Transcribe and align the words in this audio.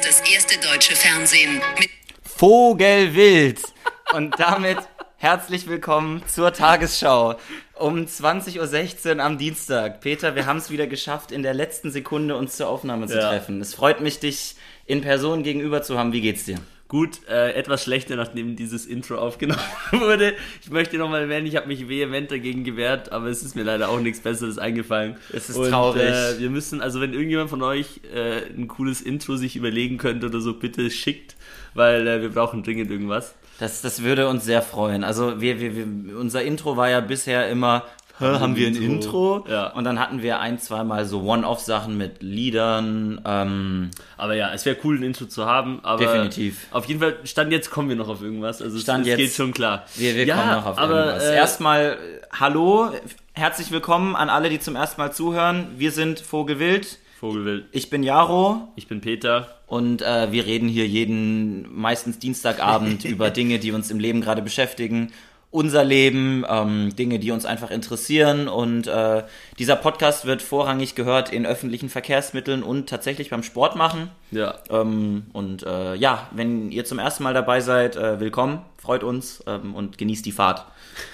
ist 0.00 0.22
das 0.22 0.30
erste 0.30 0.58
deutsche 0.66 0.94
Fernsehen 0.94 1.60
mit 1.78 1.90
Vogelwild. 2.22 3.60
Und 4.14 4.38
damit 4.38 4.78
herzlich 5.16 5.66
willkommen 5.68 6.22
zur 6.26 6.52
Tagesschau 6.52 7.36
um 7.74 8.06
20.16 8.06 9.16
Uhr 9.16 9.22
am 9.22 9.36
Dienstag. 9.36 10.00
Peter, 10.00 10.34
wir 10.36 10.46
haben 10.46 10.56
es 10.58 10.70
wieder 10.70 10.86
geschafft, 10.86 11.32
in 11.32 11.42
der 11.42 11.52
letzten 11.54 11.90
Sekunde 11.90 12.36
uns 12.36 12.56
zur 12.56 12.68
Aufnahme 12.68 13.08
zu 13.08 13.18
Ja. 13.18 13.28
treffen. 13.28 13.60
Es 13.60 13.74
freut 13.74 14.00
mich, 14.00 14.20
dich 14.20 14.54
in 14.86 15.02
Person 15.02 15.42
gegenüber 15.42 15.82
zu 15.82 15.98
haben. 15.98 16.12
Wie 16.14 16.20
geht's 16.22 16.44
dir? 16.44 16.58
Gut, 16.90 17.20
äh, 17.28 17.52
etwas 17.52 17.84
schlechter, 17.84 18.16
nachdem 18.16 18.56
dieses 18.56 18.84
Intro 18.84 19.14
aufgenommen 19.14 19.60
wurde. 19.92 20.34
Ich 20.60 20.70
möchte 20.70 20.98
nochmal 20.98 21.20
erwähnen, 21.20 21.46
ich 21.46 21.54
habe 21.54 21.68
mich 21.68 21.88
vehement 21.88 22.32
dagegen 22.32 22.64
gewehrt, 22.64 23.12
aber 23.12 23.28
es 23.28 23.44
ist 23.44 23.54
mir 23.54 23.62
leider 23.62 23.90
auch 23.90 24.00
nichts 24.00 24.18
Besseres 24.18 24.58
eingefallen. 24.58 25.16
Es 25.32 25.48
ist 25.48 25.56
traurig. 25.56 26.02
Äh, 26.02 26.40
wir 26.40 26.50
müssen, 26.50 26.80
also 26.80 27.00
wenn 27.00 27.12
irgendjemand 27.12 27.48
von 27.48 27.62
euch 27.62 28.00
äh, 28.12 28.40
ein 28.56 28.66
cooles 28.66 29.02
Intro 29.02 29.36
sich 29.36 29.54
überlegen 29.54 29.98
könnte 29.98 30.26
oder 30.26 30.40
so, 30.40 30.54
bitte 30.54 30.90
schickt, 30.90 31.36
weil 31.74 32.08
äh, 32.08 32.22
wir 32.22 32.30
brauchen 32.30 32.64
dringend 32.64 32.90
irgendwas. 32.90 33.36
Das, 33.60 33.82
das 33.82 34.02
würde 34.02 34.26
uns 34.26 34.44
sehr 34.44 34.60
freuen. 34.60 35.04
Also 35.04 35.40
wir, 35.40 35.60
wir, 35.60 35.76
wir, 35.76 36.18
unser 36.18 36.42
Intro 36.42 36.76
war 36.76 36.90
ja 36.90 36.98
bisher 36.98 37.48
immer, 37.48 37.84
Haben 38.20 38.56
wir 38.56 38.66
ein 38.66 38.74
Intro? 38.74 39.36
Intro? 39.36 39.44
Ja. 39.48 39.68
Und 39.72 39.84
dann 39.84 39.98
hatten 39.98 40.22
wir 40.22 40.40
ein, 40.40 40.58
zweimal 40.58 41.06
so 41.06 41.22
One-Off-Sachen 41.22 41.96
mit 41.96 42.22
Liedern. 42.22 43.20
Ähm, 43.24 43.90
Aber 44.16 44.34
ja, 44.34 44.52
es 44.52 44.66
wäre 44.66 44.76
cool, 44.84 44.98
ein 44.98 45.02
Intro 45.02 45.26
zu 45.26 45.46
haben. 45.46 45.80
Aber 45.82 46.04
Definitiv. 46.04 46.66
Auf 46.70 46.86
jeden 46.86 47.00
Fall, 47.00 47.16
Stand 47.24 47.52
jetzt 47.52 47.70
kommen 47.70 47.88
wir 47.88 47.96
noch 47.96 48.08
auf 48.08 48.22
irgendwas. 48.22 48.60
Also 48.62 48.78
Stand 48.78 49.02
es, 49.02 49.08
jetzt. 49.08 49.18
geht 49.18 49.32
schon 49.32 49.52
klar. 49.52 49.84
wir 49.96 50.14
wir 50.14 50.26
ja, 50.26 50.36
kommen 50.36 50.50
noch 50.52 50.66
auf 50.66 50.78
aber, 50.78 51.06
irgendwas. 51.06 51.24
Äh, 51.24 51.36
Erstmal, 51.36 51.98
hallo, 52.32 52.90
herzlich 53.32 53.70
willkommen 53.70 54.16
an 54.16 54.28
alle, 54.28 54.50
die 54.50 54.60
zum 54.60 54.76
ersten 54.76 55.00
Mal 55.00 55.12
zuhören. 55.12 55.68
Wir 55.76 55.92
sind 55.92 56.20
Vogelwild. 56.20 56.98
Vogelwild. 57.18 57.66
Ich 57.72 57.90
bin 57.90 58.02
Jaro. 58.02 58.68
Ich 58.76 58.88
bin 58.88 59.00
Peter. 59.00 59.58
Und 59.66 60.02
äh, 60.02 60.32
wir 60.32 60.46
reden 60.46 60.68
hier 60.68 60.86
jeden, 60.86 61.72
meistens 61.78 62.18
Dienstagabend 62.18 63.04
über 63.06 63.30
Dinge, 63.30 63.58
die 63.58 63.72
uns 63.72 63.90
im 63.90 64.00
Leben 64.00 64.20
gerade 64.20 64.42
beschäftigen. 64.42 65.12
Unser 65.52 65.84
Leben, 65.84 66.44
ähm, 66.48 66.94
Dinge, 66.94 67.18
die 67.18 67.32
uns 67.32 67.44
einfach 67.44 67.70
interessieren. 67.70 68.46
Und 68.46 68.86
äh, 68.86 69.24
dieser 69.58 69.76
Podcast 69.76 70.24
wird 70.24 70.42
vorrangig 70.42 70.94
gehört 70.94 71.32
in 71.32 71.44
öffentlichen 71.44 71.88
Verkehrsmitteln 71.88 72.62
und 72.62 72.88
tatsächlich 72.88 73.30
beim 73.30 73.42
Sport 73.42 73.74
machen. 73.74 74.10
Ja. 74.30 74.54
Ähm, 74.70 75.26
und 75.32 75.64
äh, 75.64 75.96
ja, 75.96 76.28
wenn 76.30 76.70
ihr 76.70 76.84
zum 76.84 77.00
ersten 77.00 77.24
Mal 77.24 77.34
dabei 77.34 77.60
seid, 77.60 77.96
äh, 77.96 78.20
willkommen, 78.20 78.62
freut 78.80 79.04
uns 79.04 79.42
ähm, 79.46 79.74
und 79.74 79.98
genießt 79.98 80.24
die 80.26 80.32
Fahrt. 80.32 80.64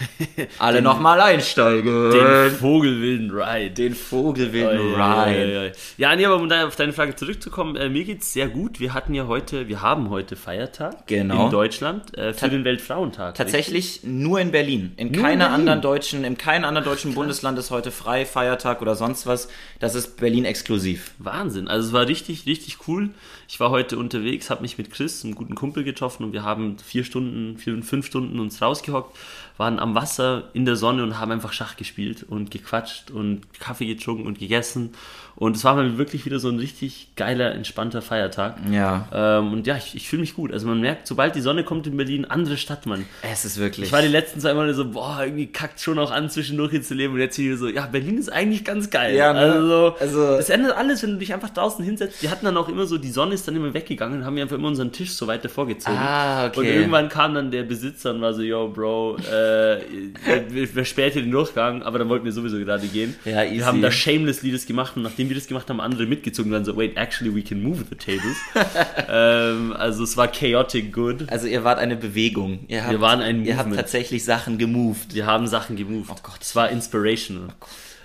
Alle 0.59 0.83
nochmal 0.83 1.20
einsteigen. 1.20 2.11
Den 2.11 2.50
Vogelwilden 2.53 3.31
Ride. 3.31 3.70
Den 3.70 3.95
Vogelwilden 3.95 4.95
Ride. 4.95 5.59
oi, 5.61 5.67
oi. 5.67 5.72
Ja, 5.98 6.17
nee, 6.17 6.25
aber 6.25 6.37
um 6.37 6.50
auf 6.50 6.77
deine 6.77 6.92
Frage 6.92 7.14
zurückzukommen, 7.14 7.77
äh, 7.77 7.89
mir 7.89 8.05
geht's 8.05 8.33
sehr 8.33 8.48
gut. 8.48 8.81
Wir 8.81 8.94
hatten 8.94 9.14
ja 9.14 9.27
heute, 9.27 9.69
wir 9.69 9.83
haben 9.83 10.11
heute 10.11 10.34
Feiertag 10.37 11.06
Genau. 11.06 11.44
in 11.47 11.50
Deutschland 11.50 12.17
äh, 12.17 12.33
für 12.33 12.41
Ta- 12.41 12.48
den 12.48 12.64
Weltfrauentag. 12.64 13.34
Tatsächlich 13.34 14.00
nur 14.03 14.41
in 14.41 14.50
Berlin. 14.50 14.92
In 14.97 15.09
Nur 15.09 15.17
in 15.17 15.22
keiner 15.22 15.44
Berlin? 15.47 15.55
anderen 15.61 15.81
deutschen, 15.83 16.25
in 16.25 16.39
keinem 16.39 16.64
anderen 16.64 16.84
deutschen 16.87 17.14
Bundesland 17.14 17.59
ist 17.59 17.70
heute 17.70 17.91
frei, 17.91 18.25
Feiertag 18.27 18.81
oder 18.83 18.94
sonst 18.97 19.27
was. 19.27 19.48
Das 19.78 19.94
ist 19.94 20.17
Berlin 20.19 20.44
exklusiv. 20.44 21.12
Wahnsinn. 21.19 21.69
Also 21.69 21.89
es 21.89 21.92
war 21.92 22.06
richtig, 22.09 22.47
richtig 22.47 22.78
cool. 22.89 23.11
Ich 23.49 23.61
war 23.61 23.71
heute 23.71 23.97
unterwegs, 23.97 24.51
habe 24.51 24.63
mich 24.63 24.77
mit 24.77 24.91
Chris, 24.91 25.25
einem 25.25 25.35
guten 25.35 25.55
Kumpel, 25.55 25.85
getroffen 25.85 26.25
und 26.25 26.33
wir 26.33 26.43
haben 26.43 26.79
vier 26.79 27.05
Stunden, 27.05 27.59
vier, 27.59 27.81
fünf 27.83 28.07
Stunden 28.07 28.41
uns 28.41 28.61
rausgehockt, 28.61 29.17
waren 29.57 29.79
am 29.79 29.95
Wasser 29.95 30.51
in 30.53 30.65
der 30.65 30.77
Sonne 30.77 31.03
und 31.05 31.19
haben 31.19 31.31
einfach 31.31 31.53
Schach 31.53 31.77
gespielt 31.77 32.25
und 32.29 32.51
gequatscht 32.51 33.11
und 33.11 33.43
Kaffee 33.61 33.87
getrunken 33.87 34.27
und 34.27 34.39
gegessen. 34.39 34.95
Und 35.37 35.55
es 35.55 35.65
war 35.65 35.75
mal 35.75 35.98
wirklich 35.98 36.25
wieder 36.25 36.39
so 36.39 36.48
ein 36.48 36.59
richtig 36.59 37.09
geiler, 37.15 37.53
entspannter 37.55 38.01
Feiertag. 38.01 38.56
Ja. 38.70 39.06
Ähm, 39.12 39.53
und 39.53 39.67
ja, 39.67 39.77
ich, 39.77 39.95
ich 39.95 40.09
fühle 40.09 40.20
mich 40.20 40.34
gut. 40.34 40.51
Also 40.51 40.67
man 40.67 40.81
merkt, 40.81 41.06
sobald 41.06 41.34
die 41.37 41.43
Sonne 41.43 41.62
kommt 41.62 41.87
in 41.87 41.95
Berlin, 41.97 42.25
andere 42.25 42.56
Stadt, 42.56 42.87
Mann. 42.87 43.05
Es 43.22 43.44
ist 43.44 43.59
wirklich. 43.59 43.87
Ich 43.88 43.93
war 43.93 44.00
die 44.00 44.09
letzten 44.09 44.41
zwei 44.41 44.55
Monate 44.55 44.72
so, 44.72 44.91
boah, 44.93 45.19
irgendwie 45.22 45.47
kackt 45.49 45.78
schon 45.81 45.99
auch 45.99 46.11
an, 46.11 46.31
zwischendurch 46.31 46.71
hier 46.71 46.81
zu 46.83 46.94
leben. 46.94 47.12
Und 47.15 47.21
jetzt 47.21 47.37
hier 47.37 47.59
so, 47.59 47.69
ja, 47.69 47.84
Berlin 47.84 48.16
ist 48.16 48.31
eigentlich 48.33 48.65
ganz 48.65 48.88
geil. 48.88 49.15
Ja, 49.15 49.34
ne? 49.34 49.41
Also, 49.41 49.94
Also- 50.00 50.37
das 50.38 50.49
ändert 50.49 50.75
alles, 50.75 51.03
wenn 51.03 51.11
du 51.11 51.16
dich 51.19 51.34
einfach 51.34 51.50
draußen 51.50 51.84
hinsetzt. 51.84 52.22
Die 52.22 52.31
hatten 52.31 52.47
dann 52.47 52.56
auch 52.56 52.71
immer 52.71 52.87
so, 52.87 52.97
die 52.97 53.11
Sonne 53.11 53.34
ist 53.34 53.47
dann 53.47 53.56
immer 53.56 53.75
weggegangen 53.75 54.21
und 54.21 54.25
haben 54.25 54.37
wir 54.37 54.43
einfach 54.43 54.56
immer 54.56 54.69
unseren 54.69 54.91
Tisch 54.91 55.11
so 55.12 55.27
weiter 55.27 55.50
vorgezogen. 55.50 55.99
Ah, 55.99 56.47
okay. 56.47 56.61
Und 56.61 56.66
irgendwann 56.66 57.11
kam 57.11 57.34
dann 57.34 57.50
der 57.50 57.65
Besitzer 57.65 58.12
und 58.12 58.22
war 58.22 58.32
so, 58.32 58.41
yo, 58.41 58.69
Bro, 58.69 59.19
äh, 59.19 59.81
wir 60.49 60.66
versperrt 60.66 61.12
hier 61.12 61.22
den 61.22 61.31
Durchgang, 61.31 61.82
aber 61.82 61.99
dann 61.99 62.09
wollten 62.09 62.25
wir 62.25 62.32
sowieso 62.32 62.56
gerade 62.59 62.87
gehen. 62.87 63.15
Ja, 63.27 63.43
easy. 63.44 63.56
Wir 63.56 63.66
haben 63.66 63.82
da 63.82 63.91
Shamelessly 63.91 64.50
das 64.50 64.65
gemacht 64.65 64.97
und 64.97 65.03
nachdem 65.03 65.25
wir 65.28 65.37
das 65.37 65.47
gemacht 65.47 65.69
haben, 65.69 65.81
andere 65.81 66.06
mitgezogen 66.06 66.53
und 66.53 66.59
dann 66.59 66.64
so, 66.64 66.76
wait, 66.76 66.97
actually 66.97 67.34
we 67.34 67.42
can 67.42 67.62
move 67.62 67.84
the 67.88 67.97
tables. 67.97 68.37
ähm, 69.09 69.72
also 69.72 70.04
es 70.04 70.16
war 70.16 70.28
chaotic 70.28 70.92
good. 70.92 71.31
also 71.31 71.47
ihr 71.47 71.64
wart 71.64 71.78
eine 71.78 71.97
Bewegung. 71.97 72.60
Ihr 72.69 72.82
habt, 72.82 72.92
Wir 72.92 73.00
waren 73.00 73.20
ein 73.20 73.44
Ihr 73.44 73.56
habt 73.56 73.69
Movement. 73.69 73.81
tatsächlich 73.81 74.25
Sachen 74.25 74.59
gemoved. 74.59 75.14
Wir 75.14 75.26
haben 75.26 75.47
Sachen 75.47 75.76
gemoved. 75.76 76.10
Oh 76.10 76.16
Gott. 76.22 76.41
Das 76.41 76.54
war 76.56 76.70
inspirational. 76.70 77.48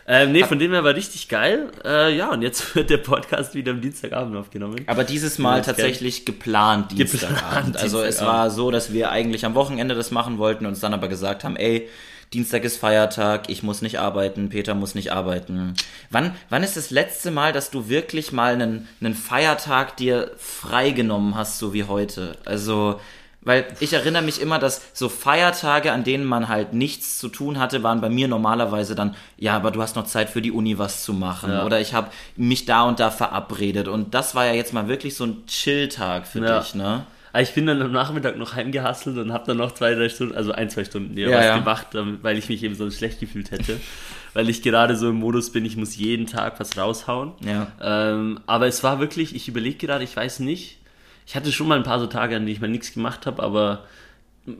Ähm, 0.08 0.32
nee, 0.32 0.44
von 0.44 0.60
dem 0.60 0.72
her 0.72 0.84
war 0.84 0.96
richtig 0.96 1.30
geil. 1.30 1.72
Äh, 1.86 2.16
ja, 2.16 2.32
und 2.32 2.42
jetzt 2.42 2.76
wird 2.76 2.90
der 2.90 2.98
Podcast 2.98 3.54
wieder 3.56 3.72
am 3.72 3.82
Dienstagabend 3.82 4.36
aufgenommen. 4.36 4.78
Aber 4.88 5.04
dieses 5.04 5.38
Mal 5.38 5.62
tatsächlich 5.62 6.26
geplant 6.26 6.92
Dienstagabend. 6.92 7.40
Geplant 7.40 7.78
also 7.78 8.00
es 8.00 8.18
Dienstagabend. 8.18 8.40
war 8.40 8.50
so, 8.50 8.72
dass 8.72 8.92
wir 8.92 9.12
eigentlich 9.12 9.46
am 9.46 9.56
Wochenende 9.56 9.96
das 9.96 10.12
machen 10.12 10.38
wollten 10.38 10.66
und 10.66 10.72
uns 10.72 10.80
dann 10.80 10.94
aber 10.94 11.08
gesagt 11.08 11.44
haben, 11.44 11.56
ey, 11.56 11.88
Dienstag 12.34 12.64
ist 12.64 12.78
Feiertag, 12.78 13.50
ich 13.50 13.62
muss 13.62 13.82
nicht 13.82 14.00
arbeiten, 14.00 14.48
Peter 14.48 14.74
muss 14.74 14.96
nicht 14.96 15.12
arbeiten. 15.12 15.74
Wann, 16.12 16.34
wann 16.50 16.64
ist 16.64 16.78
das 16.78 16.90
letzte 16.90 17.30
Mal, 17.30 17.52
dass 17.52 17.72
du 17.72 17.90
wirklich 17.90 18.32
mal 18.32 18.54
einen, 18.54 18.88
einen 19.02 19.16
Feiertag 19.16 19.98
dir 19.98 20.32
freigenommen 20.38 21.36
hast, 21.36 21.60
so 21.60 21.74
wie 21.74 21.84
heute? 21.84 22.38
Also, 22.46 23.02
weil 23.42 23.66
ich 23.82 23.92
erinnere 23.92 24.22
mich 24.22 24.40
immer, 24.40 24.60
dass 24.60 24.82
so 24.94 25.10
Feiertage, 25.10 25.92
an 25.92 26.06
denen 26.06 26.24
man 26.24 26.48
halt 26.48 26.72
nichts 26.72 27.20
zu 27.20 27.28
tun 27.28 27.60
hatte, 27.60 27.84
waren 27.84 28.00
bei 28.00 28.08
mir 28.10 28.30
normalerweise 28.30 28.96
dann, 28.96 29.14
ja, 29.36 29.54
aber 29.58 29.72
du 29.72 29.82
hast 29.82 29.98
noch 29.98 30.06
Zeit 30.06 30.30
für 30.30 30.42
die 30.42 30.52
Uni 30.52 30.78
was 30.78 31.04
zu 31.04 31.12
machen. 31.12 31.52
Ja. 31.52 31.66
Oder 31.66 31.82
ich 31.82 31.94
habe 31.94 32.12
mich 32.38 32.64
da 32.64 32.84
und 32.84 33.02
da 33.02 33.12
verabredet. 33.12 33.90
Und 33.90 34.14
das 34.14 34.36
war 34.36 34.46
ja 34.46 34.54
jetzt 34.54 34.72
mal 34.74 34.88
wirklich 34.88 35.16
so 35.18 35.26
ein 35.26 35.46
Chill-Tag 35.48 36.28
für 36.28 36.40
Ja. 36.40 36.60
dich, 36.62 36.76
ne? 36.76 37.04
Aber 37.34 37.42
ich 37.42 37.54
bin 37.54 37.66
dann 37.66 37.82
am 37.82 37.92
Nachmittag 37.92 38.38
noch 38.38 38.56
heimgehustelt 38.56 39.18
und 39.18 39.32
habe 39.32 39.46
dann 39.48 39.58
noch 39.58 39.72
zwei, 39.74 39.94
drei 39.96 40.10
Stunden, 40.10 40.36
also 40.36 40.52
ein, 40.52 40.70
zwei 40.70 40.84
Stunden 40.84 41.18
ja, 41.18 41.30
was 41.32 41.46
ja. 41.46 41.58
gemacht, 41.58 41.88
damit- 41.94 42.24
weil 42.24 42.38
ich 42.38 42.50
mich 42.50 42.62
eben 42.64 42.76
so 42.76 42.90
schlecht 42.92 43.20
gefühlt 43.20 43.52
hätte. 43.52 43.80
weil 44.34 44.50
ich 44.50 44.62
gerade 44.62 44.96
so 44.96 45.10
im 45.10 45.16
Modus 45.18 45.52
bin, 45.52 45.66
ich 45.66 45.76
muss 45.78 45.96
jeden 45.98 46.26
Tag 46.26 46.60
was 46.60 46.78
raushauen. 46.78 47.34
Ja. 47.46 47.68
Ähm, 47.82 48.40
aber 48.48 48.68
es 48.68 48.84
war 48.84 49.00
wirklich, 49.00 49.36
ich 49.36 49.48
überlege 49.48 49.78
gerade, 49.86 50.04
ich 50.04 50.16
weiß 50.16 50.40
nicht. 50.40 50.78
Ich 51.26 51.36
hatte 51.36 51.52
schon 51.52 51.68
mal 51.68 51.78
ein 51.78 51.84
paar 51.84 52.00
so 52.00 52.08
Tage, 52.08 52.36
an 52.36 52.44
denen 52.46 52.56
ich 52.56 52.62
mal 52.62 52.68
nichts 52.70 52.94
gemacht 52.94 53.26
habe, 53.26 53.44
aber 53.44 53.84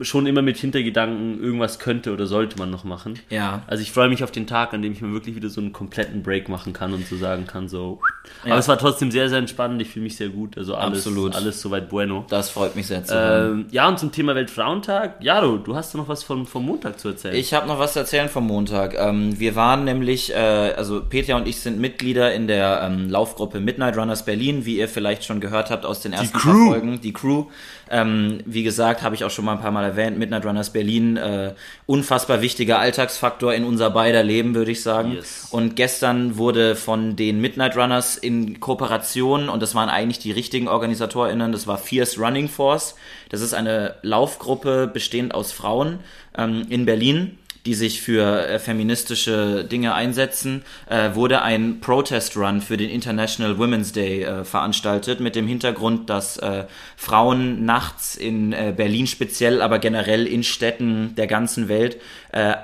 schon 0.02 0.28
immer 0.28 0.44
mit 0.44 0.58
Hintergedanken, 0.58 1.42
irgendwas 1.42 1.80
könnte 1.80 2.14
oder 2.14 2.28
sollte 2.28 2.60
man 2.60 2.70
noch 2.70 2.84
machen. 2.84 3.20
Ja. 3.32 3.64
Also 3.66 3.82
ich 3.82 3.92
freue 3.92 4.10
mich 4.10 4.24
auf 4.24 4.32
den 4.32 4.46
Tag, 4.46 4.76
an 4.76 4.84
dem 4.84 4.92
ich 4.92 5.02
mir 5.02 5.12
wirklich 5.12 5.36
wieder 5.36 5.50
so 5.50 5.60
einen 5.60 5.74
kompletten 5.74 6.22
Break 6.22 6.50
machen 6.50 6.72
kann 6.72 6.94
und 6.94 7.08
so 7.08 7.18
sagen 7.18 7.48
kann, 7.48 7.68
so. 7.68 8.00
Ja. 8.46 8.52
Aber 8.52 8.60
es 8.60 8.68
war 8.68 8.78
trotzdem 8.78 9.10
sehr, 9.10 9.28
sehr 9.30 9.40
entspannend. 9.40 9.82
Ich 9.82 9.90
fühle 9.90 10.04
mich 10.04 10.18
sehr 10.18 10.30
gut. 10.30 10.56
Also 10.56 10.76
alles, 10.76 11.00
Absolut. 11.00 11.36
alles 11.36 11.60
soweit 11.60 11.90
bueno. 11.90 12.26
Das 12.30 12.52
freut 12.52 12.76
mich 12.76 12.86
sehr 12.86 13.04
zu 13.04 13.16
hören. 13.16 13.62
Ähm, 13.62 13.66
ja, 13.72 13.88
und 13.88 13.98
zum 13.98 14.12
Thema 14.12 14.36
Weltfrauentag. 14.36 15.16
Jaro, 15.24 15.58
du 15.58 15.76
hast 15.76 15.96
noch 15.96 16.08
was 16.08 16.22
vom, 16.22 16.46
vom 16.46 16.64
Montag 16.64 17.00
zu 17.00 17.10
erzählen. 17.10 17.34
Ich 17.36 17.56
habe 17.56 17.68
noch 17.68 17.80
was 17.80 17.94
zu 17.94 18.00
erzählen 18.00 18.30
vom 18.30 18.46
Montag. 18.46 18.94
Ähm, 18.96 19.40
wir 19.40 19.56
waren 19.56 19.84
nämlich, 19.84 20.32
äh, 20.32 20.36
also 20.36 21.02
Peter 21.02 21.36
und 21.38 21.48
ich 21.48 21.60
sind 21.60 21.80
Mitglieder 21.80 22.36
in 22.36 22.48
der 22.48 22.84
ähm, 22.84 23.10
Laufgruppe 23.10 23.60
Midnight 23.60 23.98
Runners 23.98 24.26
Berlin, 24.26 24.64
wie 24.64 24.78
ihr 24.78 24.88
vielleicht 24.88 25.24
schon 25.26 25.40
gehört 25.42 25.72
habt 25.72 25.88
aus 25.88 26.02
den 26.02 26.14
ersten 26.14 26.34
paar 26.34 26.42
Crew. 26.42 26.70
Folgen. 26.70 27.02
Die 27.02 27.14
Crew. 27.14 27.46
Ähm, 27.90 28.40
wie 28.46 28.64
gesagt, 28.64 29.02
habe 29.02 29.16
ich 29.16 29.26
auch 29.26 29.32
schon 29.32 29.44
mal 29.44 29.54
ein 29.54 29.60
paar 29.60 29.71
Mal 29.72 29.84
erwähnt, 29.84 30.18
Midnight 30.18 30.46
Runners 30.46 30.72
Berlin, 30.72 31.18
äh, 31.18 31.54
unfassbar 31.86 32.42
wichtiger 32.42 32.80
Alltagsfaktor 32.80 33.54
in 33.54 33.64
unser 33.64 33.90
beider 33.90 34.24
Leben, 34.24 34.54
würde 34.56 34.72
ich 34.72 34.84
sagen. 34.84 35.14
Yes. 35.14 35.48
Und 35.52 35.76
gestern 35.76 36.38
wurde 36.38 36.76
von 36.76 37.16
den 37.16 37.42
Midnight 37.42 37.76
Runners 37.76 38.18
in 38.18 38.60
Kooperation, 38.60 39.50
und 39.50 39.62
das 39.62 39.76
waren 39.76 39.90
eigentlich 39.90 40.20
die 40.20 40.32
richtigen 40.32 40.68
OrganisatorInnen, 40.68 41.52
das 41.52 41.68
war 41.68 41.78
Fierce 41.78 42.20
Running 42.20 42.48
Force. 42.48 42.96
Das 43.30 43.42
ist 43.42 43.54
eine 43.54 43.96
Laufgruppe 44.02 44.90
bestehend 44.92 45.34
aus 45.34 45.52
Frauen 45.52 46.00
ähm, 46.38 46.66
in 46.70 46.86
Berlin, 46.86 47.38
die 47.66 47.74
sich 47.74 48.02
für 48.02 48.48
äh, 48.48 48.60
feministische 48.60 49.64
Dinge 49.64 49.94
einsetzen, 49.94 50.64
äh, 50.90 51.16
wurde 51.16 51.42
ein 51.42 51.80
Protest 51.80 52.36
Run 52.38 52.62
für 52.62 52.78
den 52.78 52.90
International 52.90 53.58
Women's 53.58 53.92
Day 53.92 54.24
äh, 54.24 54.44
veranstaltet, 54.44 55.20
mit 55.20 55.36
dem 55.36 55.48
Hintergrund, 55.48 56.10
dass 56.10 56.38
äh, 56.38 56.66
Frauen 56.98 57.66
nachts 57.66 58.16
in 58.16 58.54
äh, 58.54 58.74
Berlin 58.76 59.08
speziell, 59.08 59.62
aber 59.62 59.80
generell 59.80 60.26
in 60.26 60.44
Städten 60.44 61.16
der 61.16 61.28
ganzen 61.28 61.68
Welt 61.70 61.98
äh, 62.32 62.56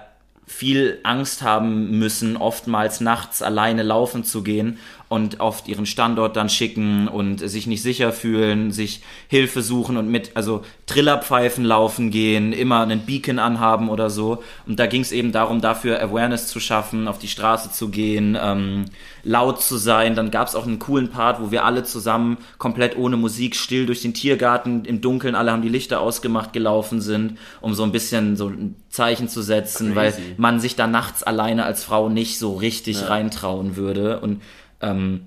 viel 0.47 0.99
Angst 1.03 1.41
haben 1.41 1.99
müssen, 1.99 2.37
oftmals 2.37 3.01
nachts 3.01 3.41
alleine 3.41 3.83
laufen 3.83 4.23
zu 4.23 4.43
gehen 4.43 4.79
und 5.09 5.39
auf 5.39 5.67
ihren 5.67 5.85
Standort 5.85 6.35
dann 6.35 6.49
schicken 6.49 7.07
und 7.07 7.39
sich 7.39 7.65
nicht 7.67 7.81
sicher 7.81 8.11
fühlen, 8.11 8.71
sich 8.71 9.01
Hilfe 9.29 9.61
suchen 9.61 9.95
und 9.97 10.09
mit, 10.09 10.31
also 10.35 10.63
Trillerpfeifen 10.85 11.63
laufen 11.63 12.11
gehen, 12.11 12.51
immer 12.51 12.81
einen 12.81 13.01
Beacon 13.01 13.39
anhaben 13.39 13.89
oder 13.89 14.09
so. 14.09 14.43
Und 14.65 14.79
da 14.79 14.85
ging 14.87 15.01
es 15.01 15.11
eben 15.11 15.31
darum, 15.31 15.61
dafür 15.61 16.01
Awareness 16.01 16.47
zu 16.47 16.59
schaffen, 16.59 17.07
auf 17.07 17.19
die 17.19 17.27
Straße 17.27 17.71
zu 17.71 17.89
gehen, 17.89 18.37
ähm, 18.41 18.85
laut 19.23 19.61
zu 19.61 19.77
sein. 19.77 20.15
Dann 20.15 20.31
gab 20.31 20.47
es 20.47 20.55
auch 20.55 20.65
einen 20.67 20.79
coolen 20.79 21.09
Part, 21.09 21.41
wo 21.41 21.51
wir 21.51 21.63
alle 21.63 21.83
zusammen 21.83 22.37
komplett 22.57 22.97
ohne 22.97 23.15
Musik 23.15 23.55
still 23.55 23.85
durch 23.85 24.01
den 24.01 24.13
Tiergarten 24.13 24.83
im 24.85 24.99
Dunkeln, 25.01 25.35
alle 25.35 25.51
haben 25.51 25.61
die 25.61 25.69
Lichter 25.69 26.01
ausgemacht, 26.01 26.51
gelaufen 26.51 26.99
sind, 27.01 27.37
um 27.61 27.73
so 27.73 27.83
ein 27.83 27.91
bisschen 27.91 28.35
so 28.35 28.47
ein 28.49 28.75
Zeichen 28.89 29.29
zu 29.29 29.41
setzen, 29.41 29.95
weil 29.95 30.11
Crazy. 30.11 30.35
man 30.37 30.59
sich 30.59 30.75
da 30.75 30.87
nachts 30.87 31.23
alleine 31.23 31.63
als 31.65 31.83
Frau 31.83 32.09
nicht 32.09 32.39
so 32.39 32.55
richtig 32.55 33.01
Ja. 33.01 33.07
reintrauen 33.07 33.75
würde. 33.75 34.19
Und 34.19 34.41
ähm, 34.81 35.21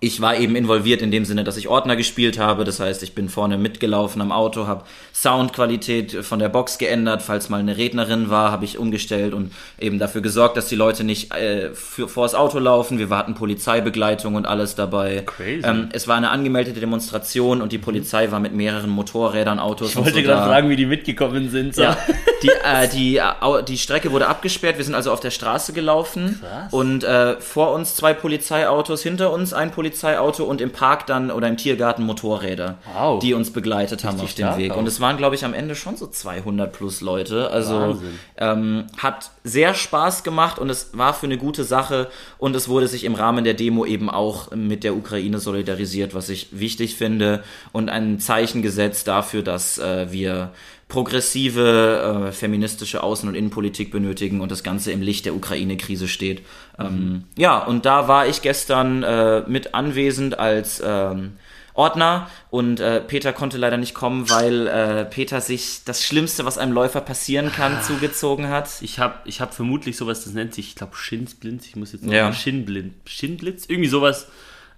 ich 0.00 0.20
war 0.20 0.36
eben 0.36 0.56
involviert 0.56 1.02
in 1.02 1.10
dem 1.10 1.24
Sinne, 1.24 1.44
dass 1.44 1.56
ich 1.56 1.68
Ordner 1.68 1.96
gespielt 1.96 2.38
habe. 2.38 2.64
Das 2.64 2.80
heißt, 2.80 3.02
ich 3.02 3.14
bin 3.14 3.28
vorne 3.28 3.56
mitgelaufen 3.58 4.20
am 4.20 4.32
Auto, 4.32 4.66
habe 4.66 4.84
Soundqualität 5.14 6.12
von 6.24 6.38
der 6.38 6.48
Box 6.48 6.78
geändert. 6.78 7.22
Falls 7.22 7.48
mal 7.48 7.60
eine 7.60 7.76
Rednerin 7.76 8.28
war, 8.28 8.50
habe 8.52 8.64
ich 8.64 8.78
umgestellt 8.78 9.32
und 9.32 9.52
eben 9.78 9.98
dafür 9.98 10.20
gesorgt, 10.20 10.56
dass 10.56 10.68
die 10.68 10.76
Leute 10.76 11.04
nicht 11.04 11.34
äh, 11.34 11.70
für, 11.74 12.08
vors 12.08 12.34
Auto 12.34 12.58
laufen. 12.58 12.98
Wir 12.98 13.08
hatten 13.10 13.34
Polizeibegleitung 13.34 14.34
und 14.34 14.46
alles 14.46 14.74
dabei. 14.74 15.22
Crazy. 15.24 15.66
Ähm, 15.66 15.88
es 15.92 16.06
war 16.08 16.16
eine 16.16 16.30
angemeldete 16.30 16.80
Demonstration 16.80 17.62
und 17.62 17.72
die 17.72 17.78
Polizei 17.78 18.30
war 18.30 18.40
mit 18.40 18.54
mehreren 18.54 18.90
Motorrädern, 18.90 19.58
Autos 19.58 19.90
Ich 19.90 19.96
und 19.96 20.04
wollte 20.04 20.18
so 20.18 20.24
gerade 20.24 20.40
da. 20.40 20.46
fragen, 20.46 20.68
wie 20.68 20.76
die 20.76 20.86
mitgekommen 20.86 21.50
sind. 21.50 21.74
So. 21.74 21.82
Ja, 21.82 21.96
die, 22.42 22.48
äh, 22.48 22.88
die, 22.88 23.16
äh, 23.16 23.62
die 23.66 23.78
Strecke 23.78 24.12
wurde 24.12 24.28
abgesperrt. 24.28 24.76
Wir 24.78 24.84
sind 24.84 24.94
also 24.94 25.12
auf 25.12 25.20
der 25.20 25.30
Straße 25.30 25.72
gelaufen. 25.72 26.40
Krass. 26.40 26.72
Und 26.72 27.04
äh, 27.04 27.40
vor 27.40 27.72
uns 27.72 27.94
zwei 27.94 28.14
Polizeiautos, 28.14 29.02
hinter 29.02 29.32
uns 29.32 29.52
ein 29.52 29.70
Polizeiauto 29.70 30.44
und 30.44 30.60
im 30.60 30.70
Park 30.70 31.06
dann 31.06 31.30
oder 31.30 31.48
im 31.48 31.56
Tiergarten 31.56 32.04
Motorräder, 32.04 32.78
Wow. 32.94 33.20
die 33.20 33.34
uns 33.34 33.52
begleitet 33.52 34.04
haben 34.04 34.20
Richtig 34.20 34.44
auf 34.44 34.54
dem 34.56 34.62
Weg. 34.62 34.72
auch. 34.72 34.76
Und 34.76 34.86
es 34.86 35.00
waren, 35.00 35.16
glaube 35.16 35.34
ich, 35.34 35.44
am 35.44 35.54
Ende 35.54 35.74
schon 35.74 35.96
so 35.96 36.06
200 36.06 36.72
plus 36.72 37.00
Leute. 37.00 37.50
Also 37.50 37.98
ähm, 38.36 38.86
hat 38.98 39.30
sehr 39.44 39.74
Spaß 39.74 40.22
gemacht 40.24 40.58
und 40.58 40.68
es 40.70 40.90
war 40.92 41.14
für 41.14 41.26
eine 41.26 41.38
gute 41.38 41.64
Sache. 41.64 42.08
Und 42.38 42.54
es 42.56 42.68
wurde 42.68 42.88
sich 42.88 43.04
im 43.04 43.14
Rahmen 43.14 43.44
der 43.44 43.54
Demo 43.54 43.84
eben 43.84 44.10
auch 44.10 44.50
mit 44.52 44.84
der 44.84 44.94
Ukraine 44.96 45.38
solidarisiert, 45.38 46.14
was 46.14 46.28
ich 46.28 46.48
wichtig 46.52 46.96
finde 46.96 47.42
und 47.72 47.88
ein 47.88 48.20
Zeichen 48.20 48.62
gesetzt 48.62 49.08
dafür, 49.08 49.42
dass 49.42 49.78
äh, 49.78 50.10
wir 50.12 50.50
progressive 50.88 52.28
äh, 52.28 52.32
feministische 52.32 53.02
Außen- 53.02 53.26
und 53.26 53.34
Innenpolitik 53.34 53.90
benötigen 53.90 54.40
und 54.40 54.50
das 54.52 54.62
Ganze 54.62 54.92
im 54.92 55.02
Licht 55.02 55.26
der 55.26 55.34
Ukraine-Krise 55.34 56.08
steht. 56.08 56.42
Ähm, 56.78 57.24
ja, 57.36 57.58
und 57.58 57.84
da 57.86 58.08
war 58.08 58.26
ich 58.26 58.42
gestern 58.42 59.02
äh, 59.02 59.42
mit 59.48 59.74
anwesend 59.74 60.38
als 60.38 60.80
ähm, 60.84 61.32
Ordner 61.74 62.30
und 62.50 62.80
äh, 62.80 63.00
Peter 63.00 63.32
konnte 63.32 63.58
leider 63.58 63.76
nicht 63.76 63.94
kommen, 63.94 64.30
weil 64.30 64.66
äh, 64.66 65.04
Peter 65.04 65.40
sich 65.42 65.80
das 65.84 66.02
Schlimmste, 66.04 66.44
was 66.46 66.56
einem 66.56 66.72
Läufer 66.72 67.00
passieren 67.02 67.52
kann, 67.52 67.82
zugezogen 67.82 68.48
hat. 68.48 68.70
Ich 68.80 68.98
habe 68.98 69.16
ich 69.26 69.40
hab 69.40 69.52
vermutlich 69.54 69.96
sowas, 69.96 70.24
das 70.24 70.32
nennt 70.32 70.54
sich, 70.54 70.68
ich 70.68 70.74
glaube, 70.76 70.96
Schinsblitz. 70.96 71.66
Ich 71.66 71.76
muss 71.76 71.92
jetzt 71.92 72.04
noch 72.04 72.12
Ja. 72.12 72.24
mal 72.26 72.32
Schinnblind, 72.32 72.94
Schinnblitz, 73.04 73.66
irgendwie 73.68 73.90
sowas. 73.90 74.28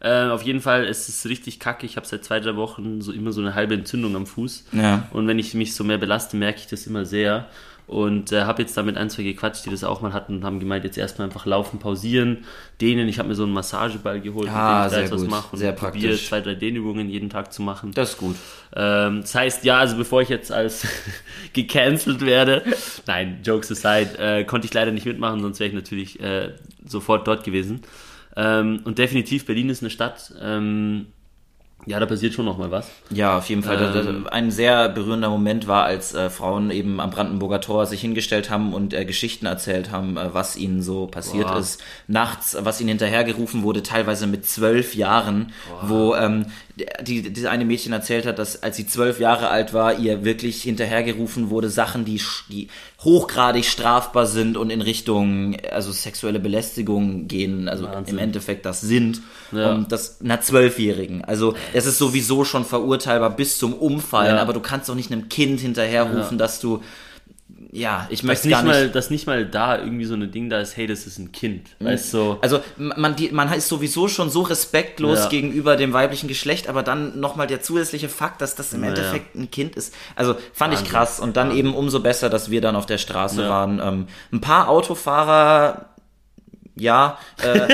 Äh, 0.00 0.27
auf 0.29 0.43
jeden 0.43 0.61
Fall, 0.61 0.85
es 0.87 1.09
ist 1.09 1.27
richtig 1.27 1.59
kacke. 1.59 1.85
Ich 1.87 1.97
habe 1.97 2.06
seit 2.06 2.25
zwei, 2.25 2.39
drei 2.41 2.55
Wochen 2.56 3.00
so 3.00 3.12
immer 3.12 3.33
so 3.33 3.41
eine 3.41 3.55
halbe 3.55 3.75
Entzündung 3.75 4.15
am 4.17 4.27
Fuß. 4.27 4.67
Ja. 4.73 5.09
Und 5.12 5.27
wenn 5.27 5.39
ich 5.39 5.55
mich 5.55 5.75
so 5.75 5.83
mehr 5.85 5.99
belaste, 5.99 6.37
merke 6.37 6.61
ich 6.61 6.67
das 6.69 6.87
immer 6.87 7.05
sehr. 7.05 7.47
Und 7.89 8.33
äh, 8.33 8.43
habe 8.43 8.61
jetzt 8.61 8.77
damit 8.77 8.99
ein, 8.99 9.09
zwei 9.09 9.23
gequatscht, 9.23 9.65
die 9.65 9.71
das 9.71 9.83
auch 9.83 10.03
mal 10.03 10.12
hatten 10.12 10.37
und 10.37 10.45
haben 10.45 10.61
gemeint, 10.61 10.85
jetzt 10.85 10.99
erstmal 10.99 11.27
einfach 11.27 11.47
laufen, 11.47 11.79
pausieren, 11.79 12.45
dehnen. 12.83 13.09
Ich 13.09 13.19
habe 13.19 13.31
mir 13.31 13.35
so 13.35 13.45
einen 13.45 13.55
Massageball 13.55 14.21
geholt, 14.21 14.50
Ah, 14.53 14.83
mit 14.85 14.91
dem 14.93 14.95
sehr 14.95 15.05
ich 15.05 15.09
da 15.11 15.17
jetzt 15.17 15.23
gut. 15.23 15.31
was 15.33 15.41
mache 15.41 15.49
und 15.53 15.59
Sehr 15.59 15.73
probiere, 15.73 16.09
praktisch. 16.09 16.29
zwei, 16.29 16.41
drei 16.43 16.55
Dehnübungen 16.55 17.09
jeden 17.09 17.31
Tag 17.31 17.51
zu 17.51 17.62
machen. 17.62 17.93
Das 17.94 18.11
ist 18.11 18.19
gut. 18.19 18.37
Ähm, 18.77 19.23
das 19.23 19.35
heißt, 19.35 19.65
ja, 19.65 19.79
also 19.79 19.97
bevor 19.97 20.21
ich 20.21 20.29
jetzt 20.29 20.53
als 20.53 20.87
gecancelt 21.55 22.21
werde, 22.25 22.62
nein, 23.06 23.39
Jokes 23.43 23.71
aside, 23.73 24.19
äh, 24.19 24.44
konnte 24.44 24.67
ich 24.67 24.75
leider 24.75 24.91
nicht 24.93 25.06
mitmachen, 25.06 25.41
sonst 25.41 25.59
wäre 25.59 25.69
ich 25.69 25.75
natürlich 25.75 26.21
äh, 26.21 26.53
sofort 26.87 27.27
dort 27.27 27.43
gewesen. 27.44 27.81
Ähm, 28.37 28.81
und 28.85 28.99
definitiv, 28.99 29.47
Berlin 29.47 29.69
ist 29.71 29.83
eine 29.83 29.91
Stadt, 29.91 30.33
ähm, 30.41 31.07
ja, 31.87 32.01
da 32.01 32.07
passiert 32.07 32.35
schon 32.35 32.45
noch 32.45 32.59
mal 32.59 32.71
was. 32.71 32.91
Ja, 33.11 33.39
auf 33.39 33.49
jeden 33.49 33.63
Fall. 33.63 33.79
Ähm. 33.97 34.27
ein 34.31 34.51
sehr 34.51 34.89
berührender 34.89 35.31
Moment 35.31 35.69
war, 35.69 35.85
als 35.85 36.13
äh, 36.13 36.29
Frauen 36.29 36.71
eben 36.71 37.01
am 37.01 37.11
Brandenburger 37.11 37.61
Tor 37.61 37.87
sich 37.87 38.01
hingestellt 38.01 38.51
haben 38.51 38.75
und 38.75 38.93
äh, 38.93 39.05
Geschichten 39.05 39.47
erzählt 39.47 39.91
haben, 39.91 40.17
äh, 40.17 40.35
was 40.35 40.57
ihnen 40.57 40.83
so 40.83 41.07
passiert 41.07 41.47
Boah. 41.47 41.59
ist. 41.59 41.81
Nachts, 42.09 42.57
was 42.61 42.81
ihnen 42.81 42.89
hinterhergerufen 42.89 43.63
wurde, 43.63 43.83
teilweise 43.83 44.27
mit 44.27 44.45
zwölf 44.45 44.97
Jahren, 44.97 45.53
wo 45.83 46.15
ähm, 46.15 46.47
die, 47.03 47.33
die 47.33 47.47
eine 47.47 47.65
Mädchen 47.65 47.93
erzählt 47.93 48.27
hat, 48.27 48.39
dass 48.39 48.63
als 48.63 48.77
sie 48.77 48.87
zwölf 48.87 49.21
Jahre 49.21 49.49
alt 49.49 49.73
war, 49.75 49.99
ihr 49.99 50.25
wirklich 50.25 50.63
hinterhergerufen 50.63 51.51
wurde, 51.51 51.71
Sachen, 51.71 52.05
die, 52.05 52.21
die 52.51 52.69
hochgradig 53.03 53.65
strafbar 53.65 54.27
sind 54.27 54.57
und 54.57 54.71
in 54.71 54.81
Richtung 54.83 55.57
also 55.71 55.93
sexuelle 55.93 56.41
Belästigung 56.41 57.29
gehen, 57.29 57.69
also 57.69 57.85
Wahnsinn. 57.85 58.15
im 58.15 58.19
Endeffekt 58.23 58.67
das 58.67 58.81
sind. 58.81 59.21
Ja. 59.53 59.73
Und 59.73 59.93
das 59.93 60.21
einer 60.21 60.41
Zwölfjährigen. 60.41 61.25
Also 61.25 61.55
es 61.73 61.87
ist 61.87 61.99
sowieso 61.99 62.45
schon 62.45 62.65
verurteilbar 62.65 63.31
bis 63.31 63.59
zum 63.59 63.75
Umfallen, 63.75 64.37
Ja. 64.37 64.43
aber 64.43 64.53
du 64.53 64.61
kannst 64.61 64.89
doch 64.89 64.95
nicht 64.95 65.11
einem 65.13 65.29
Kind 65.29 65.61
hinterherrufen, 65.61 66.39
dass 66.39 66.61
du 66.61 66.83
ja, 67.73 68.06
ich 68.11 68.23
möchte 68.23 68.47
nicht, 68.49 68.56
gar 68.56 68.62
nicht. 68.62 68.73
mal, 68.73 68.89
dass 68.91 69.11
nicht 69.11 69.27
mal 69.27 69.45
da 69.45 69.79
irgendwie 69.79 70.05
so 70.05 70.15
ein 70.15 70.31
Ding 70.31 70.49
da 70.49 70.61
ist, 70.61 70.77
hey, 70.77 70.87
das 70.87 71.06
ist 71.06 71.19
ein 71.19 71.33
Kind. 71.33 71.69
Weißt 71.81 72.12
du, 72.15 72.17
so, 72.19 72.39
also 72.41 72.61
man, 72.77 73.15
die, 73.17 73.31
man 73.31 73.53
ist 73.53 73.69
sowieso 73.69 74.09
schon 74.09 74.31
so 74.31 74.43
respektlos 74.43 75.19
Ja. 75.25 75.29
gegenüber 75.29 75.77
dem 75.77 75.93
weiblichen 75.93 76.29
Geschlecht, 76.29 76.69
aber 76.69 76.83
dann 76.83 77.19
nochmal 77.21 77.47
der 77.47 77.61
zusätzliche 77.61 78.09
Fakt, 78.09 78.41
dass 78.43 78.55
das 78.55 78.73
im 78.73 78.83
Ja. 78.83 78.89
Endeffekt 78.91 79.35
ein 79.35 79.50
Kind 79.50 79.77
ist. 79.77 79.95
Also 80.17 80.35
fand 80.53 80.73
ich 80.75 80.81
Wahnsinn. 80.81 80.93
krass. 80.95 81.21
Und 81.21 81.37
dann 81.37 81.50
eben 81.55 81.75
umso 81.75 82.00
besser, 82.00 82.31
dass 82.31 82.50
wir 82.50 82.61
dann 82.61 82.77
auf 82.77 82.87
der 82.87 82.99
Straße 82.99 83.43
Ja. 83.43 83.49
waren. 83.49 83.81
Ähm, 83.83 84.06
ein 84.33 84.41
paar 84.41 84.69
Autofahrer, 84.69 85.87
ja, 86.77 87.19
äh, 87.43 87.69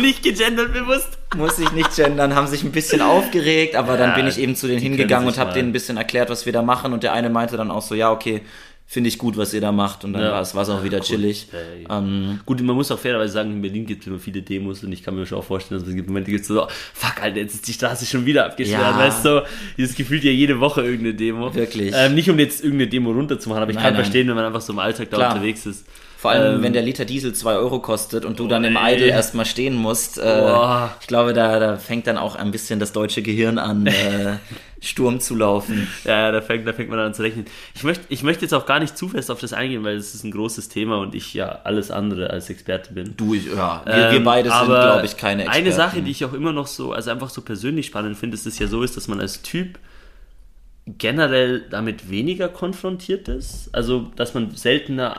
nicht 0.00 0.22
gegendert 0.22 0.72
bewusst. 0.72 1.08
muss 1.36 1.58
ich 1.58 1.72
nicht 1.72 1.94
gendern, 1.96 2.34
haben 2.34 2.46
sich 2.46 2.62
ein 2.62 2.72
bisschen 2.72 3.02
aufgeregt, 3.02 3.74
aber 3.74 3.96
dann 3.96 4.10
Ja, 4.10 4.16
bin 4.16 4.26
ich 4.28 4.38
eben 4.38 4.54
zu 4.56 4.66
denen 4.68 4.80
hingegangen 4.80 5.26
und 5.26 5.36
habe 5.38 5.52
denen 5.52 5.70
ein 5.70 5.72
bisschen 5.72 5.96
erklärt, 5.96 6.30
was 6.30 6.46
wir 6.46 6.52
da 6.52 6.62
machen 6.62 6.92
und 6.92 7.02
der 7.02 7.12
eine 7.12 7.28
meinte 7.28 7.56
dann 7.56 7.70
auch 7.70 7.82
so, 7.82 7.94
ja, 7.94 8.10
okay, 8.12 8.42
finde 8.88 9.08
ich 9.08 9.18
gut, 9.18 9.36
was 9.36 9.52
ihr 9.52 9.60
da 9.60 9.72
macht 9.72 10.04
und 10.04 10.12
dann 10.12 10.22
Ja. 10.22 10.30
war 10.32 10.40
es 10.42 10.54
war's 10.54 10.68
auch 10.68 10.84
wieder 10.84 11.00
chillig. 11.00 11.48
Ey. 11.52 11.86
Ähm, 11.90 12.38
Gut, 12.46 12.62
man 12.62 12.76
muss 12.76 12.90
auch 12.92 12.98
fairerweise 12.98 13.32
sagen, 13.32 13.50
in 13.50 13.60
Berlin 13.62 13.84
gibt 13.84 14.02
es 14.02 14.06
immer 14.06 14.18
viele 14.20 14.42
Demos 14.42 14.84
und 14.84 14.92
ich 14.92 15.02
kann 15.02 15.16
mir 15.16 15.26
schon 15.26 15.38
auch 15.38 15.44
vorstellen, 15.44 15.80
dass 15.80 15.88
es 15.88 15.94
gibt 15.96 16.06
Momente 16.08 16.30
gibt, 16.30 16.44
so, 16.44 16.68
fuck, 16.94 17.20
Alter, 17.20 17.38
jetzt 17.38 17.54
ist 17.54 17.66
die 17.66 17.72
Straße 17.72 18.06
schon 18.06 18.24
wieder 18.26 18.46
abgesperrt, 18.46 18.80
Ja. 18.80 18.96
weißt 18.98 19.24
du? 19.24 19.42
Dieses 19.76 19.96
gefühlt 19.96 20.22
ja 20.22 20.30
jede 20.30 20.60
Woche 20.60 20.82
irgendeine 20.82 21.14
Demo. 21.14 21.52
Wirklich. 21.52 21.92
Ähm, 21.96 22.14
nicht 22.14 22.30
um 22.30 22.38
jetzt 22.38 22.62
irgendeine 22.62 22.88
Demo 22.88 23.10
runterzumachen, 23.10 23.62
aber 23.62 23.70
ich 23.72 23.74
Nein, 23.76 23.84
kann 23.84 23.94
nein. 23.94 24.02
verstehen, 24.04 24.28
wenn 24.28 24.36
man 24.36 24.44
einfach 24.44 24.60
so 24.60 24.72
im 24.72 24.78
Alltag 24.78 25.10
da 25.10 25.16
Klar. 25.16 25.32
unterwegs 25.34 25.66
ist. 25.66 25.84
Vor 26.26 26.32
allem, 26.32 26.56
Ähm, 26.56 26.62
wenn 26.62 26.72
der 26.72 26.82
Liter 26.82 27.04
Diesel 27.04 27.32
2 27.34 27.54
Euro 27.54 27.78
kostet 27.80 28.24
und 28.24 28.38
du 28.40 28.48
dann 28.48 28.64
im 28.64 28.76
ey. 28.76 28.94
Idle 28.96 29.06
erstmal 29.06 29.44
stehen 29.46 29.74
musst. 29.76 30.18
Äh, 30.18 30.42
ich 31.00 31.06
glaube, 31.06 31.32
da, 31.32 31.60
da 31.60 31.76
fängt 31.76 32.06
dann 32.08 32.18
auch 32.18 32.34
ein 32.34 32.50
bisschen 32.50 32.80
das 32.80 32.92
deutsche 32.92 33.22
Gehirn 33.22 33.58
an, 33.58 33.86
äh, 33.86 34.38
Sturm 34.80 35.20
zu 35.20 35.34
laufen. 35.36 35.88
Ja, 36.04 36.30
da 36.32 36.40
fängt, 36.42 36.66
da 36.66 36.72
fängt 36.72 36.90
man 36.90 36.98
an 36.98 37.14
zu 37.14 37.22
rechnen. 37.22 37.46
Ich 37.74 37.82
möchte, 37.84 38.04
ich 38.08 38.22
möchte 38.22 38.42
jetzt 38.44 38.52
auch 38.52 38.66
gar 38.66 38.78
nicht 38.80 38.98
zu 38.98 39.08
fest 39.08 39.30
auf 39.30 39.40
das 39.40 39.52
eingehen, 39.52 39.84
weil 39.84 39.96
es 39.96 40.14
ist 40.14 40.24
ein 40.24 40.30
großes 40.32 40.68
Thema 40.68 40.98
und 40.98 41.14
ich 41.14 41.32
ja 41.32 41.60
alles 41.64 41.90
andere 41.90 42.28
als 42.30 42.50
Experte 42.50 42.92
bin. 42.92 43.14
Du, 43.16 43.32
ich- 43.34 43.46
ja, 43.46 43.82
wir, 43.86 43.94
wir 43.94 44.10
Ähm, 44.18 44.24
beide 44.24 44.50
sind, 44.50 44.66
glaube 44.66 45.06
ich, 45.06 45.16
keine 45.16 45.42
Experten. 45.44 45.66
Eine 45.66 45.74
Sache, 45.74 46.02
die 46.02 46.10
ich 46.10 46.24
auch 46.24 46.32
immer 46.34 46.52
noch 46.52 46.66
so, 46.66 46.92
also 46.92 47.10
einfach 47.10 47.30
so 47.30 47.40
persönlich 47.40 47.86
spannend 47.86 48.16
finde, 48.18 48.34
ist 48.34 48.46
es 48.46 48.58
ja 48.58 48.66
so 48.66 48.82
ist, 48.82 48.96
dass 48.96 49.06
man 49.08 49.20
als 49.20 49.42
Typ 49.42 49.78
generell 50.98 51.62
damit 51.70 52.10
weniger 52.10 52.48
konfrontiert 52.48 53.28
ist. 53.28 53.70
Also, 53.72 54.10
dass 54.16 54.34
man 54.34 54.50
seltener 54.54 55.18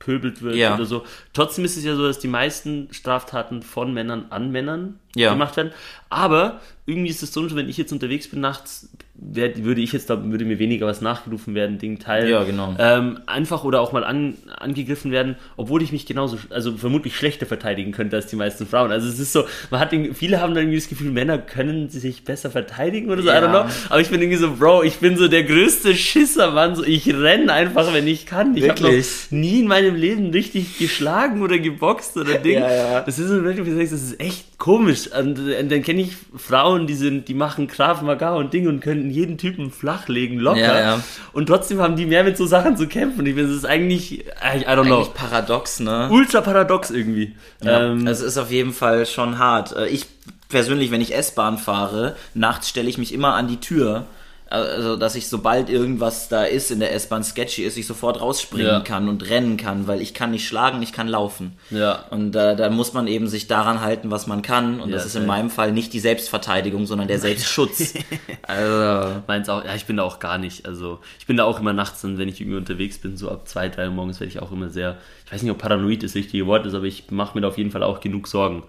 angepöbelt 0.00 0.42
wird 0.42 0.56
Ja. 0.56 0.74
oder 0.74 0.84
so. 0.86 1.04
Trotzdem 1.32 1.64
ist 1.64 1.76
es 1.76 1.84
ja 1.84 1.94
so, 1.94 2.06
dass 2.06 2.18
die 2.18 2.28
meisten 2.28 2.88
Straftaten 2.92 3.62
von 3.62 3.92
Männern 3.92 4.26
an 4.30 4.50
Männern 4.50 4.98
Ja. 5.16 5.32
gemacht 5.32 5.56
werden. 5.56 5.72
Aber 6.08 6.60
irgendwie 6.86 7.10
ist 7.10 7.22
es 7.22 7.32
so, 7.32 7.54
wenn 7.54 7.68
ich 7.68 7.76
jetzt 7.76 7.92
unterwegs 7.92 8.28
bin 8.28 8.40
nachts, 8.40 8.88
werd, 9.14 9.64
würde 9.64 9.80
ich 9.80 9.92
jetzt 9.92 10.08
da 10.08 10.24
würde 10.24 10.44
mir 10.44 10.58
weniger 10.58 10.86
was 10.86 11.00
nachgerufen 11.02 11.54
werden, 11.54 11.78
Ding 11.78 11.98
Teil. 11.98 12.28
Ja, 12.28 12.42
genau. 12.42 12.74
Ähm, 12.78 13.20
einfach 13.26 13.64
oder 13.64 13.80
auch 13.80 13.92
mal 13.92 14.02
an, 14.02 14.34
angegriffen 14.56 15.12
werden, 15.12 15.36
obwohl 15.56 15.82
ich 15.82 15.92
mich 15.92 16.06
genauso, 16.06 16.38
also 16.48 16.76
vermutlich 16.76 17.16
schlechter 17.16 17.44
verteidigen 17.46 17.92
könnte 17.92 18.16
als 18.16 18.26
die 18.26 18.36
meisten 18.36 18.66
Frauen. 18.66 18.90
Also 18.90 19.08
es 19.08 19.18
ist 19.20 19.32
so, 19.32 19.44
man 19.70 19.78
hat 19.80 19.92
viele 20.14 20.40
haben 20.40 20.54
dann 20.54 20.64
irgendwie 20.64 20.78
das 20.78 20.88
Gefühl, 20.88 21.10
Männer 21.10 21.38
können 21.38 21.90
sich 21.90 22.24
besser 22.24 22.50
verteidigen 22.50 23.10
oder 23.10 23.22
so, 23.22 23.28
I 23.28 23.32
Ja. 23.32 23.40
don't 23.44 23.50
know. 23.66 23.72
Aber 23.90 24.00
ich 24.00 24.08
bin 24.08 24.20
irgendwie 24.22 24.38
so, 24.38 24.56
Bro, 24.56 24.84
ich 24.84 24.96
bin 24.96 25.16
so 25.16 25.28
der 25.28 25.44
größte 25.44 25.94
Schisser, 25.94 26.52
Mann. 26.52 26.74
So, 26.74 26.82
ich 26.82 27.06
renne 27.14 27.52
einfach, 27.52 27.92
wenn 27.92 28.06
ich 28.08 28.26
kann. 28.26 28.56
Ich 28.56 28.68
habe 28.68 28.82
noch 28.82 28.92
nie 29.30 29.60
in 29.60 29.66
meinem 29.66 29.96
Leben 29.96 30.30
richtig 30.30 30.78
geschlagen 30.78 31.42
oder 31.42 31.58
geboxt 31.58 32.16
oder 32.16 32.38
Ding. 32.38 32.58
Ja, 32.60 32.72
ja. 32.72 33.00
Das 33.02 33.18
ist 33.18 33.28
so 33.28 33.44
wirklich, 33.44 33.66
wie 33.66 33.70
du 33.70 33.76
sagst, 33.76 33.92
das 33.92 34.02
ist 34.02 34.18
echt 34.20 34.49
komisch. 34.60 35.08
Und, 35.08 35.48
äh, 35.48 35.66
dann 35.66 35.82
kenne 35.82 36.02
ich 36.02 36.16
Frauen, 36.36 36.86
die 36.86 36.94
sind, 36.94 37.26
die 37.26 37.34
machen 37.34 37.66
Krav 37.66 38.02
Maga 38.02 38.36
und 38.36 38.52
Ding 38.52 38.68
und 38.68 38.78
können 38.78 39.10
jeden 39.10 39.36
Typen 39.38 39.72
flachlegen, 39.72 40.38
locker. 40.38 40.60
Ja, 40.60 40.80
ja. 40.80 41.00
Und 41.32 41.46
trotzdem 41.46 41.80
haben 41.80 41.96
die 41.96 42.06
mehr 42.06 42.22
mit 42.22 42.36
so 42.36 42.46
Sachen 42.46 42.76
zu 42.76 42.86
kämpfen. 42.86 43.26
Ich 43.26 43.34
finde, 43.34 43.48
das 43.48 43.56
ist 43.56 43.64
eigentlich, 43.64 44.20
I, 44.20 44.24
don't 44.66 44.84
know, 44.84 44.98
Eigentlich 44.98 45.14
paradox, 45.14 45.80
ne? 45.80 46.08
ultra 46.12 46.42
paradox 46.42 46.92
irgendwie. 46.92 47.34
Ja, 47.64 47.86
ähm, 47.86 48.06
es 48.06 48.20
ist 48.20 48.38
auf 48.38 48.52
jeden 48.52 48.72
Fall 48.72 49.06
schon 49.06 49.38
hart. 49.40 49.74
Äh, 49.74 49.88
Ich 49.88 50.06
persönlich, 50.48 50.90
wenn 50.90 51.00
ich 51.00 51.14
S-Bahn 51.16 51.58
fahre, 51.58 52.14
nachts 52.34 52.68
stelle 52.68 52.88
ich 52.88 52.98
mich 52.98 53.12
immer 53.12 53.34
an 53.34 53.48
die 53.48 53.58
Tür. 53.58 54.06
Also, 54.50 54.96
dass 54.96 55.14
ich 55.14 55.28
sobald 55.28 55.70
irgendwas 55.70 56.28
da 56.28 56.42
ist 56.42 56.72
in 56.72 56.80
der 56.80 56.92
S-Bahn 56.92 57.22
sketchy 57.22 57.62
ist, 57.62 57.76
ich 57.76 57.86
sofort 57.86 58.20
rausspringen 58.20 58.66
Ja. 58.66 58.80
kann 58.80 59.08
und 59.08 59.30
rennen 59.30 59.56
kann, 59.56 59.86
weil 59.86 60.00
ich 60.00 60.12
kann 60.12 60.32
nicht 60.32 60.46
schlagen, 60.48 60.82
ich 60.82 60.92
kann 60.92 61.06
laufen. 61.06 61.52
Ja. 61.70 62.04
Und 62.10 62.34
äh, 62.34 62.56
da 62.56 62.68
muss 62.68 62.92
man 62.92 63.06
eben 63.06 63.28
sich 63.28 63.46
daran 63.46 63.80
halten, 63.80 64.10
was 64.10 64.26
man 64.26 64.42
kann. 64.42 64.80
Und 64.80 64.90
Ja, 64.90 64.96
das 64.96 65.06
ist 65.06 65.14
in 65.14 65.24
meinem 65.24 65.50
Fall 65.50 65.70
nicht 65.70 65.92
die 65.92 66.00
Selbstverteidigung, 66.00 66.86
sondern 66.86 67.06
der 67.06 67.18
Selbstschutz. 67.20 67.94
also, 68.42 69.22
Meins 69.28 69.48
auch, 69.48 69.64
ja, 69.64 69.74
ich 69.76 69.84
bin 69.86 69.96
da 69.98 70.02
auch 70.02 70.18
gar 70.18 70.36
nicht. 70.38 70.66
Also, 70.66 70.98
ich 71.20 71.26
bin 71.26 71.36
da 71.36 71.44
auch 71.44 71.60
immer 71.60 71.72
nachts, 71.72 72.02
und 72.04 72.18
wenn 72.18 72.28
ich 72.28 72.40
irgendwie 72.40 72.58
unterwegs 72.58 72.98
bin, 72.98 73.16
so 73.16 73.30
ab 73.30 73.46
zwei, 73.46 73.68
drei 73.68 73.86
Uhr 73.86 73.92
morgens, 73.94 74.18
werde 74.18 74.32
ich 74.32 74.40
auch 74.42 74.50
immer 74.50 74.68
sehr, 74.68 74.98
ich 75.26 75.32
weiß 75.32 75.42
nicht, 75.42 75.52
ob 75.52 75.58
paranoid 75.58 76.02
das 76.02 76.14
richtige 76.16 76.46
Wort 76.46 76.66
ist, 76.66 76.74
aber 76.74 76.86
ich 76.86 77.10
mache 77.10 77.36
mir 77.36 77.42
da 77.42 77.48
auf 77.48 77.58
jeden 77.58 77.70
Fall 77.70 77.84
auch 77.84 78.00
genug 78.00 78.26
Sorgen. 78.26 78.64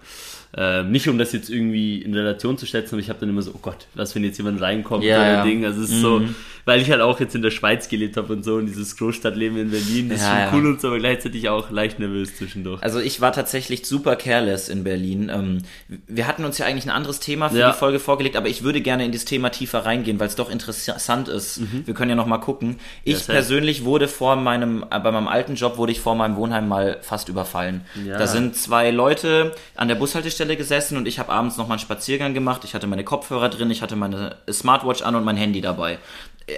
Ähm, 0.54 0.90
nicht 0.90 1.08
um 1.08 1.16
das 1.16 1.32
jetzt 1.32 1.48
irgendwie 1.48 2.02
in 2.02 2.14
Relation 2.14 2.58
zu 2.58 2.66
setzen, 2.66 2.94
aber 2.94 3.00
ich 3.00 3.08
habe 3.08 3.18
dann 3.20 3.30
immer 3.30 3.40
so, 3.40 3.52
oh 3.54 3.60
Gott, 3.62 3.86
was 3.94 4.14
wenn 4.14 4.22
jetzt 4.22 4.36
jemand 4.36 4.60
reinkommt 4.60 5.02
Ja, 5.02 5.16
oder 5.16 5.32
ja. 5.32 5.44
Mhm. 5.44 5.48
Ding. 5.48 5.64
Also 5.64 5.82
es 5.82 5.90
ist 5.90 6.00
so, 6.00 6.22
weil 6.64 6.80
ich 6.80 6.90
halt 6.90 7.00
auch 7.00 7.18
jetzt 7.20 7.34
in 7.34 7.42
der 7.42 7.50
Schweiz 7.50 7.88
gelebt 7.88 8.16
habe 8.16 8.32
und 8.32 8.44
so 8.44 8.54
und 8.56 8.66
dieses 8.66 8.96
Großstadtleben 8.96 9.58
in 9.58 9.70
Berlin, 9.70 10.08
das 10.08 10.20
Ja, 10.20 10.26
ist 10.26 10.30
schon 10.32 10.38
ja. 10.38 10.50
cool 10.54 10.66
und 10.72 10.80
so, 10.80 10.88
aber 10.88 10.98
gleichzeitig 10.98 11.48
auch 11.48 11.70
leicht 11.70 11.98
nervös 11.98 12.36
zwischendurch. 12.36 12.82
also 12.82 13.00
ich 13.00 13.20
war 13.20 13.32
tatsächlich 13.32 13.86
super 13.86 14.16
careless 14.16 14.68
in 14.68 14.84
Berlin. 14.84 15.30
Ähm, 15.34 15.58
wir 16.06 16.26
hatten 16.26 16.44
uns 16.44 16.58
ja 16.58 16.66
eigentlich 16.66 16.84
ein 16.84 16.90
anderes 16.90 17.20
Thema 17.20 17.48
für 17.50 17.58
Ja. 17.58 17.72
die 17.72 17.78
Folge 17.78 17.98
vorgelegt, 17.98 18.36
aber 18.36 18.48
ich 18.48 18.62
würde 18.62 18.80
gerne 18.80 19.04
in 19.04 19.12
das 19.12 19.24
Thema 19.24 19.50
tiefer 19.50 19.84
reingehen, 19.84 20.20
weil 20.20 20.28
es 20.28 20.36
doch 20.36 20.50
interessant 20.50 21.28
ist. 21.28 21.60
Wir 21.86 21.94
können 21.94 22.10
ja 22.10 22.16
noch 22.16 22.26
mal 22.26 22.38
gucken. 22.38 22.78
Ich 23.04 23.12
Mhm. 23.12 23.12
Ja, 23.12 23.18
safe. 23.18 23.32
persönlich 23.32 23.84
wurde 23.84 24.08
vor 24.08 24.36
meinem, 24.36 24.84
äh, 24.90 24.98
bei 25.00 25.10
meinem 25.10 25.28
alten 25.28 25.54
Job 25.54 25.76
wurde 25.78 25.92
ich 25.92 26.00
vor 26.00 26.14
meinem 26.14 26.36
Wohnheim 26.36 26.68
mal 26.68 26.98
fast 27.02 27.28
überfallen. 27.28 27.82
Da 28.06 28.26
sind 28.26 28.56
zwei 28.56 28.90
Leute 28.90 29.52
an 29.74 29.88
der 29.88 29.94
Bushaltestelle 29.96 30.56
gesessen 30.56 30.96
und 30.96 31.06
ich 31.08 31.18
habe 31.18 31.30
abends 31.32 31.56
noch 31.56 31.66
mal 31.68 31.74
einen 31.74 31.80
Spaziergang 31.80 32.34
gemacht. 32.34 32.62
Ich 32.64 32.74
hatte 32.74 32.86
meine 32.86 33.04
Kopfhörer 33.04 33.48
drin, 33.48 33.70
ich 33.70 33.82
hatte 33.82 33.96
meine 33.96 34.36
Smartwatch 34.50 35.02
an 35.02 35.14
und 35.14 35.24
mein 35.24 35.36
Handy 35.36 35.60
dabei. 35.60 35.98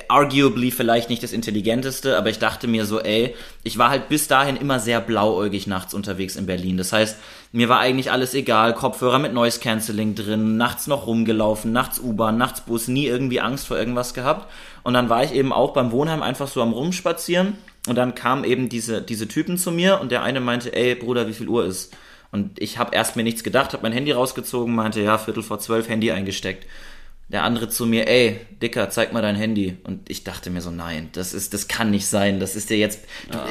Arguably 0.08 0.70
vielleicht 0.70 1.10
nicht 1.10 1.22
das 1.22 1.32
intelligenteste, 1.32 2.16
aber 2.16 2.30
ich 2.30 2.38
dachte 2.38 2.66
mir 2.66 2.86
so, 2.86 3.00
ey, 3.00 3.34
ich 3.62 3.76
war 3.76 3.90
halt 3.90 4.08
bis 4.08 4.28
dahin 4.28 4.56
immer 4.56 4.80
sehr 4.80 5.00
blauäugig 5.00 5.66
nachts 5.66 5.94
unterwegs 5.94 6.36
in 6.36 6.46
Berlin. 6.46 6.76
Das 6.76 6.92
heißt, 6.92 7.18
mir 7.52 7.68
war 7.68 7.80
eigentlich 7.80 8.10
alles 8.10 8.34
egal, 8.34 8.74
Kopfhörer 8.74 9.18
mit 9.18 9.34
Noise 9.34 9.60
Cancelling 9.60 10.14
drin, 10.14 10.56
nachts 10.56 10.86
noch 10.86 11.06
rumgelaufen, 11.06 11.72
nachts 11.72 12.00
U-Bahn, 12.00 12.38
nachts 12.38 12.62
Bus, 12.62 12.88
nie 12.88 13.06
irgendwie 13.06 13.40
Angst 13.40 13.66
vor 13.66 13.78
irgendwas 13.78 14.14
gehabt. 14.14 14.50
Und 14.82 14.94
dann 14.94 15.08
war 15.08 15.22
ich 15.22 15.32
eben 15.34 15.52
auch 15.52 15.72
beim 15.72 15.92
Wohnheim 15.92 16.22
einfach 16.22 16.48
so 16.48 16.62
am 16.62 16.72
Rumspazieren 16.72 17.58
und 17.86 17.96
dann 17.96 18.14
kamen 18.14 18.44
eben 18.44 18.68
diese, 18.68 19.02
diese 19.02 19.28
Typen 19.28 19.58
zu 19.58 19.70
mir 19.70 20.00
und 20.00 20.10
der 20.10 20.22
eine 20.22 20.40
meinte, 20.40 20.74
ey 20.74 20.94
Bruder, 20.94 21.28
wie 21.28 21.34
viel 21.34 21.48
Uhr 21.48 21.64
ist? 21.64 21.94
Und 22.32 22.60
ich 22.60 22.78
habe 22.78 22.96
erst 22.96 23.14
mir 23.14 23.22
nichts 23.22 23.44
gedacht, 23.44 23.74
habe 23.74 23.84
mein 23.84 23.92
Handy 23.92 24.10
rausgezogen, 24.10 24.74
meinte, 24.74 25.00
ja, 25.00 25.18
Viertel 25.18 25.44
vor 25.44 25.60
zwölf, 25.60 25.88
Handy 25.88 26.10
eingesteckt. 26.10 26.66
Der 27.34 27.42
andere 27.42 27.68
zu 27.68 27.84
mir, 27.84 28.06
ey, 28.06 28.38
Dicker, 28.62 28.90
zeig 28.90 29.12
mal 29.12 29.20
dein 29.20 29.34
Handy. 29.34 29.76
Und 29.82 30.08
ich 30.08 30.22
dachte 30.22 30.50
mir 30.50 30.60
so, 30.60 30.70
nein, 30.70 31.08
das 31.14 31.34
ist, 31.34 31.52
das 31.52 31.66
kann 31.66 31.90
nicht 31.90 32.06
sein. 32.06 32.38
Das 32.38 32.54
ist 32.54 32.70
dir 32.70 32.78
jetzt, 32.78 33.00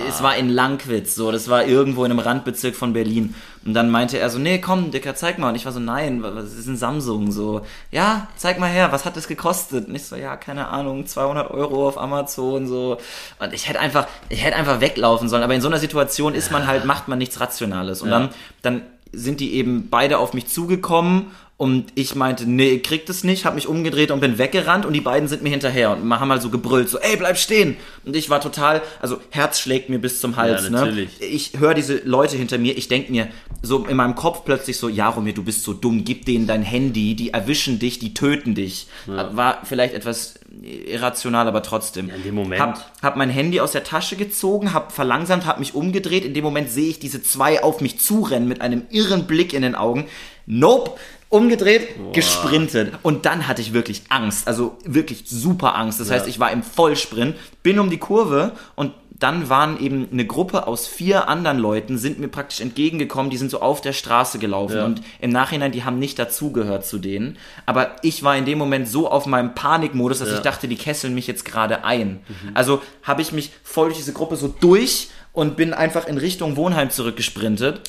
es 0.07 0.23
war 0.23 0.37
in 0.37 0.47
Langwitz, 0.47 1.15
so, 1.15 1.33
das 1.33 1.49
war 1.49 1.65
irgendwo 1.65 2.05
in 2.05 2.11
einem 2.11 2.19
Randbezirk 2.21 2.75
von 2.77 2.93
Berlin. 2.93 3.35
Und 3.65 3.73
dann 3.73 3.89
meinte 3.89 4.17
er 4.17 4.29
so, 4.29 4.39
nee, 4.39 4.59
komm, 4.59 4.91
Dicker, 4.91 5.15
zeig 5.15 5.37
mal. 5.37 5.49
Und 5.49 5.55
ich 5.55 5.65
war 5.65 5.73
so, 5.73 5.81
nein, 5.81 6.23
was 6.23 6.53
ist 6.53 6.67
ein 6.67 6.77
Samsung? 6.77 7.33
So, 7.33 7.65
ja, 7.91 8.29
zeig 8.37 8.57
mal 8.57 8.69
her, 8.69 8.93
was 8.93 9.03
hat 9.03 9.17
das 9.17 9.27
gekostet? 9.27 9.89
Und 9.89 9.95
ich 9.95 10.05
so, 10.05 10.15
ja, 10.15 10.37
keine 10.37 10.69
Ahnung, 10.69 11.05
200 11.05 11.51
Euro 11.51 11.85
auf 11.85 11.97
Amazon, 11.97 12.65
so. 12.65 12.99
Und 13.39 13.53
ich 13.53 13.67
hätte 13.67 13.81
einfach, 13.81 14.07
ich 14.29 14.45
hätte 14.45 14.55
einfach 14.55 14.79
weglaufen 14.79 15.27
sollen. 15.27 15.43
Aber 15.43 15.55
in 15.55 15.61
so 15.61 15.67
einer 15.67 15.79
Situation 15.79 16.35
ist 16.35 16.53
man 16.53 16.67
halt, 16.67 16.85
macht 16.85 17.09
man 17.09 17.17
nichts 17.17 17.41
Rationales. 17.41 18.01
Und 18.01 18.11
Ja. 18.11 18.19
dann, 18.19 18.29
dann 18.61 18.81
sind 19.15 19.39
die 19.41 19.53
eben 19.53 19.89
beide 19.91 20.17
auf 20.17 20.33
mich 20.33 20.47
zugekommen 20.47 21.27
und 21.63 21.85
ich 21.95 22.13
meinte, 22.13 22.45
nee, 22.45 22.71
ich 22.71 22.83
krieg 22.83 23.05
das 23.05 23.23
nicht, 23.23 23.45
hab 23.45 23.55
mich 23.55 23.67
umgedreht 23.69 24.11
und 24.11 24.19
bin 24.19 24.37
weggerannt 24.37 24.85
und 24.85 24.91
die 24.91 24.99
beiden 24.99 25.29
sind 25.29 25.43
mir 25.43 25.49
hinterher 25.49 25.91
und 25.91 26.19
haben 26.19 26.27
mal 26.27 26.41
so 26.41 26.49
gebrüllt, 26.49 26.89
so, 26.89 26.99
ey, 26.99 27.15
bleib 27.15 27.37
stehen. 27.37 27.77
Und 28.05 28.17
ich 28.17 28.29
war 28.29 28.41
total, 28.41 28.81
also 28.99 29.21
Herz 29.29 29.61
schlägt 29.61 29.89
mir 29.89 29.97
bis 29.99 30.19
zum 30.19 30.35
Hals, 30.35 30.65
Ja, 30.65 30.69
ne? 30.71 30.77
natürlich. 30.79 31.09
Ich 31.21 31.51
höre 31.57 31.73
diese 31.73 32.01
Leute 32.03 32.35
hinter 32.35 32.57
mir, 32.57 32.77
ich 32.77 32.89
denk 32.89 33.09
mir 33.09 33.29
so 33.61 33.85
in 33.85 33.95
meinem 33.95 34.15
Kopf 34.15 34.43
plötzlich 34.43 34.75
so, 34.75 34.89
Jaromir, 34.89 35.33
du 35.33 35.41
bist 35.41 35.63
so 35.63 35.71
dumm, 35.71 36.03
gib 36.03 36.25
denen 36.25 36.47
dein 36.47 36.63
Handy, 36.63 37.15
die 37.15 37.29
erwischen 37.29 37.79
dich, 37.79 37.97
die 37.97 38.13
töten 38.13 38.55
dich. 38.55 38.87
War 39.07 39.61
vielleicht 39.63 39.93
etwas 39.93 40.33
irrational, 40.61 41.47
aber 41.47 41.63
trotzdem. 41.63 42.09
in 42.09 42.23
dem 42.23 42.35
Moment. 42.35 42.61
Hab, 42.61 42.91
hab 43.01 43.15
mein 43.15 43.29
Handy 43.29 43.61
aus 43.61 43.71
der 43.71 43.85
Tasche 43.85 44.17
gezogen, 44.17 44.73
hab 44.73 44.91
verlangsamt, 44.91 45.45
hab 45.45 45.59
mich 45.59 45.75
umgedreht. 45.75 46.25
In 46.25 46.33
dem 46.33 46.43
Moment 46.43 46.69
sehe 46.69 46.89
ich 46.89 46.99
diese 46.99 47.23
zwei 47.23 47.63
auf 47.63 47.79
mich 47.79 47.99
zurennen 47.99 48.49
mit 48.49 48.59
einem 48.59 48.83
irren 48.89 49.27
Blick 49.27 49.53
in 49.53 49.61
den 49.61 49.75
Augen. 49.75 50.07
Nope. 50.45 50.91
Umgedreht, 51.33 52.13
gesprintet. 52.13 52.93
Und 53.01 53.25
dann 53.25 53.47
hatte 53.47 53.61
ich 53.61 53.73
wirklich 53.73 54.03
Angst. 54.09 54.47
Also 54.47 54.77
wirklich 54.85 55.23
super 55.25 55.75
Angst. 55.75 55.99
Das 55.99 56.11
heißt, 56.11 56.27
ich 56.27 56.39
war 56.39 56.51
im 56.51 56.61
Vollsprint, 56.61 57.35
bin 57.63 57.79
um 57.79 57.89
die 57.89 57.97
Kurve 57.97 58.51
und 58.75 58.91
dann 59.17 59.47
waren 59.49 59.79
eben 59.79 60.07
eine 60.11 60.25
Gruppe 60.27 60.67
aus 60.67 60.85
vier 60.85 61.29
anderen 61.29 61.57
Leuten, 61.57 61.97
sind 61.97 62.19
mir 62.19 62.27
praktisch 62.27 62.59
entgegengekommen, 62.61 63.31
die 63.31 63.37
sind 63.37 63.49
so 63.49 63.61
auf 63.61 63.79
der 63.81 63.93
Straße 63.93 64.37
gelaufen 64.37 64.75
Ja. 64.77 64.85
und 64.85 65.01
im 65.21 65.31
Nachhinein, 65.31 65.71
die 65.71 65.83
haben 65.85 65.97
nicht 65.97 66.19
dazugehört 66.19 66.85
zu 66.85 66.97
denen. 66.99 67.37
Aber 67.65 67.95
ich 68.03 68.21
war 68.23 68.35
in 68.37 68.45
dem 68.45 68.57
Moment 68.59 68.87
so 68.87 69.09
auf 69.09 69.25
meinem 69.25 69.55
Panikmodus, 69.55 70.19
dass 70.19 70.29
Ja. 70.29 70.35
ich 70.35 70.41
dachte, 70.41 70.67
die 70.67 70.75
kesseln 70.75 71.13
mich 71.15 71.25
jetzt 71.25 71.45
gerade 71.45 71.83
ein. 71.85 72.19
Also 72.53 72.81
habe 73.01 73.21
ich 73.23 73.31
mich 73.31 73.51
voll 73.63 73.87
durch 73.87 73.97
diese 73.97 74.13
Gruppe 74.13 74.35
so 74.35 74.49
durch 74.59 75.07
und 75.31 75.55
bin 75.55 75.73
einfach 75.73 76.05
in 76.05 76.17
Richtung 76.17 76.57
Wohnheim 76.57 76.89
zurückgesprintet 76.89 77.81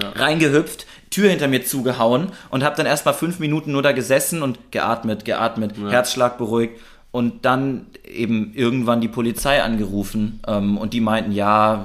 Ja. 0.00 0.10
reingehüpft, 0.10 0.86
Tür 1.10 1.30
hinter 1.30 1.48
mir 1.48 1.64
zugehauen 1.64 2.32
und 2.50 2.64
habe 2.64 2.76
dann 2.76 2.86
erstmal 2.86 3.14
fünf 3.14 3.38
Minuten 3.38 3.72
nur 3.72 3.82
da 3.82 3.92
gesessen 3.92 4.42
und 4.42 4.72
geatmet, 4.72 5.24
geatmet, 5.24 5.74
Herzschlag 5.88 6.38
beruhigt 6.38 6.80
und 7.10 7.44
dann 7.44 7.86
eben 8.04 8.52
irgendwann 8.54 9.00
die 9.00 9.08
Polizei 9.08 9.62
angerufen 9.62 10.40
ähm, 10.46 10.76
und 10.76 10.92
die 10.92 11.00
meinten, 11.00 11.30
ja, 11.30 11.84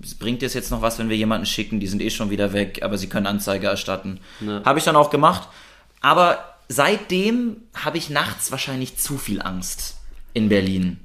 es 0.00 0.14
bringt 0.14 0.42
es 0.44 0.54
jetzt 0.54 0.70
noch 0.70 0.82
was, 0.82 0.98
wenn 0.98 1.08
wir 1.08 1.16
jemanden 1.16 1.46
schicken, 1.46 1.80
die 1.80 1.88
sind 1.88 2.00
eh 2.02 2.10
schon 2.10 2.30
wieder 2.30 2.52
weg, 2.52 2.80
aber 2.82 2.96
sie 2.96 3.08
können 3.08 3.26
Anzeige 3.26 3.66
erstatten. 3.66 4.20
Habe 4.64 4.78
ich 4.78 4.84
dann 4.84 4.94
auch 4.94 5.10
gemacht, 5.10 5.48
aber 6.00 6.38
seitdem 6.68 7.56
habe 7.74 7.98
ich 7.98 8.10
nachts 8.10 8.52
wahrscheinlich 8.52 8.96
zu 8.96 9.18
viel 9.18 9.42
Angst 9.42 9.96
in 10.34 10.48
Berlin. 10.48 10.98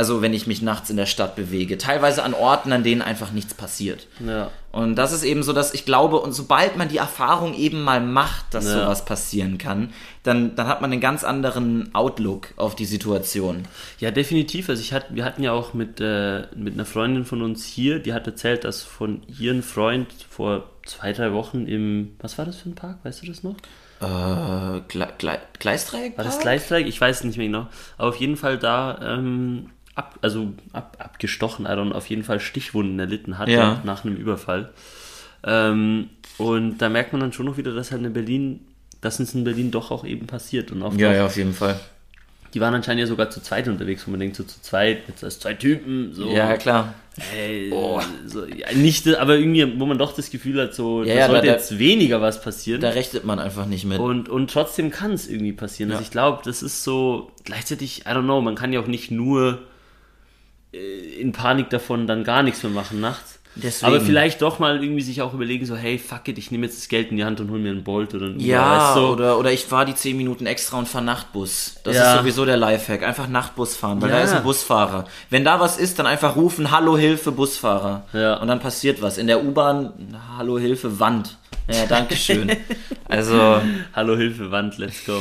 Also 0.00 0.22
wenn 0.22 0.32
ich 0.32 0.46
mich 0.46 0.62
nachts 0.62 0.88
in 0.88 0.96
der 0.96 1.04
Stadt 1.04 1.36
bewege. 1.36 1.76
Teilweise 1.76 2.22
an 2.22 2.32
Orten, 2.32 2.72
an 2.72 2.82
denen 2.82 3.02
einfach 3.02 3.32
nichts 3.32 3.52
passiert. 3.52 4.06
Ja. 4.26 4.50
Und 4.72 4.96
das 4.96 5.12
ist 5.12 5.24
eben 5.24 5.42
so, 5.42 5.52
dass 5.52 5.74
ich 5.74 5.84
glaube, 5.84 6.20
und 6.20 6.32
sobald 6.32 6.78
man 6.78 6.88
die 6.88 6.96
Erfahrung 6.96 7.52
eben 7.52 7.82
mal 7.82 8.00
macht, 8.00 8.46
dass 8.54 8.64
Ja. 8.64 8.80
sowas 8.84 9.04
passieren 9.04 9.58
kann, 9.58 9.92
dann, 10.22 10.54
dann 10.56 10.68
hat 10.68 10.80
man 10.80 10.90
einen 10.90 11.02
ganz 11.02 11.22
anderen 11.22 11.94
Outlook 11.94 12.54
auf 12.56 12.74
die 12.74 12.86
Situation. 12.86 13.64
Ja, 13.98 14.10
definitiv. 14.10 14.70
Also 14.70 14.80
ich 14.80 14.94
hatte, 14.94 15.14
wir 15.14 15.22
hatten 15.26 15.42
ja 15.42 15.52
auch 15.52 15.74
mit, 15.74 16.00
äh, 16.00 16.46
mit 16.56 16.72
einer 16.72 16.86
Freundin 16.86 17.26
von 17.26 17.42
uns 17.42 17.66
hier, 17.66 17.98
die 17.98 18.14
hat 18.14 18.26
erzählt, 18.26 18.64
dass 18.64 18.82
von 18.82 19.20
ihrem 19.38 19.62
Freund 19.62 20.06
vor 20.30 20.70
zwei, 20.86 21.12
drei 21.12 21.34
Wochen 21.34 21.66
im, 21.66 22.14
was 22.20 22.38
war 22.38 22.46
das 22.46 22.56
für 22.56 22.70
ein 22.70 22.74
Park? 22.74 23.00
Weißt 23.02 23.20
du 23.22 23.26
das 23.26 23.42
noch? 23.42 23.56
Äh, 24.00 24.80
Gle 24.88 25.08
Gle 25.18 25.38
Gleisdreieck? 25.58 26.16
War 26.16 26.24
das 26.24 26.38
Gleisdreieck? 26.38 26.86
Ich 26.86 26.98
weiß 26.98 27.18
es 27.18 27.24
nicht 27.24 27.36
mehr 27.36 27.48
genau. 27.48 27.66
Aber 27.98 28.08
auf 28.08 28.16
jeden 28.16 28.38
Fall 28.38 28.56
da, 28.56 28.98
ähm, 29.02 29.68
ab, 30.00 30.18
also 30.22 30.52
ab, 30.72 30.96
abgestochen, 30.98 31.66
also 31.66 31.82
auf 31.92 32.06
jeden 32.08 32.24
Fall 32.24 32.40
Stichwunden 32.40 32.98
erlitten 32.98 33.38
hatte 33.38 33.52
Ja. 33.52 33.80
nach 33.84 34.04
einem 34.04 34.16
Überfall. 34.16 34.70
Ähm, 35.44 36.10
und 36.38 36.78
da 36.78 36.88
merkt 36.88 37.12
man 37.12 37.20
dann 37.20 37.32
schon 37.32 37.46
noch 37.46 37.56
wieder, 37.56 37.74
dass 37.74 37.92
halt 37.92 38.02
in 38.04 38.12
Berlin, 38.12 38.60
dass 39.00 39.20
es 39.20 39.34
in 39.34 39.44
Berlin 39.44 39.70
doch 39.70 39.90
auch 39.90 40.04
eben 40.04 40.26
passiert. 40.26 40.70
Und 40.72 40.80
Ja, 40.98 41.12
ja, 41.12 41.26
auf 41.26 41.36
jeden 41.36 41.52
Fall. 41.54 41.78
die 42.54 42.60
waren 42.60 42.74
anscheinend 42.74 43.00
ja 43.00 43.06
sogar 43.06 43.30
zu 43.30 43.40
zweit 43.42 43.68
unterwegs, 43.68 44.06
wo 44.06 44.10
man 44.10 44.20
denkt, 44.20 44.36
so 44.36 44.42
zu 44.44 44.60
zweit, 44.60 45.02
jetzt 45.08 45.22
als 45.22 45.38
zwei 45.38 45.54
Typen, 45.54 46.12
so. 46.12 46.30
Ja, 46.30 46.56
klar. 46.56 46.94
Ey, 47.36 47.70
so, 48.26 48.44
ja, 48.46 48.72
nicht, 48.74 49.06
aber 49.16 49.36
irgendwie, 49.36 49.78
wo 49.78 49.84
man 49.86 49.98
doch 49.98 50.14
das 50.14 50.30
Gefühl 50.30 50.60
hat, 50.60 50.74
so, 50.74 51.02
Ja, 51.04 51.14
da 51.14 51.20
ja, 51.20 51.26
sollte 51.26 51.46
da- 51.46 51.52
jetzt 51.52 51.78
weniger 51.78 52.20
was 52.22 52.40
passieren. 52.42 52.80
Da 52.80 52.90
rechnet 52.90 53.24
man 53.24 53.38
einfach 53.38 53.66
nicht 53.66 53.84
mit. 53.84 53.98
und, 53.98 54.28
und 54.28 54.50
trotzdem 54.50 54.90
kann 54.90 55.12
es 55.12 55.28
irgendwie 55.28 55.52
passieren. 55.52 55.90
Also 55.92 56.02
ich 56.02 56.10
glaube, 56.10 56.40
das 56.44 56.62
ist 56.62 56.82
so, 56.82 57.30
gleichzeitig, 57.44 58.00
I 58.06 58.10
don't 58.10 58.22
know, 58.24 58.40
man 58.40 58.54
kann 58.54 58.72
ja 58.72 58.80
auch 58.80 58.86
nicht 58.86 59.10
nur 59.10 59.52
äh, 59.52 59.56
in 60.72 61.32
Panik 61.32 61.70
davon 61.70 62.06
dann 62.06 62.24
gar 62.24 62.42
nichts 62.42 62.62
mehr 62.62 62.72
machen 62.72 63.00
nachts. 63.00 63.38
Deswegen. 63.56 63.92
Aber 63.92 64.00
vielleicht 64.00 64.42
doch 64.42 64.60
mal 64.60 64.80
irgendwie 64.80 65.02
sich 65.02 65.22
auch 65.22 65.34
überlegen, 65.34 65.66
so, 65.66 65.74
hey, 65.74 65.98
fuck 65.98 66.28
it, 66.28 66.38
ich 66.38 66.52
nehme 66.52 66.66
jetzt 66.66 66.78
das 66.78 66.88
Geld 66.88 67.10
in 67.10 67.16
die 67.16 67.24
Hand 67.24 67.40
und 67.40 67.50
hol 67.50 67.58
mir 67.58 67.72
einen 67.72 67.82
Bolt 67.82 68.14
oder 68.14 68.26
einen 68.26 68.36
Uber, 68.36 68.44
ja, 68.44 68.88
weißt 68.88 68.96
du? 68.96 69.00
oder, 69.08 69.38
oder 69.40 69.50
ich 69.50 69.64
fahre 69.64 69.86
die 69.86 69.94
10 69.96 70.16
Minuten 70.16 70.46
extra 70.46 70.78
und 70.78 70.86
fahre 70.86 71.04
Nachtbus. 71.04 71.74
Das 71.82 71.96
Ja. 71.96 72.12
ist 72.14 72.20
sowieso 72.20 72.44
der 72.44 72.56
Lifehack. 72.56 73.02
Einfach 73.02 73.26
Nachtbus 73.28 73.74
fahren, 73.74 74.00
weil 74.00 74.10
Ja. 74.10 74.18
da 74.18 74.22
ist 74.22 74.32
ein 74.34 74.44
Busfahrer. 74.44 75.04
Wenn 75.30 75.44
da 75.44 75.58
was 75.58 75.78
ist, 75.78 75.98
dann 75.98 76.06
einfach 76.06 76.36
rufen, 76.36 76.70
Hallo 76.70 76.96
Hilfe, 76.96 77.32
Busfahrer. 77.32 78.06
Ja. 78.12 78.36
Und 78.36 78.46
dann 78.46 78.60
passiert 78.60 79.02
was. 79.02 79.18
In 79.18 79.26
der 79.26 79.44
U-Bahn, 79.44 80.16
Hallo 80.38 80.56
Hilfe, 80.56 81.00
Wand. 81.00 81.36
Ja, 81.68 81.86
Dankeschön. 81.86 82.52
also, 83.08 83.60
Hallo 83.94 84.16
Hilfe, 84.16 84.52
Wand, 84.52 84.78
let's 84.78 85.04
go. 85.04 85.18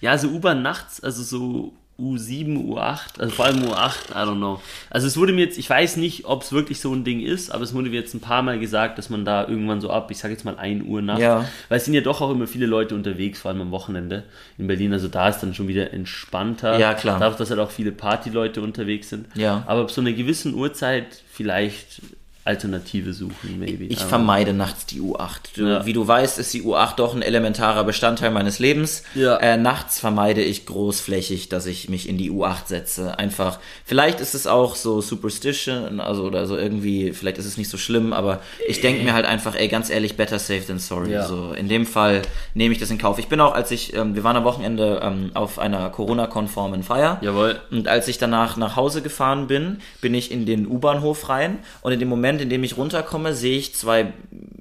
Ja, 0.00 0.12
also 0.12 0.28
U-Bahn 0.28 0.62
nachts, 0.62 1.00
also 1.02 1.22
so 1.22 1.74
U7, 1.98 2.58
U8, 2.68 3.18
also 3.20 3.34
vor 3.34 3.46
allem 3.46 3.62
U8, 3.64 4.10
I 4.10 4.14
don't 4.28 4.36
know. 4.36 4.60
Also 4.90 5.06
es 5.06 5.16
wurde 5.16 5.32
mir 5.32 5.46
jetzt, 5.46 5.56
ich 5.56 5.70
weiß 5.70 5.96
nicht, 5.96 6.26
ob 6.26 6.42
es 6.42 6.52
wirklich 6.52 6.78
so 6.78 6.92
ein 6.92 7.04
Ding 7.04 7.20
ist, 7.20 7.50
aber 7.50 7.64
es 7.64 7.72
wurde 7.72 7.88
mir 7.88 7.96
jetzt 7.96 8.12
ein 8.12 8.20
paar 8.20 8.42
Mal 8.42 8.58
gesagt, 8.58 8.98
dass 8.98 9.08
man 9.08 9.24
da 9.24 9.48
irgendwann 9.48 9.80
so 9.80 9.88
ab, 9.88 10.10
ich 10.10 10.18
sage 10.18 10.34
jetzt 10.34 10.44
mal 10.44 10.56
1 10.58 10.84
Uhr 10.86 11.00
nachts, 11.00 11.22
Ja. 11.22 11.46
weil 11.70 11.78
es 11.78 11.86
sind 11.86 11.94
ja 11.94 12.02
doch 12.02 12.20
auch 12.20 12.30
immer 12.30 12.46
viele 12.46 12.66
Leute 12.66 12.94
unterwegs, 12.94 13.40
vor 13.40 13.50
allem 13.50 13.62
am 13.62 13.70
Wochenende 13.70 14.24
in 14.58 14.66
Berlin, 14.66 14.92
also 14.92 15.08
da 15.08 15.28
ist 15.30 15.40
dann 15.40 15.54
schon 15.54 15.68
wieder 15.68 15.92
entspannter. 15.94 16.78
Ja, 16.78 16.92
klar. 16.92 17.18
Dadurch, 17.18 17.38
dass 17.38 17.48
halt 17.50 17.60
auch 17.60 17.70
viele 17.70 17.92
Partyleute 17.92 18.60
unterwegs 18.60 19.08
sind. 19.08 19.28
Ja. 19.34 19.64
Aber 19.66 19.80
ab 19.80 19.90
so 19.90 20.02
einer 20.02 20.12
gewissen 20.12 20.54
Uhrzeit 20.54 21.22
vielleicht 21.30 22.02
Alternative 22.46 23.12
suchen, 23.12 23.58
maybe. 23.58 23.84
Ich 23.84 24.00
Aber- 24.00 24.08
vermeide 24.08 24.52
nachts 24.52 24.86
die 24.86 25.00
U8. 25.00 25.40
Du, 25.56 25.62
Ja. 25.66 25.86
Wie 25.86 25.92
du 25.92 26.06
weißt, 26.06 26.38
ist 26.38 26.52
die 26.54 26.62
U8 26.62 26.96
doch 26.96 27.14
ein 27.14 27.22
elementarer 27.22 27.84
Bestandteil 27.84 28.30
meines 28.30 28.58
Lebens. 28.58 29.02
Ja. 29.14 29.36
Äh, 29.38 29.56
nachts 29.56 29.98
vermeide 30.00 30.42
ich 30.42 30.66
großflächig, 30.66 31.48
dass 31.48 31.66
ich 31.66 31.88
mich 31.88 32.08
in 32.08 32.18
die 32.18 32.30
U8 32.30 32.66
setze. 32.68 33.18
Einfach, 33.18 33.58
vielleicht 33.84 34.20
ist 34.20 34.34
es 34.34 34.46
auch 34.46 34.74
so 34.76 35.00
Superstition, 35.00 36.00
also 36.00 36.22
oder 36.24 36.46
so 36.46 36.56
irgendwie, 36.56 37.12
vielleicht 37.12 37.38
ist 37.38 37.46
es 37.46 37.56
nicht 37.56 37.68
so 37.68 37.76
schlimm, 37.78 38.12
aber 38.12 38.40
ich 38.68 38.80
denke 38.80 39.02
mir 39.02 39.12
halt 39.12 39.26
einfach, 39.26 39.54
ey, 39.54 39.68
ganz 39.68 39.90
ehrlich, 39.90 40.16
better 40.16 40.38
safe 40.38 40.66
than 40.66 40.78
sorry. 40.78 41.12
Ja. 41.12 41.26
So, 41.26 41.52
in 41.52 41.68
dem 41.68 41.86
Fall 41.86 42.22
nehme 42.54 42.72
ich 42.72 42.80
das 42.80 42.90
in 42.90 42.98
Kauf. 42.98 43.18
Ich 43.18 43.28
bin 43.28 43.40
auch, 43.40 43.54
als 43.54 43.70
ich, 43.70 43.94
ähm, 43.94 44.14
wir 44.14 44.24
waren 44.24 44.36
am 44.36 44.44
Wochenende 44.44 45.00
ähm, 45.02 45.30
auf 45.34 45.58
einer 45.58 45.90
Corona-konformen 45.90 46.82
Feier. 46.82 47.18
Jawohl. 47.22 47.60
Und 47.70 47.88
als 47.88 48.08
ich 48.08 48.18
danach 48.18 48.56
nach 48.56 48.76
Hause 48.76 49.02
gefahren 49.02 49.46
bin, 49.46 49.78
bin 50.00 50.14
ich 50.14 50.30
in 50.30 50.46
den 50.46 50.66
U-Bahnhof 50.66 51.28
rein 51.28 51.58
und 51.82 51.92
in 51.92 51.98
dem 52.00 52.08
Moment, 52.08 52.35
in 52.40 52.50
dem 52.50 52.64
ich 52.64 52.76
runterkomme, 52.76 53.34
sehe 53.34 53.58
ich 53.58 53.74
zwei, 53.74 54.12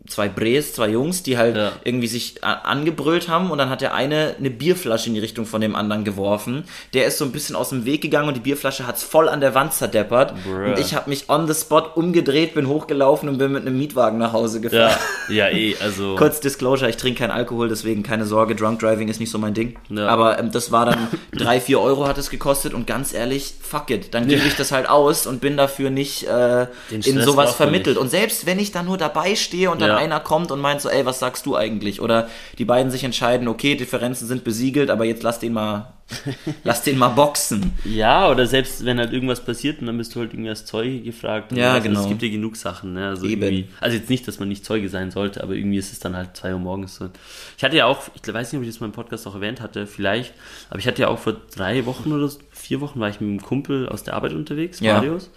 zwei 0.07 0.27
Bres, 0.29 0.73
zwei 0.73 0.89
Jungs, 0.89 1.23
die 1.23 1.37
halt 1.37 1.55
Ja. 1.57 1.71
irgendwie 1.83 2.07
sich 2.07 2.43
a- 2.43 2.53
angebrüllt 2.53 3.27
haben 3.27 3.49
und 3.51 3.57
dann 3.57 3.69
hat 3.69 3.81
der 3.81 3.93
eine 3.95 4.35
eine 4.37 4.49
Bierflasche 4.51 5.07
in 5.09 5.15
die 5.15 5.19
Richtung 5.19 5.45
von 5.45 5.61
dem 5.61 5.75
anderen 5.75 6.03
geworfen. 6.03 6.63
Der 6.93 7.05
ist 7.07 7.17
so 7.17 7.25
ein 7.25 7.31
bisschen 7.31 7.55
aus 7.55 7.69
dem 7.69 7.85
Weg 7.85 8.01
gegangen 8.01 8.27
und 8.27 8.35
die 8.35 8.39
Bierflasche 8.41 8.85
hat's 8.85 9.03
voll 9.03 9.29
an 9.29 9.41
der 9.41 9.55
Wand 9.55 9.73
zerdeppert. 9.73 10.33
Bruh. 10.43 10.69
Und 10.71 10.79
ich 10.79 10.93
habe 10.93 11.09
mich 11.09 11.29
on 11.29 11.47
the 11.47 11.53
spot 11.59 11.91
umgedreht, 11.95 12.53
bin 12.53 12.67
hochgelaufen 12.67 13.29
und 13.29 13.37
bin 13.39 13.51
mit 13.51 13.63
einem 13.63 13.77
Mietwagen 13.77 14.19
nach 14.19 14.33
Hause 14.33 14.61
gefahren. 14.61 14.95
Ja, 15.29 15.47
ja, 15.47 15.49
eh, 15.49 15.75
also. 15.81 16.15
Kurz 16.17 16.39
Disclosure, 16.39 16.89
ich 16.89 16.97
trinke 16.97 17.19
keinen 17.19 17.31
Alkohol, 17.31 17.67
deswegen 17.69 18.03
keine 18.03 18.25
Sorge, 18.25 18.55
Drunk 18.55 18.79
Driving 18.79 19.07
ist 19.07 19.19
nicht 19.19 19.31
so 19.31 19.37
mein 19.39 19.53
Ding. 19.55 19.75
Ja. 19.89 20.07
Aber 20.07 20.37
ähm, 20.37 20.51
das 20.51 20.71
war 20.71 20.85
dann 20.85 21.07
drei, 21.33 21.59
vier 21.59 21.79
Euro 21.81 22.07
hat 22.07 22.17
es 22.19 22.29
gekostet 22.29 22.73
und 22.75 22.85
ganz 22.85 23.13
ehrlich, 23.13 23.55
fuck 23.61 23.89
it, 23.89 24.13
dann 24.13 24.27
gebe 24.27 24.45
ich 24.45 24.55
das 24.55 24.71
halt 24.71 24.87
aus 24.87 25.25
und 25.25 25.41
bin 25.41 25.57
dafür 25.57 25.89
nicht 25.89 26.27
äh, 26.27 26.67
in 26.91 27.01
sowas 27.21 27.57
man 27.59 27.64
vermittelt. 27.65 27.97
Und 27.97 28.09
selbst 28.09 28.45
wenn 28.45 28.59
ich 28.59 28.71
dann 28.71 28.85
nur 28.85 28.97
dabei 28.97 29.35
stehe 29.35 29.69
und 29.71 29.81
dann 29.81 29.89
Ja. 29.89 29.97
einer 29.97 30.19
kommt 30.19 30.51
und 30.51 30.59
meint 30.61 30.81
so, 30.81 30.89
ey, 30.89 31.05
was 31.05 31.19
sagst 31.19 31.45
du 31.45 31.55
eigentlich? 31.55 32.01
Oder 32.01 32.29
die 32.57 32.65
beiden 32.65 32.91
sich 32.91 33.03
entscheiden, 33.03 33.47
okay, 33.47 33.75
Differenzen 33.75 34.27
sind 34.27 34.43
besiegelt, 34.43 34.89
aber 34.89 35.05
jetzt 35.05 35.23
lass 35.23 35.39
den 35.39 35.53
mal, 35.53 35.93
lass 36.63 36.83
den 36.83 36.97
mal 36.99 37.09
boxen. 37.09 37.73
Ja, 37.83 38.29
oder 38.29 38.45
selbst 38.45 38.85
wenn 38.85 38.99
halt 38.99 39.11
irgendwas 39.11 39.43
passiert 39.43 39.79
und 39.81 39.87
dann 39.87 39.97
bist 39.97 40.13
du 40.15 40.19
halt 40.19 40.33
irgendwie 40.33 40.49
als 40.49 40.65
Zeuge 40.65 40.99
gefragt. 41.01 41.51
und 41.51 41.57
Ja, 41.57 41.73
also 41.73 41.87
genau. 41.87 42.01
Es 42.01 42.07
gibt 42.09 42.21
ja 42.21 42.29
genug 42.29 42.55
Sachen, 42.57 42.93
ne? 42.93 43.07
Also, 43.09 43.25
Eben. 43.25 43.67
also 43.81 43.97
jetzt 43.97 44.09
nicht, 44.09 44.27
dass 44.27 44.37
man 44.39 44.47
nicht 44.47 44.63
Zeuge 44.65 44.87
sein 44.89 45.09
sollte, 45.11 45.41
aber 45.41 45.53
irgendwie 45.53 45.77
ist 45.77 45.91
es 45.91 45.99
dann 45.99 46.15
halt 46.15 46.37
2 46.37 46.53
Uhr 46.53 46.59
morgens 46.59 46.95
so. 46.97 47.09
Ich 47.57 47.63
hatte 47.63 47.75
ja 47.75 47.85
auch, 47.85 48.01
ich 48.13 48.33
weiß 48.33 48.51
nicht, 48.51 48.59
ob 48.59 48.63
ich 48.67 48.69
das 48.71 48.79
mal 48.79 48.85
im 48.87 48.91
Podcast 48.91 49.25
auch 49.25 49.33
erwähnt 49.35 49.61
hatte, 49.61 49.87
vielleicht, 49.87 50.33
aber 50.69 50.77
ich 50.79 50.85
hatte 50.87 51.01
ja 51.01 51.07
auch 51.07 51.17
vor 51.19 51.35
drei 51.55 51.85
Wochen 51.87 52.11
oder 52.13 52.29
vier 52.51 52.81
Wochen 52.81 52.99
war 52.99 53.09
ich 53.09 53.19
mit 53.19 53.29
einem 53.29 53.41
Kumpel 53.41 53.89
aus 53.89 54.03
der 54.03 54.13
Arbeit 54.13 54.33
unterwegs, 54.33 54.79
Ja. 54.81 54.95
Marius. 54.95 55.31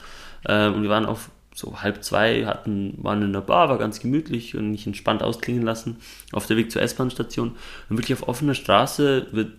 Ähm, 0.47 0.75
und 0.75 0.83
wir 0.83 0.91
waren 0.91 1.07
auf 1.07 1.31
so 1.59 1.83
halb 1.83 2.05
zwei, 2.05 2.47
hatten, 2.47 2.95
waren 2.99 3.23
in 3.23 3.33
der 3.33 3.41
Bar, 3.41 3.69
war 3.69 3.79
ganz 3.79 4.01
gemütlich 4.01 4.57
und 4.57 4.71
nicht 4.71 4.87
entspannt 4.87 5.23
ausklingen 5.23 5.63
lassen, 5.63 5.97
auf 6.33 6.47
der 6.47 6.57
Weg 6.57 6.71
zur 6.71 6.83
S-Bahn-Station. 6.83 7.57
Und 7.89 7.97
wirklich 7.97 8.19
auf 8.19 8.29
offener 8.29 8.55
Straße 8.55 9.27
wird 9.33 9.53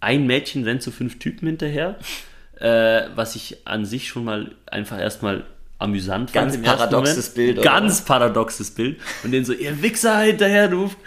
ein 0.00 0.26
Mädchen 0.26 0.64
rennt 0.64 0.82
so 0.82 0.90
fünf 0.90 1.18
Typen 1.18 1.46
hinterher, 1.46 1.98
äh, 2.58 3.02
was 3.14 3.36
ich 3.36 3.58
an 3.66 3.84
sich 3.84 4.08
schon 4.08 4.24
mal 4.24 4.52
einfach 4.66 4.98
erstmal 4.98 5.44
amüsant 5.78 6.32
Ganz 6.32 6.54
fand. 6.54 6.66
ersten 6.66 6.78
paradoxes. 6.78 7.34
Bild, 7.34 7.58
oder? 7.58 7.64
Ganz 7.64 8.04
paradoxes 8.04 8.70
Bild. 8.72 8.98
Und 9.24 9.32
den 9.32 9.44
so, 9.44 9.52
ihr 9.52 9.82
Wichser 9.82 10.18
hinterher 10.20 10.72
ruft. 10.72 10.98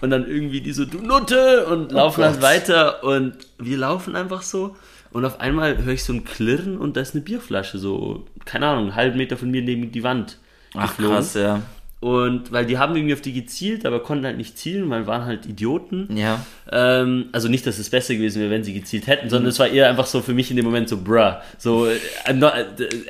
Und 0.00 0.10
dann 0.10 0.28
irgendwie 0.28 0.60
die 0.60 0.72
so, 0.72 0.84
du 0.84 0.98
Nutte! 0.98 1.66
Und 1.66 1.92
laufen 1.92 2.24
halt 2.24 2.34
Gott. 2.34 2.42
weiter. 2.42 3.04
Und 3.04 3.34
wir 3.58 3.78
laufen 3.78 4.16
einfach 4.16 4.42
so. 4.42 4.76
Und 5.12 5.24
auf 5.24 5.40
einmal 5.40 5.82
höre 5.84 5.92
ich 5.94 6.04
so 6.04 6.12
ein 6.12 6.24
Klirren 6.24 6.78
und 6.78 6.96
da 6.96 7.00
ist 7.02 7.14
eine 7.14 7.22
Bierflasche 7.22 7.78
so, 7.78 8.24
keine 8.44 8.66
Ahnung, 8.66 8.84
einen 8.86 8.94
halben 8.96 9.18
Meter 9.18 9.36
von 9.36 9.50
mir 9.50 9.62
neben 9.62 9.92
die 9.92 10.02
Wand 10.02 10.38
Ach 10.74 10.88
geflogen. 10.88 11.16
krass, 11.16 11.34
ja. 11.34 11.60
Und 12.00 12.50
weil 12.50 12.66
die 12.66 12.78
haben 12.78 12.96
irgendwie 12.96 13.14
auf 13.14 13.20
die 13.20 13.32
gezielt, 13.32 13.86
aber 13.86 14.00
konnten 14.00 14.24
halt 14.24 14.36
nicht 14.36 14.58
zielen, 14.58 14.90
weil 14.90 15.06
waren 15.06 15.24
halt 15.24 15.46
Idioten. 15.46 16.16
Ja. 16.16 16.44
Ähm, 16.72 17.26
also 17.30 17.46
nicht, 17.48 17.64
dass 17.64 17.78
es 17.78 17.90
besser 17.90 18.14
gewesen 18.16 18.40
wäre, 18.40 18.50
wenn 18.50 18.64
sie 18.64 18.72
gezielt 18.74 19.06
hätten, 19.06 19.30
sondern 19.30 19.50
es 19.50 19.60
war 19.60 19.68
eher 19.68 19.88
einfach 19.88 20.06
so 20.06 20.20
für 20.20 20.34
mich 20.34 20.50
in 20.50 20.56
dem 20.56 20.64
Moment 20.64 20.88
so, 20.88 20.96
bruh, 21.00 21.34
so, 21.58 21.86
I'm 22.26 22.32
not, 22.34 22.52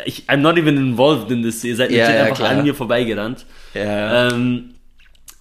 ich, 0.04 0.24
I'm 0.28 0.38
not 0.38 0.58
even 0.58 0.76
involved 0.76 1.30
in 1.30 1.42
this. 1.42 1.64
Ihr 1.64 1.74
seid 1.74 1.90
Ja, 1.90 2.10
ja, 2.12 2.22
einfach 2.24 2.36
klar. 2.36 2.50
an 2.50 2.64
mir 2.64 2.74
vorbeigerannt. 2.74 3.46
Ja. 3.72 4.28
Ähm, 4.30 4.74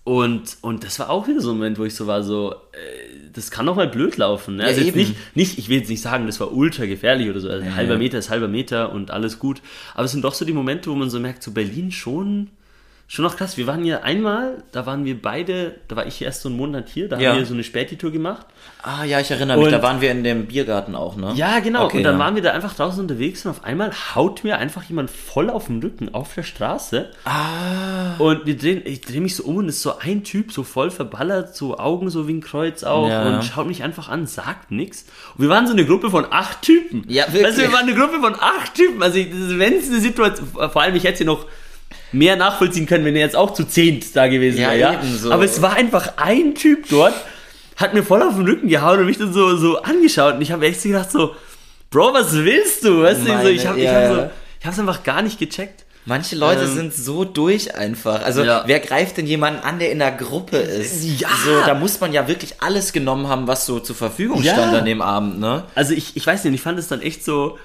und, 0.04 0.58
und 0.62 0.84
das 0.84 0.98
war 1.00 1.10
auch 1.10 1.28
wieder 1.28 1.42
so 1.42 1.52
ein 1.52 1.58
Moment, 1.58 1.78
wo 1.78 1.86
ich 1.86 1.94
so 1.94 2.08
war, 2.08 2.24
so, 2.24 2.54
äh, 2.54 3.30
das 3.34 3.52
kann 3.52 3.68
doch 3.68 3.76
mal 3.76 3.88
blöd 3.88 4.18
laufen. 4.18 4.56
Ne? 4.56 4.64
Ja, 4.64 4.70
Also 4.70 4.82
nicht, 4.82 5.16
nicht, 5.36 5.58
ich 5.60 5.70
will 5.70 5.78
jetzt 5.78 5.90
nicht 5.90 6.02
sagen, 6.02 6.26
das 6.26 6.40
war 6.40 6.52
ultra 6.52 6.86
gefährlich 6.86 7.30
oder 7.30 7.40
so. 7.40 7.50
Also 7.50 7.66
Ja, 7.66 7.76
halber. 7.76 7.98
Meter 7.98 8.18
ist 8.18 8.30
halber 8.32 8.48
Meter 8.48 8.92
und 8.92 9.12
alles 9.12 9.38
gut. 9.38 9.62
Aber 9.94 10.06
es 10.06 10.12
sind 10.12 10.24
doch 10.24 10.34
so 10.34 10.44
die 10.44 10.54
Momente, 10.54 10.90
wo 10.90 10.96
man 10.96 11.10
so 11.12 11.20
merkt, 11.20 11.44
so 11.44 11.52
Berlin 11.52 11.92
schon, 11.92 12.50
schon 13.13 13.24
noch 13.26 13.36
krass. 13.36 13.58
Wir 13.58 13.67
waren 13.67 13.84
ja 13.84 14.04
einmal, 14.04 14.63
da 14.71 14.86
waren 14.86 15.04
wir 15.04 15.21
beide, 15.21 15.76
da 15.89 15.97
war 15.97 16.06
ich 16.06 16.21
erst 16.21 16.43
so 16.43 16.47
einen 16.47 16.56
Monat 16.58 16.88
hier, 16.88 17.10
da 17.10 17.19
Ja. 17.19 17.32
haben 17.32 17.39
wir 17.39 17.45
so 17.45 17.54
eine 17.54 17.65
Spätitour 17.65 18.10
gemacht. 18.10 18.45
Ah 18.84 19.04
ja, 19.04 19.19
ich 19.19 19.30
erinnere 19.30 19.58
mich, 19.58 19.65
Und- 19.65 19.74
da 19.74 19.84
waren 19.84 20.00
wir 20.00 20.12
in 20.12 20.24
dem 20.24 20.45
Biergarten 20.45 20.95
auch, 20.95 21.17
ne? 21.17 21.34
Ja, 21.36 21.60
genau. 21.60 21.84
Okay, 21.86 21.97
und 21.97 22.04
dann 22.04 22.13
ja. 22.17 22.19
waren 22.19 22.36
wir 22.36 22.41
da 22.41 22.52
einfach 22.52 22.74
draußen 22.74 23.02
unterwegs 23.02 23.43
und 23.45 23.52
auf 23.52 23.65
einmal 23.65 23.91
haut 24.15 24.45
mir 24.45 24.58
einfach 24.60 24.84
jemand 24.84 25.10
voll 25.12 25.50
auf 25.50 25.65
den 25.67 25.82
Rücken 25.82 26.13
auf 26.15 26.34
der 26.36 26.43
Straße. 26.43 27.10
Ah. 27.26 28.15
Und 28.17 28.45
wir 28.45 28.58
drehen, 28.58 28.82
ich 28.86 29.02
drehe 29.02 29.19
mich 29.19 29.36
so 29.36 29.43
um 29.43 29.58
und 29.58 29.67
ist 29.67 29.82
so 29.82 29.97
ein 30.00 30.24
Typ, 30.24 30.54
so 30.54 30.63
voll 30.63 30.89
verballert, 30.89 31.54
so 31.54 31.78
Augen 31.78 32.10
so 32.10 32.30
wie 32.30 32.34
ein 32.36 32.41
Kreuz 32.41 32.84
auch 32.86 33.10
Ja. 33.10 33.24
und 33.24 33.43
schaut 33.43 33.67
mich 33.67 33.84
einfach 33.84 34.08
an, 34.08 34.26
sagt 34.26 34.71
nichts. 34.71 35.06
Und 35.38 35.41
wir 35.43 35.50
waren 35.50 35.67
so 35.67 35.74
eine 35.74 35.86
Gruppe 35.86 36.10
von 36.10 36.26
acht 36.32 36.62
Typen. 36.62 37.04
Ja, 37.10 37.26
wirklich. 37.34 37.56
Du, 37.58 37.62
wir 37.63 37.74
waren 37.74 37.89
eine 37.89 37.93
Gruppe 37.93 38.21
von 38.21 38.36
acht 38.39 38.74
Typen. 38.74 39.04
Also 39.04 39.17
wenn 39.17 39.74
es 39.74 39.89
eine 39.89 40.00
Situation, 40.00 40.47
vor 40.47 40.82
allem 40.82 40.95
ich 40.95 41.04
hätte 41.04 41.17
sie 41.17 41.26
noch 41.26 41.45
mehr 42.12 42.36
nachvollziehen 42.36 42.86
können, 42.86 43.06
wenn 43.06 43.15
er 43.15 43.21
jetzt 43.21 43.36
auch 43.36 43.54
zu 43.54 43.63
zehnt 43.65 44.15
da 44.15 44.28
gewesen 44.28 44.60
Ja, 44.62 44.69
wäre. 44.71 44.80
Ja, 44.80 44.93
ebenso. 44.93 45.32
Aber 45.32 45.43
es 45.45 45.62
war 45.62 45.74
einfach 45.74 46.13
ein 46.17 46.56
Typ 46.56 46.89
dort, 46.89 47.13
hat 47.78 47.93
mir 47.93 48.04
voll 48.04 48.21
auf 48.21 48.36
den 48.36 48.45
Rücken 48.45 48.67
gehauen 48.67 49.00
und 49.00 49.06
mich 49.06 49.17
dann 49.17 49.34
so, 49.34 49.56
so 49.58 49.82
angeschaut. 49.82 50.36
Und 50.36 50.41
ich 50.41 50.52
habe 50.52 50.65
echt 50.65 50.82
so 50.82 50.89
gedacht 50.89 51.12
so, 51.12 51.36
Bro, 51.89 52.13
was 52.13 52.34
willst 52.34 52.84
du? 52.86 53.02
Weißt 53.04 53.21
du, 53.21 53.26
so, 53.26 53.34
Meine- 53.34 53.50
ich 53.50 53.65
habe 53.67 53.78
ich 53.80 53.86
ja, 53.86 53.93
hab 53.93 54.13
so, 54.15 54.30
ich 54.60 54.65
hab's 54.65 54.80
einfach 54.80 55.04
gar 55.04 55.21
nicht 55.21 55.39
gecheckt. 55.39 55.86
Manche 56.06 56.36
Leute 56.36 56.63
Ähm, 56.63 56.74
sind 56.74 56.93
so 56.95 57.26
durch 57.26 57.76
einfach. 57.76 58.24
Also 58.24 58.43
Ja. 58.43 58.63
wer 58.65 58.80
greift 58.80 59.17
denn 59.17 59.28
jemanden 59.28 59.60
an, 59.62 59.78
der 59.78 59.91
in 59.91 60.00
der 60.00 60.12
Gruppe 60.12 60.58
ist? 60.58 61.04
Ja. 61.19 61.30
So, 61.45 61.62
da 61.65 61.76
muss 61.76 62.00
man 62.00 62.12
ja 62.12 62.28
wirklich 62.28 62.56
alles 62.60 62.91
genommen 62.91 63.28
haben, 63.28 63.45
was 63.47 63.65
so 63.67 63.80
zur 63.80 63.95
Verfügung 63.95 64.41
Ja. 64.41 64.54
stand 64.54 64.74
an 64.74 64.86
dem 64.86 65.02
Abend, 65.02 65.39
ne? 65.39 65.63
Also 65.76 65.93
ich, 65.93 66.15
ich 66.17 66.26
weiß 66.26 66.43
nicht, 66.45 66.56
ich 66.56 66.62
fand 66.62 66.80
es 66.80 66.88
dann 66.88 67.02
echt 67.02 67.24
so, 67.24 67.60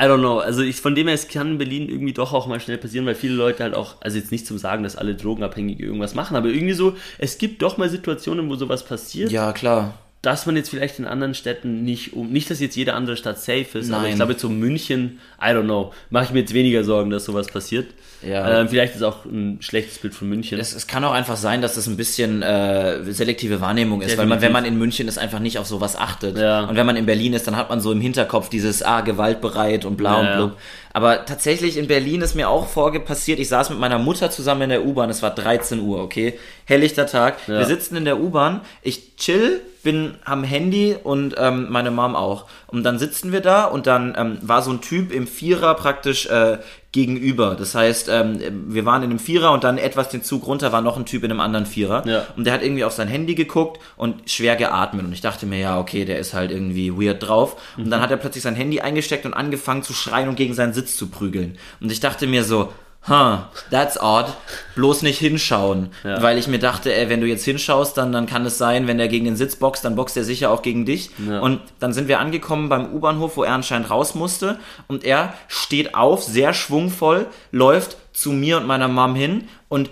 I 0.00 0.04
don't 0.04 0.18
know, 0.18 0.38
also 0.38 0.62
ich, 0.62 0.80
von 0.80 0.94
dem 0.94 1.06
her, 1.06 1.14
es 1.14 1.28
kann 1.28 1.52
in 1.52 1.58
Berlin 1.58 1.88
irgendwie 1.88 2.12
doch 2.12 2.32
auch 2.32 2.46
mal 2.46 2.58
schnell 2.60 2.78
passieren, 2.78 3.06
weil 3.06 3.14
viele 3.14 3.34
Leute 3.34 3.62
halt 3.62 3.74
auch, 3.74 3.96
also 4.00 4.18
jetzt 4.18 4.32
nicht 4.32 4.46
zum 4.46 4.58
Sagen, 4.58 4.82
dass 4.82 4.96
alle 4.96 5.14
Drogenabhängige 5.14 5.84
irgendwas 5.84 6.14
machen, 6.14 6.36
aber 6.36 6.48
irgendwie 6.48 6.72
so, 6.72 6.96
es 7.18 7.38
gibt 7.38 7.62
doch 7.62 7.76
mal 7.76 7.88
Situationen, 7.88 8.48
wo 8.48 8.56
sowas 8.56 8.84
passiert, 8.84 9.30
Ja, 9.30 9.52
klar. 9.52 9.94
Dass 10.22 10.46
man 10.46 10.56
jetzt 10.56 10.70
vielleicht 10.70 11.00
in 11.00 11.04
anderen 11.04 11.34
Städten 11.34 11.82
nicht 11.82 12.12
um, 12.12 12.30
nicht, 12.30 12.48
dass 12.48 12.60
jetzt 12.60 12.76
jede 12.76 12.94
andere 12.94 13.16
Stadt 13.16 13.40
safe 13.40 13.78
ist, 13.78 13.90
aber 13.90 14.02
Nein. 14.02 14.10
ich 14.10 14.16
glaube, 14.16 14.34
so 14.38 14.48
München, 14.48 15.18
I 15.40 15.46
don't 15.46 15.64
know, 15.64 15.92
mache 16.10 16.26
ich 16.26 16.30
mir 16.30 16.40
jetzt 16.40 16.54
weniger 16.54 16.84
Sorgen, 16.84 17.10
dass 17.10 17.24
sowas 17.24 17.48
passiert. 17.48 17.88
Ja. 18.22 18.60
Ähm, 18.60 18.68
vielleicht 18.68 18.94
ist 18.94 19.02
auch 19.02 19.24
ein 19.24 19.58
schlechtes 19.60 19.98
Bild 19.98 20.14
von 20.14 20.28
München. 20.28 20.60
Es, 20.60 20.76
es 20.76 20.86
kann 20.86 21.04
auch 21.04 21.10
einfach 21.10 21.36
sein, 21.36 21.60
dass 21.60 21.74
das 21.74 21.88
ein 21.88 21.96
bisschen 21.96 22.40
äh, 22.40 23.02
selektive 23.12 23.60
Wahrnehmung 23.60 24.00
ist, 24.00 24.16
weil 24.16 24.26
man, 24.26 24.38
Definitiv. 24.38 24.42
wenn 24.46 24.52
man 24.52 24.64
in 24.64 24.78
München 24.78 25.08
ist, 25.08 25.18
einfach 25.18 25.40
nicht 25.40 25.58
auf 25.58 25.66
sowas 25.66 25.96
achtet. 25.96 26.38
Ja. 26.38 26.66
Und 26.66 26.76
wenn 26.76 26.86
man 26.86 26.94
in 26.94 27.04
Berlin 27.04 27.32
ist, 27.32 27.48
dann 27.48 27.56
hat 27.56 27.68
man 27.68 27.80
so 27.80 27.90
im 27.90 28.00
Hinterkopf 28.00 28.48
dieses, 28.48 28.84
ah, 28.84 29.00
gewaltbereit 29.00 29.84
und 29.84 29.96
bla 29.96 30.22
Ja, 30.22 30.30
und 30.30 30.36
blub. 30.36 30.58
Aber 30.92 31.24
tatsächlich 31.24 31.76
in 31.76 31.88
Berlin 31.88 32.20
ist 32.20 32.36
mir 32.36 32.48
auch 32.48 32.68
vorge 32.68 33.00
passiert, 33.00 33.40
ich 33.40 33.48
saß 33.48 33.70
mit 33.70 33.80
meiner 33.80 33.98
Mutter 33.98 34.30
zusammen 34.30 34.62
in 34.62 34.68
der 34.68 34.84
U-Bahn, 34.84 35.10
es 35.10 35.20
war 35.20 35.34
13 35.34 35.80
Uhr, 35.80 36.00
okay? 36.00 36.38
Helllichter 36.64 37.08
Tag. 37.08 37.38
Ja. 37.48 37.58
Wir 37.58 37.66
sitzen 37.66 37.96
in 37.96 38.04
der 38.04 38.20
U-Bahn, 38.20 38.60
ich 38.82 39.16
chill, 39.16 39.62
bin 39.82 40.14
am 40.24 40.44
Handy 40.44 40.96
und 41.02 41.34
ähm, 41.38 41.66
meine 41.70 41.90
Mom 41.90 42.14
auch. 42.16 42.46
Und 42.66 42.84
dann 42.84 42.98
sitzen 42.98 43.32
wir 43.32 43.40
da 43.40 43.64
und 43.64 43.86
dann 43.86 44.14
ähm, 44.16 44.38
war 44.42 44.62
so 44.62 44.70
ein 44.70 44.80
Typ 44.80 45.12
im 45.12 45.26
Vierer 45.26 45.74
praktisch 45.74 46.26
äh, 46.26 46.58
gegenüber. 46.92 47.56
Das 47.58 47.74
heißt, 47.74 48.08
ähm, 48.10 48.38
wir 48.68 48.84
waren 48.84 49.02
in 49.02 49.10
einem 49.10 49.18
Vierer 49.18 49.52
und 49.52 49.64
dann 49.64 49.78
etwas 49.78 50.10
den 50.10 50.22
Zug 50.22 50.46
runter 50.46 50.72
war 50.72 50.82
noch 50.82 50.98
ein 50.98 51.06
Typ 51.06 51.24
in 51.24 51.30
einem 51.30 51.40
anderen 51.40 51.66
Vierer. 51.66 52.06
Ja. 52.06 52.26
Und 52.36 52.44
der 52.44 52.52
hat 52.52 52.62
irgendwie 52.62 52.84
auf 52.84 52.92
sein 52.92 53.08
Handy 53.08 53.34
geguckt 53.34 53.80
und 53.96 54.30
schwer 54.30 54.56
geatmet. 54.56 55.06
Und 55.06 55.12
ich 55.12 55.22
dachte 55.22 55.46
mir, 55.46 55.58
ja, 55.58 55.80
okay, 55.80 56.04
der 56.04 56.18
ist 56.18 56.34
halt 56.34 56.50
irgendwie 56.50 56.92
weird 56.92 57.26
drauf. 57.26 57.56
Und 57.78 57.90
dann 57.90 58.02
hat 58.02 58.10
er 58.10 58.18
plötzlich 58.18 58.44
sein 58.44 58.54
Handy 58.54 58.80
eingesteckt 58.80 59.24
und 59.24 59.32
angefangen 59.32 59.82
zu 59.82 59.94
schreien 59.94 60.28
und 60.28 60.36
gegen 60.36 60.54
seinen 60.54 60.74
Sitz 60.74 60.96
zu 60.96 61.08
prügeln. 61.08 61.56
Und 61.80 61.90
ich 61.90 62.00
dachte 62.00 62.26
mir 62.26 62.44
so, 62.44 62.70
huh, 63.08 63.38
that's 63.70 64.00
odd, 64.00 64.32
bloß 64.74 65.02
nicht 65.02 65.18
hinschauen. 65.18 65.90
Ja. 66.04 66.22
Weil 66.22 66.38
ich 66.38 66.46
mir 66.46 66.58
dachte, 66.58 66.94
ey, 66.94 67.08
wenn 67.08 67.20
du 67.20 67.26
jetzt 67.26 67.44
hinschaust, 67.44 67.96
dann, 67.96 68.12
dann 68.12 68.26
kann 68.26 68.46
es 68.46 68.58
sein, 68.58 68.86
wenn 68.86 68.98
der 68.98 69.08
gegen 69.08 69.24
den 69.24 69.36
Sitz 69.36 69.56
boxt, 69.56 69.84
dann 69.84 69.96
boxt 69.96 70.16
er 70.16 70.24
sicher 70.24 70.50
auch 70.50 70.62
gegen 70.62 70.84
dich. 70.84 71.10
Ja. 71.28 71.40
Und 71.40 71.60
dann 71.80 71.92
sind 71.92 72.08
wir 72.08 72.20
angekommen 72.20 72.68
beim 72.68 72.92
U-Bahnhof, 72.92 73.36
wo 73.36 73.42
er 73.44 73.52
anscheinend 73.54 73.90
raus 73.90 74.14
musste. 74.14 74.58
Und 74.88 75.04
er 75.04 75.34
steht 75.48 75.94
auf, 75.94 76.22
sehr 76.22 76.54
schwungvoll, 76.54 77.26
läuft 77.50 77.96
zu 78.12 78.30
mir 78.32 78.58
und 78.58 78.66
meiner 78.66 78.88
Mom 78.88 79.14
hin 79.14 79.48
und 79.68 79.90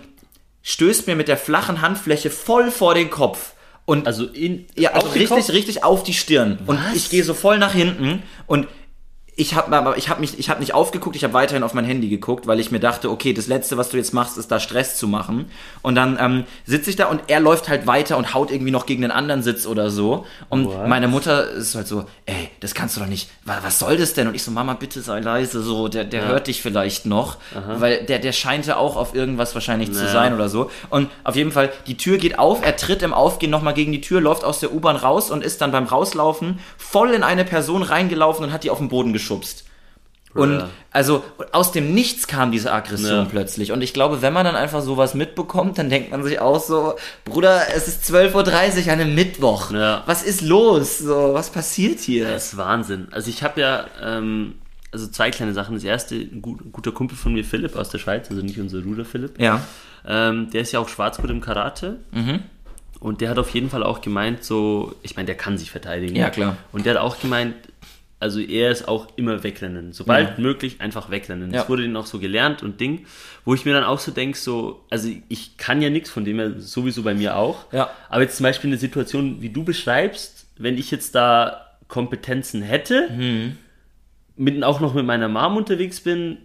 stößt 0.63 1.07
mir 1.07 1.17
mit 1.17 1.29
der 1.29 1.37
flachen 1.37 1.81
Handfläche 1.81 2.31
voll 2.31 2.71
vor 2.71 2.95
den 2.95 3.11
Kopf. 3.11 3.55
Und 3.87 4.07
Also 4.07 4.27
in 4.27 4.67
ja, 4.77 4.93
also 4.93 5.09
richtig, 5.09 5.29
Kopf? 5.31 5.49
richtig 5.51 5.83
auf 5.83 6.05
die 6.05 6.15
Stirn. 6.15 6.59
Und 6.67 6.79
Was? 6.79 6.95
ich 6.95 7.11
gehe 7.11 7.25
so 7.25 7.35
voll 7.35 7.59
nach 7.59 7.73
hinten 7.73 8.23
und 8.47 8.69
ich 9.41 9.55
habe 9.55 9.95
ich 9.97 10.09
habe 10.11 10.21
mich 10.21 10.39
ich 10.39 10.51
habe 10.51 10.61
nicht 10.61 10.75
aufgeguckt, 10.75 11.17
ich 11.17 11.25
habe 11.25 11.33
weiterhin 11.33 11.63
auf 11.63 11.73
mein 11.73 11.85
Handy 11.87 12.09
geguckt, 12.09 12.47
weil 12.47 12.61
ich 12.61 12.71
mir 12.71 12.79
dachte, 12.81 13.11
okay, 13.11 13.33
das 13.33 13.47
letzte, 13.47 13.79
was 13.79 13.89
du 13.89 13.97
jetzt 13.97 14.13
machst, 14.13 14.37
ist 14.37 14.51
da 14.51 14.61
Stress 14.61 14.97
zu 14.99 15.09
machen. 15.09 15.51
Und 15.83 15.95
dann 15.95 16.19
ähm, 16.21 16.45
sitze 16.67 16.91
ich 16.91 16.97
da 16.97 17.07
und 17.07 17.23
er 17.29 17.41
läuft 17.41 17.69
halt 17.69 17.87
weiter 17.87 18.19
und 18.19 18.35
haut 18.35 18.51
irgendwie 18.51 18.71
noch 18.71 18.85
gegen 18.85 19.01
den 19.03 19.11
anderen 19.11 19.43
Sitz 19.43 19.67
oder 19.67 19.91
so. 19.91 20.27
Und 20.51 20.67
What? 20.67 20.89
meine 20.89 21.09
Mutter 21.09 21.49
ist 21.51 21.75
halt 21.75 21.89
so, 21.89 22.05
ey, 22.27 22.51
das 22.61 22.75
kannst 22.75 22.97
du 22.97 23.01
doch 23.01 23.07
nicht. 23.07 23.31
Was, 23.45 23.63
was 23.65 23.79
soll 23.79 23.97
das 23.97 24.13
denn? 24.13 24.29
Und 24.29 24.35
ich 24.35 24.43
so, 24.43 24.51
Mama, 24.51 24.75
bitte 24.75 25.01
sei 25.01 25.21
leise, 25.21 25.63
so 25.63 25.89
der 25.89 26.05
der 26.05 26.27
hört 26.29 26.47
dich 26.47 26.61
vielleicht 26.61 27.07
noch, 27.07 27.39
weil 27.79 28.05
der 28.05 28.19
der 28.19 28.33
scheint 28.33 28.67
ja 28.67 28.77
auch 28.77 28.97
auf 28.97 29.15
irgendwas 29.15 29.55
wahrscheinlich 29.55 29.93
zu 29.93 30.05
Ja. 30.05 30.13
sein 30.13 30.35
oder 30.35 30.49
so. 30.51 30.71
Und 30.91 31.09
auf 31.25 31.35
jeden 31.37 31.53
Fall, 31.53 31.73
die 31.87 31.97
Tür 31.97 32.19
geht 32.19 32.39
auf, 32.39 32.63
er 32.65 32.77
tritt 32.77 33.03
im 33.03 33.15
Aufgehen 33.15 33.51
nochmal 33.51 33.73
gegen 33.75 33.93
die 33.93 34.01
Tür, 34.03 34.21
läuft 34.21 34.45
aus 34.45 34.61
der 34.61 34.73
U-Bahn 34.75 34.97
raus 34.97 35.31
und 35.31 35.43
ist 35.43 35.61
dann 35.63 35.73
beim 35.73 35.85
Rauslaufen 35.85 36.59
voll 36.77 37.11
in 37.13 37.23
eine 37.23 37.45
Person 37.45 37.83
reingelaufen 37.83 38.45
und 38.45 38.53
hat 38.53 38.65
die 38.65 38.71
auf 38.71 38.79
den 38.79 38.89
Boden 38.89 39.13
geschubst. 39.31 39.65
Und 40.33 40.65
also 40.93 41.25
aus 41.51 41.73
dem 41.73 41.93
Nichts 41.93 42.29
kam 42.29 42.53
diese 42.53 42.73
Aggression 42.73 43.11
Ja. 43.11 43.25
plötzlich. 43.25 43.73
Und 43.73 43.83
ich 43.83 43.93
glaube, 43.93 44.23
wenn 44.23 44.33
man 44.33 44.45
dann 44.45 44.55
einfach 44.55 44.81
sowas 44.81 45.15
mitbekommt, 45.15 45.77
dann 45.77 45.91
denkt 45.91 46.13
man 46.13 46.23
sich 46.23 46.39
auch 46.39 46.61
so, 46.61 46.95
Bruder, 47.25 47.63
es 47.75 47.89
ist 47.89 48.05
12.30 48.05 48.87
Uhr 48.87 48.93
an 48.93 49.01
einem 49.01 49.15
Mittwoch. 49.17 49.73
Ja. 49.73 50.05
Was 50.07 50.23
ist 50.23 50.43
los? 50.43 50.99
So, 50.99 51.31
was 51.35 51.51
passiert 51.51 51.99
hier? 51.99 52.31
Das 52.31 52.53
ist 52.53 52.57
Wahnsinn. 52.57 53.09
Also 53.11 53.29
ich 53.29 53.43
habe 53.43 53.61
ja, 53.61 53.87
ähm, 54.01 54.55
also 54.93 55.09
zwei 55.09 55.33
kleine 55.33 55.53
Sachen. 55.53 55.75
Das 55.75 55.83
erste, 55.83 56.15
ein, 56.15 56.41
gut, 56.43 56.61
ein 56.65 56.71
guter 56.71 56.93
Kumpel 56.93 57.17
von 57.19 57.33
mir, 57.33 57.45
Philipp 57.45 57.75
aus 57.75 57.89
der 57.91 57.99
Schweiz, 57.99 58.31
also 58.31 58.41
nicht 58.41 58.61
unser 58.61 58.85
Ruder 58.85 59.05
Philipp. 59.05 59.41
Ja. 59.41 59.61
Ähm, 60.07 60.49
der 60.53 60.61
ist 60.61 60.71
ja 60.71 60.79
auch 60.79 60.89
Schwarzgurt 60.89 61.31
im 61.31 61.41
Karate. 61.41 61.97
Mhm. 62.13 62.45
Und 63.01 63.21
der 63.21 63.31
hat 63.31 63.39
auf 63.39 63.51
jeden 63.51 63.69
Fall 63.71 63.83
auch 63.83 64.01
gemeint, 64.01 64.45
so, 64.45 64.95
ich 65.03 65.17
meine, 65.17 65.27
der 65.27 65.35
kann 65.37 65.59
sich 65.59 65.73
verteidigen. 65.73 66.15
Ja, 66.15 66.31
klar. 66.31 66.57
Und 66.71 66.87
der 66.87 66.95
hat 66.95 67.01
auch 67.01 67.19
gemeint, 67.19 67.55
also 68.21 68.39
er 68.41 68.71
ist 68.71 68.87
auch 68.87 69.09
immer 69.17 69.43
wegrennen. 69.43 69.93
Sobald 69.93 70.39
möglich, 70.39 70.81
einfach 70.81 71.11
wegrennen. 71.11 71.51
Ja. 71.53 71.61
Das 71.61 71.69
wurde 71.69 71.83
denen 71.83 71.97
auch 71.97 72.07
so 72.07 72.19
gelernt 72.19 72.63
und 72.63 72.79
Ding, 72.81 73.07
wo 73.45 73.55
ich 73.55 73.65
mir 73.65 73.73
dann 73.75 73.85
auch 73.85 73.99
so 73.99 74.13
denke, 74.13 74.39
so, 74.39 74.85
also 74.91 75.09
ich 75.29 75.57
kann 75.57 75.81
ja 75.83 75.91
nichts, 75.91 76.11
von 76.11 76.25
dem 76.25 76.39
her 76.39 76.61
sowieso 76.61 77.03
bei 77.03 77.15
mir 77.15 77.37
auch. 77.37 77.73
Ja. 77.73 77.91
Aber 78.09 78.23
jetzt 78.23 78.37
zum 78.37 78.45
Beispiel 78.45 78.69
eine 78.71 78.77
Situation, 78.79 79.41
wie 79.41 79.49
du 79.49 79.65
beschreibst, 79.65 80.47
wenn 80.59 80.77
ich 80.79 80.91
jetzt 80.91 81.15
da 81.15 81.67
Kompetenzen 81.89 82.63
hätte, 82.63 83.09
Mhm. 83.11 83.57
mit, 84.37 84.63
auch 84.65 84.81
noch 84.81 84.95
mit 84.95 85.05
meiner 85.07 85.29
Mom 85.29 85.57
unterwegs 85.57 86.01
bin, 86.01 86.39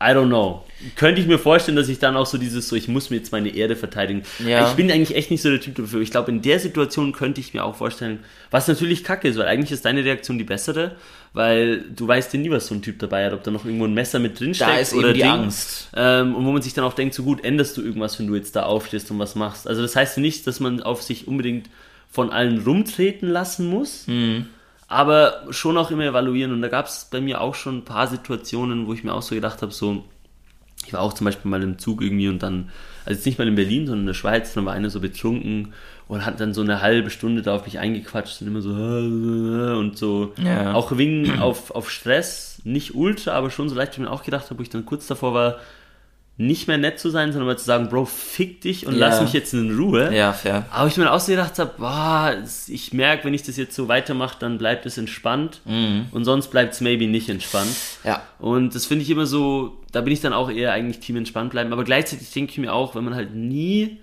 I 0.00 0.10
don't 0.12 0.28
know. 0.28 0.64
Könnte 0.94 1.20
ich 1.20 1.26
mir 1.26 1.38
vorstellen, 1.40 1.76
dass 1.76 1.88
ich 1.88 1.98
dann 1.98 2.16
auch 2.16 2.26
so 2.26 2.38
dieses, 2.38 2.68
so 2.68 2.76
ich 2.76 2.86
muss 2.86 3.10
mir 3.10 3.16
jetzt 3.16 3.32
meine 3.32 3.48
Erde 3.48 3.74
verteidigen. 3.74 4.22
Ja. 4.46 4.68
Ich 4.68 4.74
bin 4.76 4.88
eigentlich 4.92 5.16
echt 5.16 5.28
nicht 5.32 5.42
so 5.42 5.50
der 5.50 5.60
Typ 5.60 5.74
dafür. 5.74 6.00
Ich 6.00 6.12
glaube, 6.12 6.30
in 6.30 6.40
der 6.40 6.60
Situation 6.60 7.10
könnte 7.10 7.40
ich 7.40 7.52
mir 7.52 7.64
auch 7.64 7.74
vorstellen, 7.74 8.20
was 8.52 8.68
natürlich 8.68 9.02
kacke 9.02 9.26
ist, 9.26 9.36
weil 9.38 9.46
eigentlich 9.46 9.72
ist 9.72 9.84
deine 9.84 10.04
Reaktion 10.04 10.38
die 10.38 10.44
bessere, 10.44 10.92
weil 11.32 11.80
du 11.94 12.06
weißt 12.06 12.32
ja 12.32 12.38
nie, 12.38 12.50
was 12.50 12.68
so 12.68 12.76
ein 12.76 12.82
Typ 12.82 13.00
dabei 13.00 13.26
hat, 13.26 13.32
ob 13.32 13.42
da 13.42 13.50
noch 13.50 13.64
irgendwo 13.64 13.86
ein 13.86 13.94
Messer 13.94 14.20
mit 14.20 14.38
drin 14.38 14.54
steckt 14.54 14.70
Da 14.70 14.76
ist 14.78 14.94
oder 14.94 15.08
eben 15.08 15.14
die 15.14 15.20
Ding. 15.22 15.30
Angst. 15.30 15.88
Ähm, 15.96 16.36
und 16.36 16.46
wo 16.46 16.52
man 16.52 16.62
sich 16.62 16.74
dann 16.74 16.84
auch 16.84 16.94
denkt, 16.94 17.14
so 17.14 17.24
gut, 17.24 17.42
änderst 17.44 17.76
du 17.76 17.82
irgendwas, 17.82 18.16
wenn 18.20 18.28
du 18.28 18.36
jetzt 18.36 18.54
da 18.54 18.62
aufstehst 18.62 19.10
und 19.10 19.18
was 19.18 19.34
machst. 19.34 19.66
Also 19.66 19.82
das 19.82 19.96
heißt 19.96 20.18
nicht, 20.18 20.46
dass 20.46 20.60
man 20.60 20.80
auf 20.80 21.02
sich 21.02 21.26
unbedingt 21.26 21.68
von 22.08 22.30
allen 22.30 22.62
rumtreten 22.62 23.28
lassen 23.28 23.66
muss, 23.68 24.06
Mhm. 24.06 24.46
Aber 24.88 25.42
schon 25.50 25.76
auch 25.76 25.90
immer 25.90 26.04
evaluieren. 26.04 26.52
Und 26.52 26.62
da 26.62 26.68
gab 26.68 26.86
es 26.86 27.08
bei 27.10 27.20
mir 27.20 27.40
auch 27.40 27.54
schon 27.54 27.78
ein 27.78 27.84
paar 27.84 28.06
Situationen, 28.08 28.86
wo 28.86 28.94
ich 28.94 29.04
mir 29.04 29.12
auch 29.12 29.22
so 29.22 29.34
gedacht 29.34 29.62
habe, 29.62 29.70
so, 29.72 30.04
ich 30.86 30.92
war 30.94 31.00
auch 31.00 31.12
zum 31.12 31.26
Beispiel 31.26 31.50
mal 31.50 31.62
im 31.62 31.78
Zug 31.78 32.00
irgendwie 32.00 32.28
und 32.28 32.42
dann, 32.42 32.70
also 33.04 33.16
jetzt 33.18 33.26
nicht 33.26 33.38
mal 33.38 33.46
in 33.46 33.54
Berlin, 33.54 33.86
sondern 33.86 34.00
in 34.00 34.06
der 34.06 34.14
Schweiz, 34.14 34.54
dann 34.54 34.64
war 34.64 34.72
einer 34.72 34.88
so 34.88 35.00
betrunken 35.00 35.74
und 36.08 36.24
hat 36.24 36.40
dann 36.40 36.54
so 36.54 36.62
eine 36.62 36.80
halbe 36.80 37.10
Stunde 37.10 37.42
da 37.42 37.54
auf 37.54 37.66
mich 37.66 37.78
eingequatscht 37.78 38.40
und 38.40 38.46
immer 38.48 38.62
so 38.62 38.70
und 39.78 39.98
so 39.98 40.32
Ja. 40.42 40.72
auch 40.72 40.96
wegen 40.96 41.38
auf, 41.38 41.70
auf 41.72 41.90
Stress, 41.90 42.62
nicht 42.64 42.94
ultra, 42.94 43.32
aber 43.32 43.50
schon 43.50 43.68
so 43.68 43.74
leicht, 43.74 43.92
wie 43.92 44.02
ich 44.02 44.08
mir 44.08 44.12
auch 44.12 44.24
gedacht 44.24 44.46
habe, 44.48 44.58
wo 44.58 44.62
ich 44.62 44.70
dann 44.70 44.86
kurz 44.86 45.06
davor 45.06 45.34
war, 45.34 45.58
nicht 46.40 46.68
mehr 46.68 46.78
nett 46.78 47.00
zu 47.00 47.10
sein, 47.10 47.32
sondern 47.32 47.48
mal 47.48 47.58
zu 47.58 47.64
sagen, 47.64 47.88
Bro, 47.88 48.04
fick 48.04 48.60
dich 48.60 48.86
und 48.86 48.94
Ja. 48.94 49.08
lass 49.08 49.20
mich 49.20 49.32
jetzt 49.32 49.52
in 49.54 49.76
Ruhe. 49.76 50.14
Ja, 50.14 50.32
fair. 50.32 50.66
Aber 50.70 50.86
ich 50.86 50.96
mir 50.96 51.10
auch 51.12 51.18
so 51.18 51.32
gedacht 51.32 51.58
habe, 51.58 51.72
boah, 51.76 52.32
ich 52.68 52.92
merke, 52.92 53.24
wenn 53.24 53.34
ich 53.34 53.42
das 53.42 53.56
jetzt 53.56 53.74
so 53.74 53.88
weitermache, 53.88 54.36
dann 54.38 54.56
bleibt 54.56 54.86
es 54.86 54.96
entspannt 54.98 55.60
und 55.66 56.24
sonst 56.24 56.46
bleibt 56.52 56.74
es 56.74 56.80
maybe 56.80 57.08
nicht 57.08 57.28
entspannt. 57.28 57.74
Ja. 58.04 58.22
Und 58.38 58.74
das 58.76 58.86
finde 58.86 59.02
ich 59.02 59.10
immer 59.10 59.26
so, 59.26 59.78
da 59.90 60.00
bin 60.00 60.12
ich 60.12 60.20
dann 60.20 60.32
auch 60.32 60.48
eher 60.48 60.72
eigentlich 60.72 61.00
Team 61.00 61.16
entspannt 61.16 61.50
bleiben. 61.50 61.72
Aber 61.72 61.82
gleichzeitig 61.82 62.30
denke 62.32 62.52
ich 62.52 62.58
mir 62.58 62.72
auch, 62.72 62.94
wenn 62.94 63.02
man 63.04 63.16
halt 63.16 63.34
nie 63.34 63.98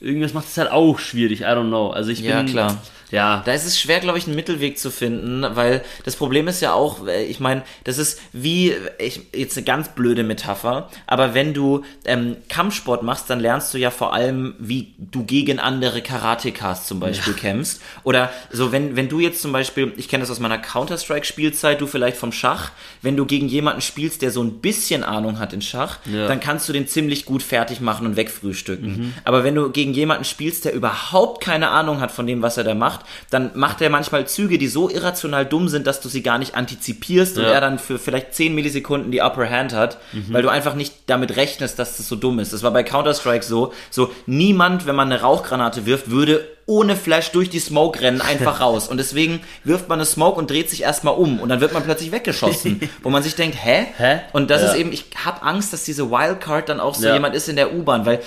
irgendwas 0.00 0.34
macht, 0.34 0.48
ist 0.48 0.58
halt 0.58 0.70
auch 0.70 0.98
schwierig. 0.98 1.40
I 1.40 1.44
don't 1.44 1.68
know. 1.68 1.88
Also 1.90 2.10
ich 2.10 2.20
bin. 2.20 2.30
Ja, 2.30 2.44
klar. 2.44 2.82
Ja. 3.10 3.42
Da 3.44 3.52
ist 3.52 3.66
es 3.66 3.80
schwer, 3.80 4.00
glaube 4.00 4.18
ich, 4.18 4.26
einen 4.26 4.36
Mittelweg 4.36 4.78
zu 4.78 4.90
finden, 4.90 5.44
weil 5.54 5.82
das 6.04 6.16
Problem 6.16 6.48
ist 6.48 6.60
ja 6.60 6.72
auch, 6.72 7.06
äh, 7.06 7.24
ich 7.24 7.40
meine, 7.40 7.62
das 7.84 7.98
ist 7.98 8.20
wie, 8.32 8.74
ich, 8.98 9.20
jetzt 9.34 9.56
eine 9.56 9.64
ganz 9.64 9.88
blöde 9.90 10.22
Metapher, 10.22 10.88
aber 11.06 11.34
wenn 11.34 11.54
du 11.54 11.82
ähm, 12.04 12.36
Kampfsport 12.48 13.02
machst, 13.02 13.28
dann 13.30 13.40
lernst 13.40 13.72
du 13.74 13.78
ja 13.78 13.90
vor 13.90 14.12
allem, 14.14 14.54
wie 14.58 14.94
du 14.98 15.24
gegen 15.24 15.58
andere 15.58 16.02
Karatekas 16.02 16.86
zum 16.86 17.00
Beispiel 17.00 17.34
kämpfst. 17.34 17.82
Oder 18.04 18.30
so, 18.50 18.72
wenn, 18.72 18.96
wenn 18.96 19.08
du 19.08 19.18
jetzt 19.20 19.42
zum 19.42 19.52
Beispiel, 19.52 19.92
ich 19.96 20.08
kenne 20.08 20.22
das 20.22 20.30
aus 20.30 20.40
meiner 20.40 20.58
Counter-Strike-Spielzeit, 20.58 21.80
du 21.80 21.86
vielleicht 21.86 22.16
vom 22.16 22.32
Schach, 22.32 22.70
wenn 23.02 23.16
du 23.16 23.26
gegen 23.26 23.48
jemanden 23.48 23.80
spielst, 23.80 24.22
der 24.22 24.30
so 24.30 24.42
ein 24.42 24.60
bisschen 24.60 25.02
Ahnung 25.04 25.38
hat 25.38 25.52
in 25.52 25.62
Schach, 25.62 25.98
Ja. 26.04 26.26
dann 26.28 26.40
kannst 26.40 26.68
du 26.68 26.72
den 26.72 26.86
ziemlich 26.86 27.24
gut 27.24 27.42
fertig 27.42 27.80
machen 27.80 28.06
und 28.06 28.16
wegfrühstücken. 28.16 29.14
Aber 29.24 29.44
wenn 29.44 29.54
du 29.54 29.70
gegen 29.70 29.92
jemanden 29.94 30.24
spielst, 30.24 30.64
der 30.64 30.72
überhaupt 30.74 31.42
keine 31.42 31.70
Ahnung 31.70 32.00
hat 32.00 32.10
von 32.12 32.26
dem, 32.26 32.42
was 32.42 32.56
er 32.56 32.64
da 32.64 32.74
macht, 32.74 32.99
dann 33.30 33.50
macht 33.54 33.80
er 33.80 33.90
manchmal 33.90 34.26
Züge, 34.26 34.58
die 34.58 34.68
so 34.68 34.88
irrational 34.90 35.46
dumm 35.46 35.68
sind, 35.68 35.86
dass 35.86 36.00
du 36.00 36.08
sie 36.08 36.22
gar 36.22 36.38
nicht 36.38 36.54
antizipierst 36.54 37.36
und 37.38 37.44
Ja. 37.44 37.50
er 37.52 37.60
dann 37.60 37.78
für 37.78 37.98
vielleicht 37.98 38.34
10 38.34 38.54
Millisekunden 38.54 39.10
die 39.10 39.20
Upper 39.20 39.48
Hand 39.50 39.72
hat, 39.72 39.98
weil 40.28 40.42
du 40.42 40.48
einfach 40.48 40.74
nicht 40.74 40.94
damit 41.06 41.36
rechnest, 41.36 41.78
dass 41.78 41.96
das 41.96 42.08
so 42.08 42.16
dumm 42.16 42.38
ist. 42.38 42.52
Das 42.52 42.62
war 42.62 42.70
bei 42.72 42.82
Counter-Strike 42.82 43.44
so, 43.44 43.72
so 43.90 44.10
niemand, 44.26 44.86
wenn 44.86 44.94
man 44.96 45.10
eine 45.12 45.20
Rauchgranate 45.20 45.86
wirft, 45.86 46.10
würde 46.10 46.46
ohne 46.66 46.94
Flash 46.96 47.32
durch 47.32 47.50
die 47.50 47.58
Smoke 47.58 48.00
rennen, 48.00 48.20
einfach 48.20 48.60
raus. 48.60 48.88
Und 48.88 48.98
deswegen 48.98 49.40
wirft 49.64 49.88
man 49.88 49.98
eine 49.98 50.06
Smoke 50.06 50.38
und 50.38 50.48
dreht 50.50 50.70
sich 50.70 50.82
erstmal 50.82 51.14
um 51.14 51.40
und 51.40 51.48
dann 51.48 51.60
wird 51.60 51.72
man 51.72 51.82
plötzlich 51.82 52.12
weggeschossen, 52.12 52.80
wo 53.02 53.10
man 53.10 53.22
sich 53.22 53.34
denkt, 53.34 53.56
hä? 53.62 53.86
Hä? 53.96 54.20
Und 54.32 54.50
das 54.50 54.62
Ja. 54.62 54.68
ist 54.68 54.74
eben, 54.76 54.92
ich 54.92 55.06
habe 55.24 55.42
Angst, 55.42 55.72
dass 55.72 55.84
diese 55.84 56.10
Wildcard 56.10 56.68
dann 56.68 56.78
auch 56.80 56.94
so 56.94 57.06
Ja. 57.06 57.14
jemand 57.14 57.34
ist 57.34 57.48
in 57.48 57.56
der 57.56 57.74
U-Bahn, 57.74 58.06
weil 58.06 58.20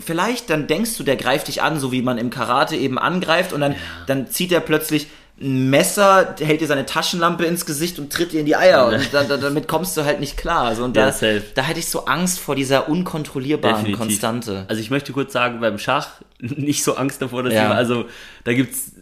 vielleicht 0.00 0.50
dann 0.50 0.66
denkst 0.66 0.96
du, 0.96 1.02
der 1.02 1.16
greift 1.16 1.48
dich 1.48 1.62
an, 1.62 1.78
so 1.80 1.92
wie 1.92 2.02
man 2.02 2.18
im 2.18 2.30
Karate 2.30 2.76
eben 2.76 2.98
angreift 2.98 3.52
und 3.52 3.60
dann, 3.60 3.74
dann 4.06 4.28
zieht 4.30 4.52
er 4.52 4.60
plötzlich 4.60 5.06
ein 5.40 5.70
Messer, 5.70 6.34
hält 6.40 6.60
dir 6.60 6.66
seine 6.66 6.84
Taschenlampe 6.86 7.44
ins 7.44 7.64
Gesicht 7.64 7.98
und 7.98 8.12
tritt 8.12 8.32
dir 8.32 8.40
in 8.40 8.46
die 8.46 8.56
Eier 8.56 8.88
und 8.88 9.00
da, 9.12 9.22
da, 9.24 9.36
damit 9.36 9.68
kommst 9.68 9.96
du 9.96 10.04
halt 10.04 10.18
nicht 10.20 10.36
klar. 10.36 10.64
Also, 10.64 10.84
und 10.84 10.96
da, 10.96 11.10
Ja, 11.10 11.40
da 11.54 11.62
hätte 11.62 11.78
ich 11.78 11.86
so 11.88 12.06
Angst 12.06 12.40
vor 12.40 12.54
dieser 12.56 12.88
unkontrollierbaren 12.88 13.76
Definitiv. 13.76 13.98
Konstante. 14.00 14.64
Also 14.68 14.80
ich 14.80 14.90
möchte 14.90 15.12
kurz 15.12 15.32
sagen, 15.32 15.60
beim 15.60 15.78
Schach 15.78 16.08
nicht 16.40 16.82
so 16.82 16.96
Angst 16.96 17.22
davor, 17.22 17.42
dass 17.44 17.54
Ja. 17.54 17.62
jemand, 17.62 17.78
also 17.78 18.06
da 18.44 18.52
gibt's 18.52 18.92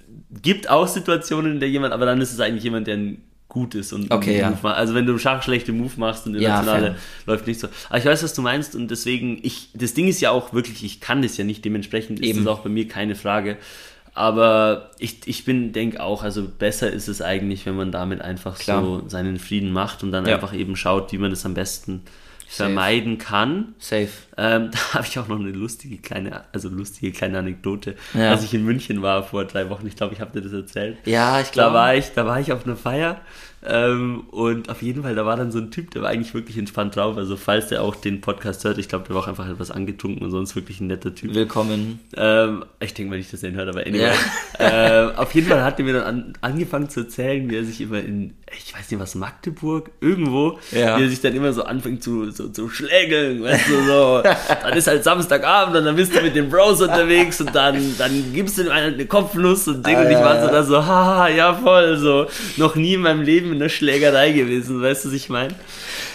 gibt 0.43 0.69
auch 0.69 0.87
Situationen, 0.89 1.53
in 1.53 1.61
der 1.61 1.69
jemand, 1.71 1.95
aber 1.95 2.05
dann 2.05 2.21
ist 2.21 2.33
es 2.33 2.41
eigentlich 2.41 2.65
jemand, 2.65 2.87
der 2.87 2.97
ein 2.97 3.23
gut 3.49 3.75
ist 3.75 3.93
und 3.95 4.11
Okay, 4.11 4.39
ja. 4.39 4.53
Also 4.65 4.95
wenn 4.95 5.07
du 5.07 5.13
im 5.13 5.19
Schach 5.19 5.43
schlechte 5.43 5.73
Move 5.73 5.93
machst 5.97 6.27
und 6.27 6.35
Ja, 6.35 6.41
internationale 6.59 6.87
fair. 6.89 6.97
läuft 7.27 7.47
nicht 7.47 7.61
so. 7.61 7.69
Aber 7.89 7.99
ich 7.99 8.05
weiß, 8.05 8.23
was 8.23 8.35
du 8.35 8.43
meinst 8.43 8.75
und 8.75 8.91
deswegen, 8.91 9.39
ich, 9.43 9.71
das 9.73 9.95
Ding 9.95 10.09
ist 10.09 10.21
ja 10.21 10.31
auch 10.33 10.53
wirklich, 10.53 10.85
ich 10.85 11.01
kann 11.01 11.23
das 11.23 11.37
ja 11.39 11.45
nicht, 11.45 11.65
dementsprechend 11.65 12.21
ist 12.21 12.27
Eben. 12.27 12.41
es 12.41 12.47
auch 12.49 12.59
bei 12.61 12.69
mir 12.69 12.87
keine 12.89 13.15
Frage. 13.15 13.57
Aber 14.17 14.91
ich, 14.99 15.21
ich 15.27 15.45
bin, 15.45 15.73
denke 15.73 16.03
auch, 16.03 16.23
also 16.23 16.49
besser 16.49 16.91
ist 16.91 17.07
es 17.07 17.21
eigentlich, 17.21 17.67
wenn 17.67 17.77
man 17.77 17.93
damit 17.93 18.23
einfach 18.23 18.59
Klar. 18.59 18.83
so 18.83 19.05
seinen 19.09 19.39
Frieden 19.39 19.73
macht 19.73 20.03
und 20.03 20.11
dann 20.11 20.27
Ja. 20.27 20.35
einfach 20.37 20.55
eben 20.55 20.75
schaut, 20.75 21.13
wie 21.13 21.19
man 21.19 21.31
das 21.31 21.45
am 21.45 21.53
besten 21.55 22.03
vermeiden 22.49 23.19
kann. 23.19 23.75
Safe. 23.79 24.09
Ähm, 24.37 24.71
da 24.73 24.95
habe 24.95 25.07
ich 25.07 25.19
auch 25.19 25.29
noch 25.29 25.39
eine 25.39 25.51
lustige 25.51 25.99
kleine, 25.99 26.45
also 26.53 26.69
lustige 26.69 27.13
kleine 27.13 27.39
Anekdote. 27.41 27.97
Ja. 28.15 28.31
Als 28.31 28.45
ich 28.45 28.55
in 28.55 28.65
München 28.65 29.03
war 29.03 29.23
vor 29.23 29.45
drei 29.45 29.69
Wochen, 29.69 29.87
ich 29.87 29.97
glaube, 29.97 30.15
ich 30.15 30.21
habe 30.21 30.33
dir 30.33 30.41
das 30.43 30.53
erzählt. 30.53 30.97
Ja, 31.05 31.41
ich 31.41 31.49
Da 31.49 31.53
glaube. 31.53 31.75
war 31.75 31.95
ich, 31.95 32.13
da 32.15 32.25
war 32.25 32.41
ich 32.41 32.53
auf 32.53 32.65
einer 32.65 32.77
Feier 32.77 33.21
ähm, 33.69 34.25
und 34.31 34.69
auf 34.71 34.83
jeden 34.83 35.03
Fall, 35.03 35.15
da 35.15 35.25
war 35.27 35.37
dann 35.37 35.51
so 35.53 35.59
ein 35.59 35.71
Typ, 35.71 35.91
der 35.91 36.03
war 36.03 36.11
eigentlich 36.11 36.35
wirklich 36.35 36.57
entspannt 36.59 36.97
drauf. 36.97 37.17
Also 37.17 37.37
falls 37.37 37.69
der 37.69 37.83
auch 37.83 37.95
den 37.97 38.21
Podcast 38.21 38.65
hört, 38.65 38.79
ich 38.79 38.89
glaube, 38.89 39.07
der 39.07 39.15
war 39.15 39.23
auch 39.23 39.29
einfach 39.29 39.49
etwas 39.49 39.71
angetrunken 39.71 40.25
und 40.25 40.31
sonst 40.31 40.55
wirklich 40.57 40.81
ein 40.81 40.87
netter 40.87 41.15
Typ. 41.15 41.35
Willkommen. 41.35 42.01
Ähm, 42.17 42.65
ich 42.81 42.95
denke 42.95 43.11
mal 43.11 43.17
nicht, 43.19 43.33
dass 43.33 43.43
er 43.43 43.51
ihn 43.51 43.57
hört, 43.57 43.69
aber 43.69 43.81
anyway. 43.87 44.11
ähm, 44.59 45.11
auf 45.17 45.35
jeden 45.35 45.49
Fall 45.49 45.63
hat 45.65 45.79
er 45.79 45.85
mir 45.85 45.95
dann 45.95 46.03
an, 46.05 46.33
angefangen 46.41 46.89
zu 46.89 47.01
erzählen, 47.01 47.49
wie 47.51 47.57
er 47.57 47.65
sich 47.65 47.81
immer 47.81 47.99
in, 48.01 48.35
ich 48.57 48.75
weiß 48.77 48.91
nicht 48.91 49.01
was, 49.01 49.15
Magdeburg, 49.15 49.91
irgendwo, 50.01 50.59
Ja. 50.73 50.99
wie 50.99 51.03
er 51.05 51.09
sich 51.09 51.21
dann 51.21 51.35
immer 51.35 51.53
so 51.53 51.65
anfängt 51.65 52.03
zu, 52.03 52.31
zu, 52.31 52.51
zu 52.51 52.69
schlägeln, 52.69 53.43
weißt 53.43 53.69
du, 53.69 53.83
so. 53.85 54.23
Dann 54.63 54.77
ist 54.77 54.87
halt 54.87 55.05
Samstagabend 55.05 55.77
und 55.77 55.85
dann 55.85 55.97
bist 55.97 56.15
du 56.15 56.21
mit 56.23 56.35
den 56.35 56.49
Bros 56.51 56.81
unterwegs 56.81 57.41
und 57.41 57.55
dann, 57.55 57.77
dann 57.99 58.33
gibst 58.33 58.59
du 58.59 58.63
ihm 58.63 58.71
eine 58.71 59.07
Kopfnuss 59.07 59.69
und 59.69 59.87
Ding 59.87 59.97
Ah, 59.97 60.01
und 60.03 60.07
ich 60.07 60.13
ja, 60.13 60.25
war 60.25 60.41
so 60.41 60.47
ja. 60.47 60.53
da 60.53 60.63
so, 60.63 60.85
haha, 60.87 61.29
ja 61.29 61.55
voll, 61.55 61.97
so. 61.97 62.27
Noch 62.57 62.75
nie 62.77 62.95
in 62.95 63.01
meinem 63.03 63.23
Leben 63.23 63.56
in 63.57 63.63
einer 63.63 63.69
Schlägerei 63.69 64.33
gewesen, 64.33 64.81
weißt 64.81 65.05
du, 65.05 65.09
was 65.09 65.15
ich 65.15 65.29
meine? 65.29 65.55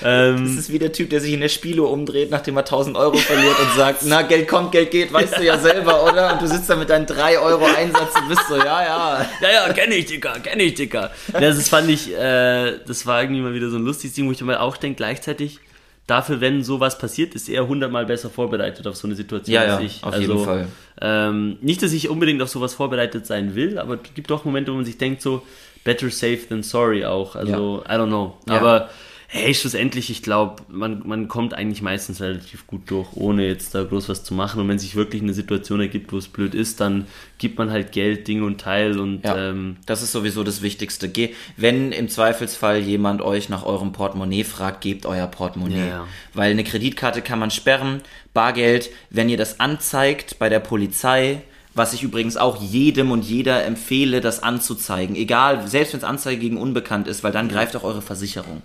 Ähm, 0.03 0.45
Das 0.45 0.55
ist 0.55 0.71
wie 0.71 0.79
der 0.79 0.91
Typ, 0.91 1.09
der 1.09 1.19
sich 1.21 1.33
in 1.33 1.41
der 1.41 1.49
Spiele 1.49 1.83
umdreht, 1.83 2.31
nachdem 2.31 2.55
er 2.57 2.61
1000 2.61 2.95
Euro 2.97 3.17
verliert 3.17 3.59
und 3.59 3.75
sagt, 3.75 4.03
na, 4.05 4.21
Geld 4.21 4.47
kommt, 4.47 4.71
Geld 4.71 4.91
geht, 4.91 5.11
weißt 5.11 5.37
du 5.37 5.43
ja 5.43 5.57
selber, 5.57 6.03
oder? 6.09 6.33
Und 6.33 6.41
du 6.41 6.47
sitzt 6.47 6.69
da 6.69 6.75
mit 6.75 6.89
deinen 6.89 7.05
3 7.05 7.39
Euro 7.39 7.65
Einsatz 7.65 8.15
und 8.19 8.29
bist 8.29 8.47
so, 8.47 8.55
ja, 8.57 8.83
ja. 8.83 9.29
Ja, 9.41 9.67
ja, 9.67 9.73
kenn 9.73 9.91
ich, 9.91 10.05
Dicker, 10.05 10.33
kenn 10.41 10.59
ich, 10.59 10.75
Dicker. 10.75 11.11
Ja, 11.33 11.39
das 11.41 11.69
fand 11.69 11.89
ich, 11.89 12.11
äh, 12.13 12.77
das 12.85 13.05
war 13.05 13.21
irgendwie 13.21 13.41
mal 13.41 13.53
wieder 13.53 13.69
so 13.69 13.77
ein 13.77 13.83
lustiges 13.85 14.15
Ding, 14.15 14.27
wo 14.27 14.31
ich 14.31 14.41
mir 14.41 14.61
auch 14.61 14.77
denke, 14.77 14.97
gleichzeitig, 14.97 15.59
dafür, 16.07 16.41
wenn 16.41 16.63
sowas 16.63 16.97
passiert, 16.97 17.35
ist 17.35 17.47
er 17.49 17.67
hundertmal 17.67 18.05
besser 18.05 18.29
vorbereitet 18.29 18.85
auf 18.87 18.95
so 18.95 19.07
eine 19.07 19.15
Situation 19.15 19.53
Ja, 19.53 19.61
als 19.61 19.79
ja, 19.79 19.79
ich. 19.81 20.03
auf 20.03 20.13
also, 20.13 20.33
jeden 20.33 20.45
Fall. 20.45 20.67
Ähm, 20.99 21.57
nicht, 21.61 21.81
dass 21.81 21.93
ich 21.93 22.09
unbedingt 22.09 22.41
auf 22.41 22.49
sowas 22.49 22.73
vorbereitet 22.73 23.25
sein 23.25 23.55
will, 23.55 23.77
aber 23.79 23.95
es 23.95 24.13
gibt 24.13 24.29
doch 24.29 24.43
Momente, 24.45 24.71
wo 24.71 24.75
man 24.75 24.85
sich 24.85 24.97
denkt, 24.97 25.21
so, 25.21 25.41
better 25.83 26.09
safe 26.09 26.47
than 26.47 26.63
sorry 26.63 27.05
auch. 27.05 27.35
Also, 27.35 27.83
I 27.85 27.93
don't 27.93 28.07
know. 28.07 28.37
Ja. 28.47 28.57
Aber 28.57 28.89
hey, 29.33 29.53
schlussendlich, 29.53 30.09
ich 30.09 30.23
glaube, 30.23 30.61
man, 30.67 31.03
man 31.05 31.29
kommt 31.29 31.53
eigentlich 31.53 31.81
meistens 31.81 32.19
relativ 32.19 32.67
gut 32.67 32.81
durch, 32.91 33.07
ohne 33.13 33.47
jetzt 33.47 33.73
da 33.73 33.81
groß 33.81 34.09
was 34.09 34.25
zu 34.25 34.33
machen. 34.33 34.59
Und 34.59 34.67
wenn 34.67 34.77
sich 34.77 34.97
wirklich 34.97 35.21
eine 35.21 35.33
Situation 35.33 35.79
ergibt, 35.79 36.11
wo 36.11 36.17
es 36.17 36.27
blöd 36.27 36.53
ist, 36.53 36.81
dann 36.81 37.07
gibt 37.37 37.57
man 37.57 37.71
halt 37.71 37.93
Geld, 37.93 38.27
Ding 38.27 38.43
und 38.43 38.59
Teil 38.59 38.99
und 38.99 39.23
Ja, 39.23 39.49
ähm, 39.49 39.77
das 39.85 40.01
ist 40.03 40.11
sowieso 40.11 40.43
das 40.43 40.61
Wichtigste. 40.61 41.07
Ge 41.07 41.33
wenn 41.55 41.93
im 41.93 42.09
Zweifelsfall 42.09 42.79
jemand 42.79 43.21
euch 43.21 43.47
nach 43.47 43.65
eurem 43.65 43.93
Portemonnaie 43.93 44.43
fragt, 44.43 44.81
gebt 44.81 45.05
euer 45.05 45.27
Portemonnaie. 45.27 45.79
Ja, 45.79 45.87
ja. 45.87 46.07
Weil 46.33 46.51
eine 46.51 46.65
Kreditkarte 46.65 47.21
kann 47.21 47.39
man 47.39 47.51
sperren, 47.51 48.01
Bargeld, 48.33 48.89
wenn 49.09 49.29
ihr 49.29 49.37
das 49.37 49.61
anzeigt 49.61 50.39
bei 50.39 50.49
der 50.49 50.59
Polizei, 50.59 51.41
was 51.73 51.93
ich 51.93 52.03
übrigens 52.03 52.35
auch 52.37 52.61
jedem 52.61 53.11
und 53.11 53.23
jeder 53.23 53.63
empfehle, 53.65 54.19
das 54.21 54.43
anzuzeigen. 54.43 55.15
Egal, 55.15 55.67
selbst 55.67 55.93
wenn 55.93 55.99
es 55.99 56.03
Anzeige 56.03 56.39
gegen 56.39 56.57
Unbekannt 56.57 57.07
ist, 57.07 57.23
weil 57.23 57.31
dann 57.31 57.47
greift 57.47 57.75
auch 57.75 57.83
eure 57.83 58.01
Versicherung. 58.01 58.61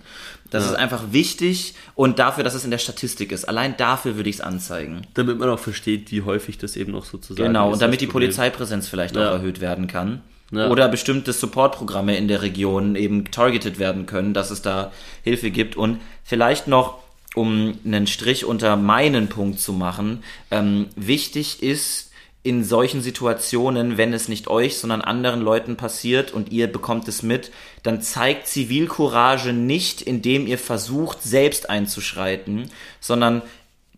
Das 0.49 0.63
Ja. 0.65 0.71
ist 0.71 0.75
einfach 0.77 1.03
wichtig 1.11 1.73
und 1.95 2.19
dafür, 2.19 2.43
dass 2.43 2.53
es 2.53 2.65
in 2.65 2.71
der 2.71 2.77
Statistik 2.77 3.31
ist. 3.31 3.45
Allein 3.47 3.75
dafür 3.77 4.15
würde 4.17 4.29
ich 4.29 4.37
es 4.37 4.41
anzeigen. 4.41 5.01
damit 5.13 5.39
man 5.39 5.49
auch 5.49 5.59
versteht, 5.59 6.11
wie 6.11 6.21
häufig 6.23 6.57
das 6.57 6.75
eben 6.75 6.91
noch 6.91 7.05
sozusagen 7.05 7.47
Genau, 7.47 7.69
ist, 7.69 7.73
und 7.75 7.81
damit 7.81 8.01
die 8.01 8.07
Problem. 8.07 8.27
Polizeipräsenz 8.29 8.87
vielleicht 8.87 9.15
Ja. 9.15 9.29
auch 9.29 9.33
erhöht 9.35 9.61
werden 9.61 9.87
kann. 9.87 10.21
Ja. 10.51 10.69
Oder 10.69 10.87
bestimmte 10.87 11.33
Supportprogramme 11.33 12.15
in 12.17 12.27
der 12.29 12.41
Region 12.41 12.95
eben 12.95 13.29
targeted 13.31 13.79
werden 13.79 14.05
können, 14.05 14.33
dass 14.33 14.49
es 14.51 14.61
da 14.61 14.91
Hilfe 15.23 15.51
gibt. 15.51 15.75
Und 15.75 15.99
vielleicht 16.23 16.67
noch, 16.67 16.99
um 17.35 17.77
einen 17.85 18.07
Strich 18.07 18.45
unter 18.45 18.77
meinen 18.77 19.27
Punkt 19.27 19.59
zu 19.59 19.73
machen, 19.73 20.23
ähm, 20.51 20.87
wichtig 20.95 21.61
ist, 21.61 22.06
in 22.43 22.63
solchen 22.63 23.01
Situationen, 23.01 23.97
wenn 23.97 24.13
es 24.13 24.29
nicht 24.29 24.47
euch, 24.47 24.77
sondern 24.77 25.01
anderen 25.01 25.41
Leuten 25.41 25.75
passiert 25.75 26.31
und 26.31 26.51
ihr 26.51 26.71
bekommt 26.71 27.07
es 27.07 27.21
mit, 27.21 27.51
dann 27.83 28.01
zeigt 28.01 28.47
Zivilcourage 28.47 29.51
nicht, 29.51 30.01
indem 30.01 30.47
ihr 30.47 30.57
versucht, 30.57 31.21
selbst 31.21 31.69
einzuschreiten, 31.69 32.69
sondern 33.01 33.41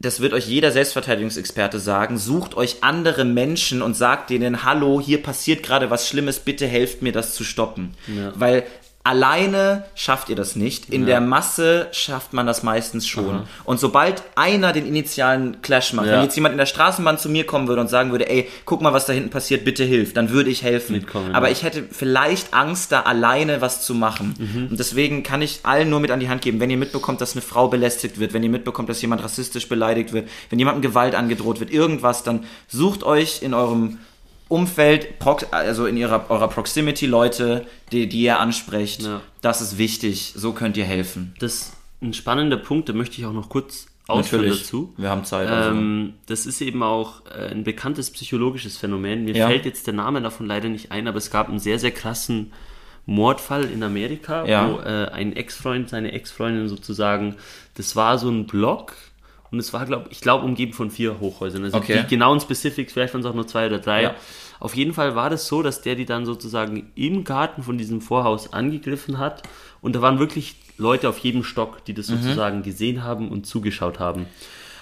das 0.01 0.21
wird 0.21 0.33
euch 0.33 0.47
jeder 0.47 0.71
Selbstverteidigungsexperte 0.71 1.77
sagen, 1.77 2.17
sucht 2.17 2.55
euch 2.55 2.77
andere 2.81 3.25
Menschen 3.25 3.81
und 3.81 3.95
sagt 3.95 4.29
denen, 4.29 4.63
hallo, 4.63 5.01
hier 5.01 5.21
passiert 5.21 5.61
gerade 5.61 5.89
was 5.89 6.07
Schlimmes, 6.07 6.39
bitte 6.39 6.65
helft 6.65 7.01
mir 7.01 7.11
das 7.11 7.35
zu 7.35 7.43
stoppen. 7.43 7.93
Ja. 8.07 8.31
Weil 8.35 8.63
alleine 9.09 9.85
schafft 9.95 10.29
ihr 10.29 10.35
das 10.35 10.55
nicht. 10.55 10.89
In 10.89 11.07
der 11.07 11.19
Masse 11.19 11.87
schafft 11.91 12.31
man 12.31 12.45
das 12.45 12.61
meistens 12.61 13.07
schon. 13.07 13.41
Und 13.63 13.79
sobald 13.79 14.21
einer 14.35 14.71
den 14.71 14.85
initialen 14.85 15.63
Clash 15.63 15.93
macht, 15.93 16.05
Ja. 16.05 16.13
wenn 16.13 16.23
jetzt 16.23 16.35
jemand 16.35 16.53
in 16.53 16.59
der 16.59 16.67
Straßenbahn 16.67 17.17
zu 17.17 17.27
mir 17.27 17.43
kommen 17.47 17.67
würde 17.67 17.81
und 17.81 17.87
sagen 17.89 18.11
würde, 18.11 18.29
ey, 18.29 18.47
guck 18.65 18.81
mal, 18.81 18.93
was 18.93 19.07
da 19.07 19.13
hinten 19.13 19.31
passiert, 19.31 19.65
bitte 19.65 19.83
hilf, 19.83 20.13
dann 20.13 20.29
würde 20.29 20.51
ich 20.51 20.61
helfen. 20.61 20.93
Mitkommen, 20.97 21.33
Aber 21.33 21.47
ja. 21.47 21.53
ich 21.53 21.63
hätte 21.63 21.83
vielleicht 21.91 22.53
Angst, 22.53 22.91
da 22.91 23.01
alleine 23.01 23.61
was 23.61 23.83
zu 23.83 23.95
machen. 23.95 24.35
Mhm. 24.37 24.67
Und 24.69 24.79
deswegen 24.79 25.23
kann 25.23 25.41
ich 25.41 25.61
allen 25.63 25.89
nur 25.89 25.99
mit 25.99 26.11
an 26.11 26.19
die 26.19 26.29
Hand 26.29 26.43
geben, 26.43 26.59
wenn 26.59 26.69
ihr 26.69 26.77
mitbekommt, 26.77 27.19
dass 27.19 27.33
eine 27.33 27.41
Frau 27.41 27.67
belästigt 27.67 28.19
wird, 28.19 28.33
wenn 28.33 28.43
ihr 28.43 28.49
mitbekommt, 28.49 28.89
dass 28.89 29.01
jemand 29.01 29.23
rassistisch 29.23 29.67
beleidigt 29.67 30.13
wird, 30.13 30.29
wenn 30.51 30.59
jemandem 30.59 30.83
Gewalt 30.83 31.15
angedroht 31.15 31.59
wird, 31.59 31.71
irgendwas, 31.71 32.21
dann 32.21 32.43
sucht 32.67 33.01
euch 33.03 33.41
in 33.41 33.55
eurem 33.55 33.97
Umfeld, 34.49 35.07
also 35.51 35.85
in 35.85 35.95
ihrer, 35.95 36.29
eurer 36.29 36.47
Proximity 36.49 37.05
Leute, 37.05 37.65
die, 37.91 38.09
die 38.09 38.21
ihr 38.23 38.39
ansprecht. 38.39 39.03
Ja. 39.03 39.21
Das 39.41 39.61
ist 39.61 39.77
wichtig. 39.77 40.33
So 40.35 40.51
könnt 40.53 40.75
ihr 40.75 40.85
helfen. 40.85 41.33
Das 41.39 41.53
ist 41.53 41.73
ein 42.01 42.13
spannender 42.13 42.57
Punkt, 42.57 42.89
da 42.89 42.93
möchte 42.93 43.19
ich 43.19 43.25
auch 43.25 43.33
noch 43.33 43.47
kurz 43.49 43.87
ausführen 44.07 44.47
dazu. 44.49 44.91
Wir 44.97 45.09
haben 45.09 45.23
Zeit. 45.23 45.47
Also. 45.47 45.69
Ähm, 45.69 46.15
das 46.25 46.47
ist 46.47 46.61
eben 46.61 46.81
auch 46.81 47.21
äh, 47.27 47.51
ein 47.51 47.63
bekanntes 47.63 48.09
psychologisches 48.11 48.75
Phänomen. 48.75 49.23
Mir 49.25 49.35
Ja. 49.35 49.47
fällt 49.47 49.65
jetzt 49.65 49.85
der 49.85 49.93
Name 49.93 50.19
davon 50.21 50.47
leider 50.47 50.67
nicht 50.67 50.91
ein, 50.91 51.07
aber 51.07 51.19
es 51.19 51.29
gab 51.29 51.47
einen 51.47 51.59
sehr, 51.59 51.77
sehr 51.77 51.91
krassen 51.91 52.51
Mordfall 53.05 53.65
in 53.65 53.83
Amerika, 53.83 54.45
Ja. 54.45 54.67
wo 54.69 54.79
äh, 54.79 55.09
ein 55.11 55.35
Ex-Freund, 55.35 55.89
seine 55.89 56.11
Ex-Freundin 56.11 56.69
sozusagen, 56.69 57.35
das 57.75 57.95
war 57.95 58.17
so 58.17 58.29
ein 58.29 58.47
Block 58.47 58.95
und 59.51 59.59
es 59.59 59.73
war, 59.73 59.85
glaube 59.85 60.07
ich, 60.11 60.21
glaube 60.21 60.45
umgeben 60.45 60.73
von 60.73 60.91
vier 60.91 61.19
Hochhäusern. 61.19 61.63
Also 61.63 61.77
Okay. 61.77 62.01
die 62.01 62.07
genauen 62.07 62.39
Specifics, 62.39 62.93
vielleicht 62.93 63.13
waren 63.13 63.21
es 63.21 63.27
auch 63.27 63.33
nur 63.33 63.47
zwei 63.47 63.65
oder 63.67 63.79
drei. 63.79 64.03
Ja. 64.03 64.15
Auf 64.59 64.75
jeden 64.75 64.93
Fall 64.93 65.15
war 65.15 65.29
das 65.29 65.47
so, 65.47 65.61
dass 65.63 65.81
der 65.81 65.95
die 65.95 66.05
dann 66.05 66.25
sozusagen 66.25 66.91
im 66.95 67.23
Garten 67.23 67.63
von 67.63 67.77
diesem 67.77 68.01
Vorhaus 68.01 68.51
angegriffen 68.53 69.17
hat 69.17 69.43
und 69.81 69.95
da 69.95 70.01
waren 70.01 70.19
wirklich 70.19 70.55
Leute 70.77 71.09
auf 71.09 71.17
jedem 71.19 71.43
Stock, 71.43 71.83
die 71.85 71.93
das 71.93 72.09
Mhm. 72.09 72.21
sozusagen 72.21 72.63
gesehen 72.63 73.03
haben 73.03 73.29
und 73.29 73.45
zugeschaut 73.47 73.99
haben. 73.99 74.25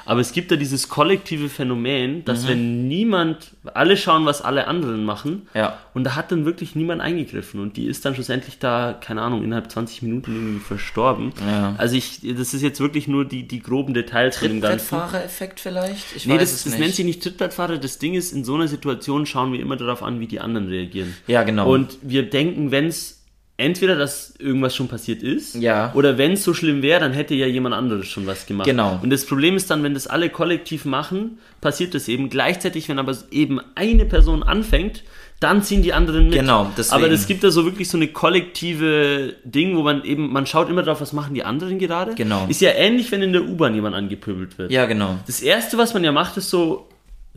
Aber 0.07 0.21
es 0.21 0.31
gibt 0.31 0.51
da 0.51 0.55
dieses 0.55 0.87
kollektive 0.87 1.49
Phänomen, 1.49 2.23
dass 2.25 2.43
Mhm. 2.43 2.47
wenn 2.47 2.87
niemand, 2.87 3.51
alle 3.73 3.97
schauen, 3.97 4.25
was 4.25 4.41
alle 4.41 4.67
anderen 4.67 5.03
machen, 5.03 5.47
Ja. 5.53 5.77
und 5.93 6.05
da 6.05 6.15
hat 6.15 6.31
dann 6.31 6.45
wirklich 6.45 6.75
niemand 6.75 7.01
eingegriffen 7.01 7.59
und 7.59 7.75
die 7.75 7.85
ist 7.87 8.05
dann 8.05 8.15
schlussendlich 8.15 8.57
da, 8.57 8.93
keine 8.99 9.21
Ahnung, 9.21 9.43
innerhalb 9.43 9.69
20 9.69 10.01
Minuten 10.03 10.33
irgendwie 10.33 10.59
verstorben. 10.63 11.33
Ja. 11.45 11.75
Also 11.77 11.95
ich, 11.97 12.21
das 12.37 12.53
ist 12.53 12.61
jetzt 12.61 12.79
wirklich 12.79 13.07
nur 13.09 13.25
die, 13.25 13.47
die 13.47 13.59
groben 13.61 13.93
Details 13.93 14.37
von 14.37 14.47
dem 14.47 14.61
Ganzen. 14.61 14.77
Trittbrettfahrer-Effekt 14.87 15.59
vielleicht? 15.59 16.15
Ich 16.15 16.25
Nee, 16.25 16.37
das, 16.37 16.53
es 16.53 16.63
das 16.63 16.73
nicht. 16.73 16.79
nennt 16.81 16.95
sich 16.95 17.05
nicht 17.05 17.21
Trittbrettfahrer. 17.21 17.77
Das 17.77 17.99
Ding 17.99 18.13
ist, 18.13 18.31
in 18.31 18.45
so 18.45 18.55
einer 18.55 18.69
Situation 18.69 19.25
schauen 19.25 19.51
wir 19.51 19.59
immer 19.59 19.75
darauf 19.75 20.01
an, 20.03 20.21
wie 20.21 20.27
die 20.27 20.39
anderen 20.39 20.69
reagieren. 20.69 21.15
Ja, 21.27 21.43
genau. 21.43 21.69
Und 21.69 21.97
wir 22.01 22.29
denken, 22.29 22.71
wenn 22.71 22.85
es 22.87 23.16
entweder, 23.57 23.95
dass 23.95 24.35
irgendwas 24.39 24.75
schon 24.75 24.87
passiert 24.87 25.23
ist, 25.23 25.55
Ja. 25.55 25.91
oder 25.95 26.17
wenn 26.17 26.33
es 26.33 26.43
so 26.43 26.53
schlimm 26.53 26.81
wäre, 26.83 26.99
dann 26.99 27.13
hätte 27.13 27.33
ja 27.33 27.47
jemand 27.47 27.73
anderes 27.75 28.07
schon 28.07 28.27
was 28.27 28.45
gemacht. 28.45 28.67
Genau. 28.67 28.99
Und 29.01 29.09
das 29.09 29.25
Problem 29.25 29.55
ist 29.55 29.69
dann, 29.71 29.81
wenn 29.83 29.93
das 29.95 30.05
alle 30.07 30.29
kollektiv 30.29 30.85
machen, 30.85 31.39
passiert 31.59 31.93
das 31.95 32.07
eben. 32.07 32.29
Gleichzeitig, 32.29 32.87
wenn 32.87 32.99
aber 32.99 33.17
eben 33.31 33.59
eine 33.75 34.05
Person 34.05 34.43
anfängt, 34.43 35.03
dann 35.39 35.61
ziehen 35.61 35.83
die 35.83 35.93
anderen 35.93 36.25
mit. 36.29 36.33
Genau, 36.39 36.71
deswegen. 36.77 37.03
Aber 37.03 37.11
es 37.13 37.27
gibt 37.27 37.43
da 37.43 37.51
so 37.51 37.63
wirklich 37.65 37.89
so 37.89 37.97
eine 37.97 38.07
kollektive 38.07 39.35
Ding, 39.43 39.75
wo 39.75 39.83
man 39.83 40.03
eben, 40.03 40.31
man 40.31 40.45
schaut 40.45 40.69
immer 40.69 40.83
drauf, 40.83 41.01
was 41.01 41.13
machen 41.13 41.33
die 41.35 41.43
anderen 41.43 41.79
gerade. 41.79 42.15
Genau. 42.15 42.45
Ist 42.49 42.61
ja 42.61 42.71
ähnlich, 42.71 43.11
wenn 43.11 43.21
in 43.21 43.33
der 43.33 43.43
U-Bahn 43.43 43.75
jemand 43.75 43.95
angepöbelt 43.95 44.57
wird. 44.57 44.71
ja, 44.71 44.85
genau. 44.85 45.17
Das 45.27 45.41
erste, 45.41 45.77
was 45.77 45.93
man 45.93 46.03
ja 46.03 46.11
macht, 46.11 46.37
ist 46.37 46.49
so, 46.49 46.87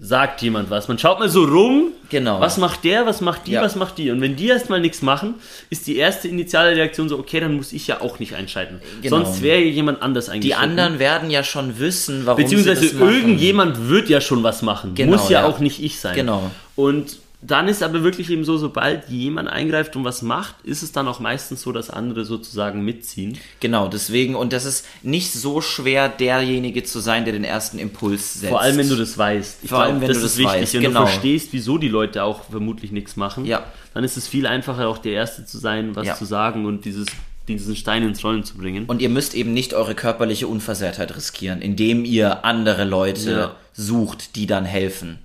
sagt 0.03 0.41
jemand 0.41 0.71
was. 0.71 0.89
Man 0.89 0.99
schaut 0.99 1.19
mal 1.19 1.29
so 1.29 1.45
rum, 1.45 1.89
Genau. 2.09 2.41
was 2.41 2.57
macht 2.57 2.85
der, 2.85 3.05
was 3.07 3.21
macht 3.21 3.47
die, 3.47 3.53
Ja. 3.53 3.63
was 3.63 3.77
macht 3.77 3.99
die. 3.99 4.11
Und 4.11 4.21
wenn 4.23 4.35
die 4.35 4.49
erstmal 4.49 4.81
nichts 4.81 5.03
machen, 5.03 5.35
ist 5.69 5.87
die 5.87 5.97
erste 5.97 6.27
initiale 6.29 6.75
Reaktion 6.75 7.09
so, 7.09 7.19
okay, 7.19 7.41
dann 7.41 7.55
muss 7.57 7.73
ich 7.75 7.87
ja 7.87 8.01
auch 8.01 8.19
nicht 8.19 8.35
einschalten. 8.35 8.81
Genau. 9.03 9.17
Sonst 9.17 9.43
wäre 9.43 9.61
jemand 9.61 10.01
anders 10.03 10.27
Die 10.27 10.31
eingeschaltet. 10.33 10.63
anderen 10.71 10.99
werden 10.99 11.31
ja 11.31 11.45
schon 11.45 11.79
wissen, 11.79 12.25
warum 12.25 12.43
Beziehungsweise 12.43 12.81
sie 12.81 12.89
das 12.89 12.99
machen. 12.99 13.15
irgendjemand 13.15 13.89
wird 13.89 14.09
ja 14.09 14.21
schon 14.23 14.43
was 14.43 14.63
machen. 14.63 14.95
Genau, 14.95 15.13
muss 15.19 15.29
ja, 15.29 15.43
ja. 15.43 15.47
auch 15.47 15.59
nicht 15.59 15.83
ich 15.83 16.01
sein. 16.01 16.15
Genau. 16.17 16.51
Und 16.77 17.19
dann 17.43 17.69
ist 17.69 17.83
aber 17.83 18.03
wirklich 18.03 18.29
eben 18.31 18.45
so, 18.45 18.59
sobald 18.59 19.09
jemand 19.09 19.49
eingreift 19.49 19.97
und 19.97 20.05
was 20.05 20.21
macht, 20.21 20.57
ist 20.63 20.83
es 20.83 20.93
dann 20.93 21.09
auch 21.09 21.21
meistens 21.21 21.63
so, 21.63 21.73
dass 21.73 21.89
andere 21.89 22.25
sozusagen 22.27 22.85
mitziehen. 22.85 23.39
Genau, 23.61 23.89
deswegen, 23.89 24.35
und 24.35 24.53
das 24.53 24.67
ist 24.67 24.85
nicht 25.03 25.33
so 25.33 25.61
schwer, 25.63 26.09
derjenige 26.11 26.83
zu 26.85 27.01
sein, 27.01 27.25
der 27.25 27.33
den 27.33 27.45
ersten 27.45 27.79
Impuls 27.79 28.35
setzt. 28.35 28.51
Vor 28.51 28.61
allem, 28.61 28.77
wenn 28.77 28.89
du 28.91 28.97
das 28.97 29.17
weißt. 29.17 29.61
Ich 29.63 29.71
Vor 29.71 29.81
allem, 29.83 30.01
wenn 30.03 30.09
das 30.09 30.19
du 30.19 30.27
ist 30.27 30.33
das 30.35 30.39
wichtig. 30.39 30.61
weißt, 30.63 30.75
Wenn 30.75 30.83
genau. 30.83 31.01
du 31.01 31.07
verstehst, 31.07 31.49
wieso 31.53 31.79
die 31.79 31.89
Leute 31.89 32.25
auch 32.25 32.45
vermutlich 32.51 32.93
nichts 32.93 33.17
machen, 33.17 33.47
Ja. 33.47 33.65
dann 33.95 34.05
ist 34.05 34.19
es 34.19 34.29
viel 34.29 34.47
einfacher, 34.47 34.87
auch 34.89 34.99
der 34.99 35.13
Erste 35.13 35.47
zu 35.47 35.57
sein, 35.59 35.97
was 35.97 36.07
Ja. 36.07 36.15
zu 36.17 36.27
sagen 36.27 36.67
und 36.67 36.85
dieses, 36.85 37.07
diesen 37.49 37.75
Stein 37.75 38.03
ins 38.03 38.23
Rollen 38.23 38.45
zu 38.45 38.59
bringen. 38.59 38.85
Und 38.87 39.01
ihr 39.01 39.09
müsst 39.09 39.35
eben 39.35 39.55
nicht 39.55 39.73
eure 39.73 39.95
körperliche 39.95 40.47
Unversehrtheit 40.47 41.17
riskieren, 41.17 41.63
indem 41.63 42.05
ihr 42.05 42.45
andere 42.45 42.85
Leute 42.85 43.31
Ja. 43.31 43.57
sucht, 43.73 44.37
die 44.37 44.47
dann 44.47 44.67
helfen. 44.67 45.19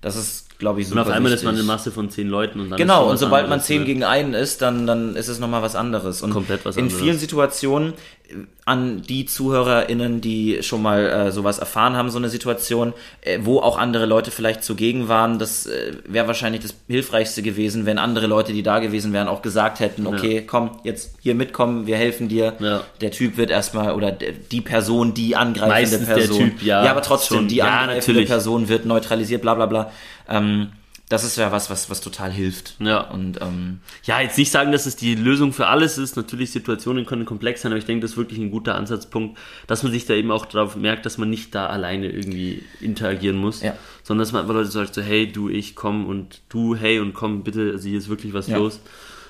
Das 0.00 0.16
ist, 0.16 0.47
glaube 0.58 0.80
ich, 0.80 0.86
Und 0.86 0.90
super 0.90 1.02
auf 1.02 1.08
einmal 1.08 1.30
wichtig. 1.32 1.40
ist 1.40 1.44
man 1.44 1.54
eine 1.54 1.64
Masse 1.64 1.90
von 1.92 2.10
zehn 2.10 2.28
Leuten 2.28 2.60
und 2.60 2.70
dann 2.70 2.78
Genau, 2.78 3.08
und 3.08 3.16
sobald 3.16 3.44
man 3.44 3.52
anderes, 3.54 3.66
10 3.66 3.80
ne? 3.80 3.84
gegen 3.86 4.04
einen 4.04 4.34
ist, 4.34 4.60
dann, 4.62 4.86
dann 4.86 5.14
ist 5.16 5.28
es 5.28 5.38
nochmal 5.38 5.62
was 5.62 5.76
anderes. 5.76 6.22
Und 6.22 6.30
Komplett 6.32 6.64
was 6.64 6.76
in 6.76 6.84
anderes. 6.84 7.00
vielen 7.00 7.18
Situationen 7.18 7.92
an 8.66 9.00
die 9.00 9.24
ZuhörerInnen, 9.24 10.20
die 10.20 10.58
schon 10.62 10.82
mal 10.82 11.06
äh, 11.06 11.32
sowas 11.32 11.58
erfahren 11.58 11.96
haben, 11.96 12.10
so 12.10 12.18
eine 12.18 12.28
Situation, 12.28 12.92
äh, 13.22 13.38
wo 13.42 13.60
auch 13.60 13.78
andere 13.78 14.04
Leute 14.04 14.30
vielleicht 14.30 14.62
zugegen 14.62 15.08
waren. 15.08 15.38
Das 15.38 15.64
äh, 15.66 15.94
wäre 16.06 16.26
wahrscheinlich 16.26 16.60
das 16.60 16.74
Hilfreichste 16.88 17.40
gewesen, 17.42 17.86
wenn 17.86 17.96
andere 17.98 18.26
Leute, 18.26 18.52
die 18.52 18.62
da 18.62 18.80
gewesen 18.80 19.14
wären, 19.14 19.28
auch 19.28 19.40
gesagt 19.40 19.80
hätten, 19.80 20.06
okay, 20.06 20.44
komm, 20.46 20.72
jetzt 20.84 21.14
hier 21.22 21.34
mitkommen, 21.34 21.86
wir 21.86 21.96
helfen 21.96 22.28
dir. 22.28 22.52
Ja. 22.60 22.82
Der 23.00 23.10
Typ 23.10 23.38
wird 23.38 23.50
erstmal, 23.50 23.94
oder 23.94 24.12
der- 24.12 24.32
die 24.32 24.60
Person, 24.60 25.14
die 25.14 25.34
angreifende 25.34 25.68
Meistens 25.68 26.06
der 26.06 26.14
Person. 26.14 26.38
Typ, 26.38 26.62
ja, 26.62 26.84
Ja, 26.84 26.90
aber 26.90 27.00
trotzdem, 27.02 27.36
schon. 27.38 27.48
die 27.48 27.56
Ja, 27.56 27.64
angreifende 27.64 27.96
natürlich. 28.00 28.28
Person 28.28 28.68
wird 28.68 28.84
neutralisiert, 28.84 29.40
bla 29.40 29.54
bla 29.54 29.64
bla. 29.66 29.90
Ähm, 30.28 30.68
das 31.10 31.24
ist 31.24 31.38
ja 31.38 31.50
was, 31.52 31.70
was, 31.70 31.88
was 31.88 32.02
total 32.02 32.30
hilft. 32.30 32.74
Ja. 32.80 33.00
Und 33.00 33.40
ähm, 33.40 33.80
Ja, 34.04 34.20
jetzt 34.20 34.36
nicht 34.36 34.50
sagen, 34.50 34.72
dass 34.72 34.84
es 34.84 34.94
die 34.94 35.14
Lösung 35.14 35.54
für 35.54 35.68
alles 35.68 35.96
ist. 35.96 36.16
Natürlich, 36.16 36.50
Situationen 36.50 37.06
können 37.06 37.24
komplex 37.24 37.62
sein, 37.62 37.72
aber 37.72 37.78
ich 37.78 37.86
denke, 37.86 38.02
das 38.02 38.10
ist 38.10 38.16
wirklich 38.18 38.38
ein 38.38 38.50
guter 38.50 38.74
Ansatzpunkt, 38.74 39.38
dass 39.66 39.82
man 39.82 39.90
sich 39.90 40.04
da 40.04 40.12
eben 40.12 40.30
auch 40.30 40.44
darauf 40.44 40.76
merkt, 40.76 41.06
dass 41.06 41.16
man 41.16 41.30
nicht 41.30 41.54
da 41.54 41.66
alleine 41.66 42.10
irgendwie 42.10 42.62
interagieren 42.82 43.38
muss, 43.38 43.62
Ja. 43.62 43.74
sondern 44.02 44.24
dass 44.24 44.32
man 44.32 44.42
einfach 44.42 44.52
Leute 44.54 44.70
sagt, 44.70 44.92
so, 44.94 45.00
hey, 45.00 45.32
du, 45.32 45.48
ich, 45.48 45.74
komm 45.74 46.04
und 46.04 46.42
du, 46.50 46.76
hey 46.76 47.00
und 47.00 47.14
komm, 47.14 47.42
bitte, 47.42 47.70
also 47.72 47.88
hier 47.88 47.96
ist 47.96 48.10
wirklich 48.10 48.34
was 48.34 48.48
Ja. 48.48 48.58
los. 48.58 48.78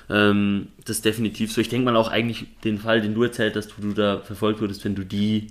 Ähm, 0.09 0.67
das 0.83 0.97
ist 0.97 1.05
definitiv 1.05 1.53
so. 1.53 1.61
Ich 1.61 1.69
denke 1.69 1.85
mal 1.85 1.95
auch 1.95 2.09
eigentlich 2.09 2.45
den 2.65 2.77
Fall, 2.79 2.99
den 2.99 3.13
du 3.13 3.23
erzählt 3.23 3.55
hast, 3.55 3.77
wo 3.77 3.81
du 3.87 3.93
da 3.93 4.19
verfolgt 4.19 4.59
wurdest, 4.59 4.83
wenn 4.83 4.95
du 4.95 5.05
die 5.05 5.47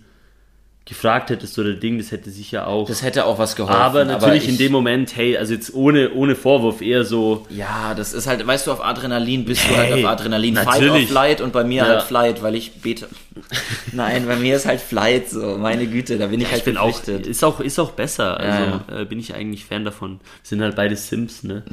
gefragt 0.88 1.28
hättest 1.28 1.58
oder 1.58 1.74
Ding, 1.74 1.98
das 1.98 2.12
hätte 2.12 2.30
sicher 2.30 2.66
auch. 2.66 2.88
das 2.88 3.02
hätte 3.02 3.26
auch 3.26 3.38
was 3.38 3.56
geholfen. 3.56 3.78
aber 3.78 4.04
natürlich 4.06 4.44
ich, 4.44 4.48
in 4.48 4.56
dem 4.58 4.72
Moment, 4.72 5.14
hey, 5.16 5.36
also 5.36 5.52
jetzt 5.52 5.74
ohne, 5.74 6.12
ohne 6.12 6.34
Vorwurf, 6.34 6.80
eher 6.80 7.04
so, 7.04 7.46
Ja, 7.50 7.92
das 7.94 8.14
ist 8.14 8.26
halt, 8.26 8.46
weißt 8.46 8.66
du, 8.66 8.72
auf 8.72 8.82
Adrenalin 8.82 9.44
bist 9.44 9.68
du 9.68 9.76
halt 9.76 9.90
Hey, 9.92 10.04
auf 10.04 10.10
Adrenalin. 10.10 10.56
Fight 10.56 10.66
natürlich. 10.80 11.02
or 11.04 11.08
Flight 11.08 11.40
und 11.42 11.52
bei 11.52 11.62
mir 11.64 11.82
Ja. 11.82 11.88
halt 11.88 12.02
Flight, 12.04 12.42
weil 12.42 12.54
ich 12.54 12.80
bete. 12.80 13.06
Nein, 13.92 14.26
bei 14.26 14.36
mir 14.36 14.56
ist 14.56 14.64
halt 14.66 14.80
Flight 14.80 15.28
so, 15.28 15.58
meine 15.58 15.86
Güte, 15.86 16.16
da 16.16 16.26
bin 16.28 16.40
ich 16.40 16.46
halt 16.48 16.58
Ich 16.58 16.64
bin 16.64 16.78
auch, 16.78 17.00
ist 17.06 17.44
auch, 17.44 17.60
ist 17.60 17.78
auch 17.78 17.90
besser. 17.90 18.40
Also 18.40 18.58
Ja, 18.94 19.00
Äh, 19.00 19.04
bin 19.04 19.18
ich 19.20 19.34
eigentlich 19.34 19.66
Fan 19.66 19.84
davon. 19.84 20.20
Sind 20.42 20.62
halt 20.62 20.74
beide 20.74 20.96
Sims, 20.96 21.42
ne? 21.44 21.64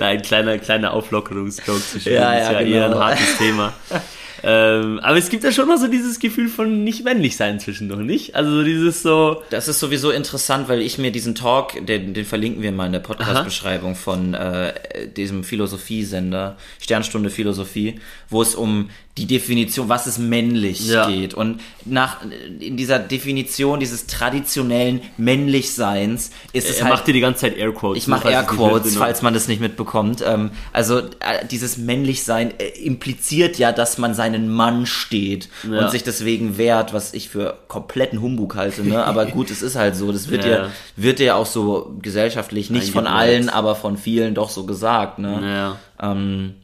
Nein, 0.00 0.22
kleiner, 0.22 0.58
kleiner 0.58 0.92
Auflockerungsjoke 0.92 1.80
zu 1.80 2.00
spielen. 2.00 2.16
Ja, 2.16 2.32
ist 2.34 2.46
ja, 2.52 2.60
ja 2.60 2.66
eher 2.66 2.84
ein 2.86 2.90
genau. 2.92 3.02
hartes 3.04 3.36
Thema. 3.38 3.72
ähm, 4.42 5.00
aber 5.00 5.16
es 5.16 5.28
gibt 5.28 5.44
ja 5.44 5.52
schon 5.52 5.68
noch 5.68 5.78
so 5.78 5.88
dieses 5.88 6.18
Gefühl 6.18 6.48
von 6.48 6.84
nicht 6.84 7.04
männlich 7.04 7.36
sein 7.36 7.58
zwischendurch, 7.60 8.04
nicht? 8.04 8.34
Also 8.34 8.50
so 8.50 8.62
dieses 8.62 9.02
so, 9.02 9.42
Das 9.50 9.68
ist 9.68 9.80
sowieso 9.80 10.10
interessant, 10.10 10.68
weil 10.68 10.80
ich 10.80 10.98
mir 10.98 11.10
diesen 11.10 11.34
Talk, 11.34 11.84
den, 11.86 12.14
den 12.14 12.24
verlinken 12.24 12.62
wir 12.62 12.72
mal 12.72 12.86
in 12.86 12.92
der 12.92 13.00
Podcast-Beschreibung 13.00 13.94
von 13.94 14.34
äh, 14.34 14.72
diesem 15.16 15.44
Philosophiesender, 15.44 16.56
Sternstunde 16.80 17.30
Philosophie, 17.30 18.00
wo 18.28 18.42
es 18.42 18.54
um 18.54 18.90
die 19.18 19.26
Definition, 19.26 19.88
was 19.88 20.06
ist 20.06 20.18
männlich 20.18 20.86
Ja. 20.88 21.06
geht. 21.08 21.34
Und 21.34 21.60
nach 21.84 22.18
in 22.60 22.76
dieser 22.76 22.98
Definition 22.98 23.80
dieses 23.80 24.06
traditionellen 24.06 25.00
Männlichseins 25.16 26.30
ist 26.52 26.68
es 26.70 26.76
er 26.78 26.84
halt 26.84 26.94
macht 26.94 27.06
dir 27.06 27.12
die 27.12 27.20
ganze 27.20 27.40
Zeit 27.42 27.56
Airquotes. 27.56 28.02
Ich 28.02 28.08
mache 28.08 28.28
Airquotes, 28.30 28.96
falls 28.96 29.22
man 29.22 29.34
das 29.34 29.48
nicht 29.48 29.60
mitbekommt. 29.60 30.22
Ähm, 30.26 30.50
also 30.72 30.98
äh, 30.98 31.46
dieses 31.50 31.76
Männlichsein 31.78 32.52
äh, 32.58 32.68
impliziert 32.84 33.58
ja, 33.58 33.72
dass 33.72 33.98
man 33.98 34.14
seinen 34.14 34.48
Mann 34.48 34.86
steht 34.86 35.48
Ja. 35.70 35.80
und 35.84 35.90
sich 35.90 36.02
deswegen 36.04 36.58
wehrt, 36.58 36.92
was 36.92 37.14
ich 37.14 37.28
für 37.28 37.58
kompletten 37.68 38.20
Humbug 38.20 38.54
halte. 38.56 38.82
Ne? 38.82 39.04
Aber 39.04 39.26
gut, 39.38 39.50
es 39.50 39.62
ist 39.62 39.76
halt 39.76 39.96
so. 39.96 40.12
Das 40.12 40.28
wird 40.30 40.44
Ja. 40.44 40.50
ja, 40.50 40.70
wird 40.96 41.20
ja 41.20 41.34
auch 41.34 41.46
so 41.46 41.96
gesellschaftlich 42.00 42.70
nicht 42.70 42.92
von 42.92 43.06
Eingebläut. 43.06 43.28
allen, 43.36 43.48
aber 43.48 43.74
von 43.74 43.96
vielen 43.96 44.34
doch 44.34 44.50
so 44.50 44.64
gesagt. 44.64 45.18
Ne? 45.18 45.76
Ähm, 46.00 46.54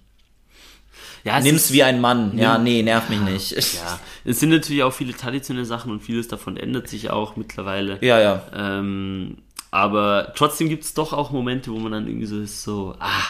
ja 1.25 1.39
es 1.39 1.45
nimm's 1.45 1.73
wie 1.73 1.83
ein 1.83 2.01
Mann. 2.01 2.39
Ja, 2.39 2.59
nee, 2.59 2.83
nerv 2.83 3.09
mich 3.09 3.21
nicht. 3.21 3.51
Ja, 3.53 3.99
es 4.25 4.41
sind 4.41 4.51
natürlich 4.51 4.83
auch 4.83 4.93
viele 4.93 5.13
traditionelle 5.15 5.67
Sachen 5.67 5.91
und 5.91 6.01
vieles 6.01 6.29
davon 6.29 6.57
ändert 6.57 6.89
sich 6.89 7.11
auch 7.11 7.37
mittlerweile. 7.37 7.99
ja. 8.01 8.21
ja. 8.21 8.43
Ähm, 8.55 9.39
aber 9.71 10.33
trotzdem 10.37 10.69
gibt 10.69 10.85
es 10.85 10.95
doch 10.95 11.13
auch 11.13 11.33
Momente, 11.33 11.73
wo 11.73 11.79
man 11.79 11.91
dann 11.91 12.07
irgendwie 12.07 12.27
so 12.27 12.39
ist, 12.41 12.63
so, 12.63 12.95
ah, 13.01 13.25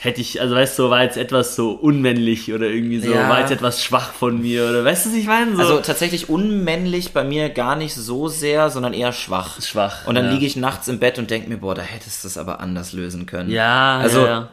hätte 0.00 0.20
ich, 0.20 0.40
also 0.40 0.56
weißt 0.56 0.76
du, 0.78 0.90
war 0.90 1.04
jetzt 1.04 1.16
etwas 1.16 1.54
so 1.54 1.70
unmännlich 1.72 2.52
oder 2.52 2.66
irgendwie 2.66 2.98
so, 3.00 3.12
Ja. 3.12 3.28
war 3.28 3.38
jetzt 3.40 3.52
etwas 3.52 3.84
schwach 3.84 4.12
von 4.12 4.40
mir 4.40 4.68
oder 4.68 4.84
weißt 4.84 5.06
du, 5.06 5.10
was 5.10 5.16
ich 5.16 5.26
meine? 5.26 5.54
So, 5.54 5.62
Also 5.62 5.80
tatsächlich 5.82 6.28
unmännlich 6.28 7.12
bei 7.12 7.22
mir 7.22 7.48
gar 7.50 7.76
nicht 7.76 7.94
so 7.94 8.26
sehr, 8.28 8.70
sondern 8.70 8.92
eher 8.92 9.12
schwach. 9.12 9.60
Schwach, 9.62 10.06
Und 10.06 10.16
dann 10.16 10.24
ja. 10.24 10.32
liege 10.32 10.46
ich 10.46 10.56
nachts 10.56 10.88
im 10.88 10.98
Bett 10.98 11.18
und 11.18 11.30
denke 11.30 11.48
mir, 11.48 11.58
boah, 11.58 11.74
da 11.76 11.82
hättest 11.82 12.24
du 12.24 12.28
es 12.28 12.36
aber 12.38 12.58
anders 12.58 12.92
lösen 12.92 13.26
können. 13.26 13.50
ja, 13.50 13.98
also 13.98 14.20
ja, 14.22 14.26
ja. 14.26 14.48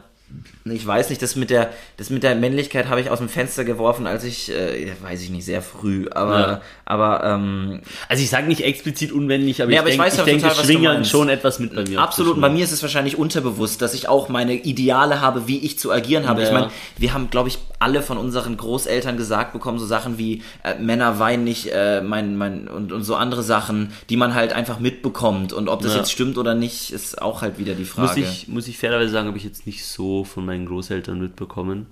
Ich 0.70 0.86
weiß 0.86 1.10
nicht, 1.10 1.20
das 1.22 1.36
mit 1.36 1.50
der, 1.50 1.70
das 1.96 2.10
mit 2.10 2.22
der 2.22 2.34
Männlichkeit 2.34 2.88
habe 2.88 3.00
ich 3.00 3.10
aus 3.10 3.18
dem 3.18 3.28
Fenster 3.28 3.64
geworfen, 3.64 4.06
als 4.06 4.24
ich, 4.24 4.50
äh, 4.50 4.92
weiß 5.02 5.22
ich 5.22 5.30
nicht, 5.30 5.44
sehr 5.44 5.62
früh, 5.62 6.06
aber, 6.10 6.38
Ja. 6.40 6.60
aber 6.84 7.24
ähm, 7.24 7.80
Also 8.08 8.22
ich 8.22 8.30
sage 8.30 8.46
nicht 8.46 8.62
explizit 8.62 9.12
unmännlich, 9.12 9.60
aber 9.62 9.68
Nee, 9.70 9.74
ich 9.76 9.80
aber 9.80 9.88
ich 9.88 9.94
denke, 9.96 10.06
weiß 10.06 10.12
ich 10.14 10.18
ja 10.18 10.24
denke, 10.24 10.48
du 10.48 10.54
schwingern 10.54 11.04
schon 11.04 11.28
etwas 11.28 11.58
mit 11.58 11.74
bei 11.74 11.84
mir. 11.84 12.00
Absolut, 12.00 12.34
und 12.36 12.40
bei 12.40 12.50
mir 12.50 12.64
ist 12.64 12.72
es 12.72 12.82
wahrscheinlich 12.82 13.16
unterbewusst, 13.18 13.82
dass 13.82 13.94
ich 13.94 14.08
auch 14.08 14.28
meine 14.28 14.54
Ideale 14.54 15.20
habe, 15.20 15.48
wie 15.48 15.58
ich 15.58 15.78
zu 15.78 15.92
agieren 15.92 16.26
habe. 16.28 16.40
Ja. 16.42 16.46
Ich 16.48 16.52
meine, 16.52 16.70
wir 16.96 17.14
haben, 17.14 17.30
glaube 17.30 17.48
ich, 17.48 17.58
alle 17.80 18.02
von 18.02 18.18
unseren 18.18 18.56
Großeltern 18.56 19.16
gesagt 19.16 19.52
bekommen, 19.52 19.78
so 19.78 19.86
Sachen 19.86 20.18
wie 20.18 20.42
äh, 20.64 20.74
Männer 20.80 21.18
weinen 21.18 21.44
nicht, 21.44 21.70
äh, 21.72 22.00
mein, 22.02 22.36
mein, 22.36 22.66
und, 22.68 22.92
und 22.92 23.02
so 23.04 23.14
andere 23.14 23.42
Sachen, 23.42 23.92
die 24.10 24.16
man 24.16 24.34
halt 24.34 24.52
einfach 24.52 24.80
mitbekommt. 24.80 25.52
Und 25.52 25.68
ob 25.68 25.82
das 25.82 25.92
Ja. 25.92 25.98
jetzt 25.98 26.10
stimmt 26.12 26.38
oder 26.38 26.54
nicht, 26.54 26.92
ist 26.92 27.22
auch 27.22 27.42
halt 27.42 27.58
wieder 27.58 27.74
die 27.74 27.84
Frage. 27.84 28.08
Muss 28.08 28.16
ich, 28.16 28.48
muss 28.48 28.68
ich 28.68 28.78
fairerweise 28.78 29.10
sagen, 29.10 29.28
habe 29.28 29.38
ich 29.38 29.44
jetzt 29.44 29.66
nicht 29.66 29.84
so 29.84 30.24
von 30.24 30.44
meinen 30.44 30.57
Großeltern 30.66 31.18
mitbekommen. 31.20 31.86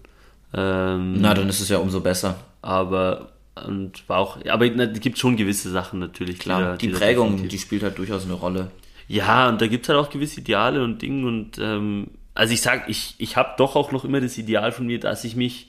Ähm, 0.55 1.21
Na, 1.21 1.35
dann 1.35 1.49
ist 1.49 1.61
es 1.61 1.69
ja 1.69 1.79
umso 1.79 2.01
besser. 2.01 2.37
aber 2.63 3.31
und 3.67 4.07
war 4.07 4.19
auch, 4.19 4.37
aber 4.47 4.67
es 4.67 5.01
gibt 5.01 5.17
schon 5.19 5.35
gewisse 5.37 5.71
Sachen 5.71 5.99
natürlich. 5.99 6.39
Klar, 6.39 6.61
da- 6.61 6.77
die 6.77 6.91
da 6.93 6.99
Prägung, 6.99 7.49
die 7.49 7.59
spielt 7.59 7.83
halt 7.83 7.97
durchaus 7.97 8.25
eine 8.25 8.35
Rolle. 8.35 8.71
Ja, 9.09 9.49
und 9.49 9.63
da 9.63 9.67
gibt's 9.67 9.89
halt 9.89 9.99
auch 9.99 10.11
gewisse 10.11 10.41
Ideale 10.41 10.85
und 10.85 11.01
Dinge 11.01 11.27
und 11.27 11.59
ähm, 11.59 12.09
also 12.35 12.53
ich 12.53 12.61
sag, 12.61 12.87
ich, 12.91 13.15
ich 13.17 13.37
habe 13.39 13.55
doch 13.57 13.75
auch 13.75 13.93
noch 13.93 14.05
immer 14.05 14.21
das 14.21 14.37
Ideal 14.37 14.73
von 14.73 14.87
mir, 14.87 15.01
dass 15.01 15.25
ich 15.25 15.37
mich 15.37 15.69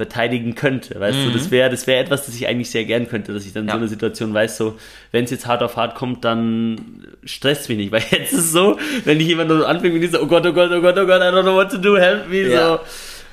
verteidigen 0.00 0.54
könnte. 0.54 0.98
Weißt 0.98 1.18
du, 1.26 1.30
das 1.30 1.50
wäre 1.50 1.68
das 1.70 1.86
wäre 1.86 2.02
etwas, 2.02 2.24
das 2.26 2.34
ich 2.34 2.48
eigentlich 2.48 2.70
sehr 2.70 2.84
gern 2.84 3.06
könnte, 3.08 3.32
dass 3.34 3.44
ich 3.44 3.52
dann 3.52 3.62
in 3.62 3.66
Mhm. 3.66 3.68
Ja. 3.68 3.74
so 3.74 3.78
einer 3.80 3.88
Situation 3.88 4.32
weiß, 4.34 4.56
so, 4.56 4.78
wenn 5.12 5.24
es 5.24 5.30
jetzt 5.30 5.46
hart 5.46 5.62
auf 5.62 5.76
hart 5.76 5.94
kommt, 5.94 6.24
dann 6.24 7.06
stresst 7.24 7.68
mich 7.68 7.76
nicht. 7.78 7.92
Weil 7.92 8.02
jetzt 8.10 8.32
ist 8.32 8.38
es 8.46 8.52
so, 8.52 8.78
wenn 9.04 9.20
ich 9.20 9.26
jemand 9.26 9.50
nur 9.50 9.68
anfängt 9.68 9.94
mit 9.94 10.02
dieser, 10.02 10.22
oh 10.22 10.26
Gott, 10.26 10.46
oh 10.46 10.52
Gott, 10.52 10.70
oh 10.72 10.80
Gott, 10.80 10.98
oh 10.98 11.06
Gott, 11.06 11.20
I 11.20 11.24
don't 11.24 11.42
know 11.42 11.54
what 11.54 11.70
to 11.70 11.76
do, 11.78 11.96
help 11.98 12.28
me, 12.28 12.48
Ja. 12.48 12.78
so. 12.78 12.80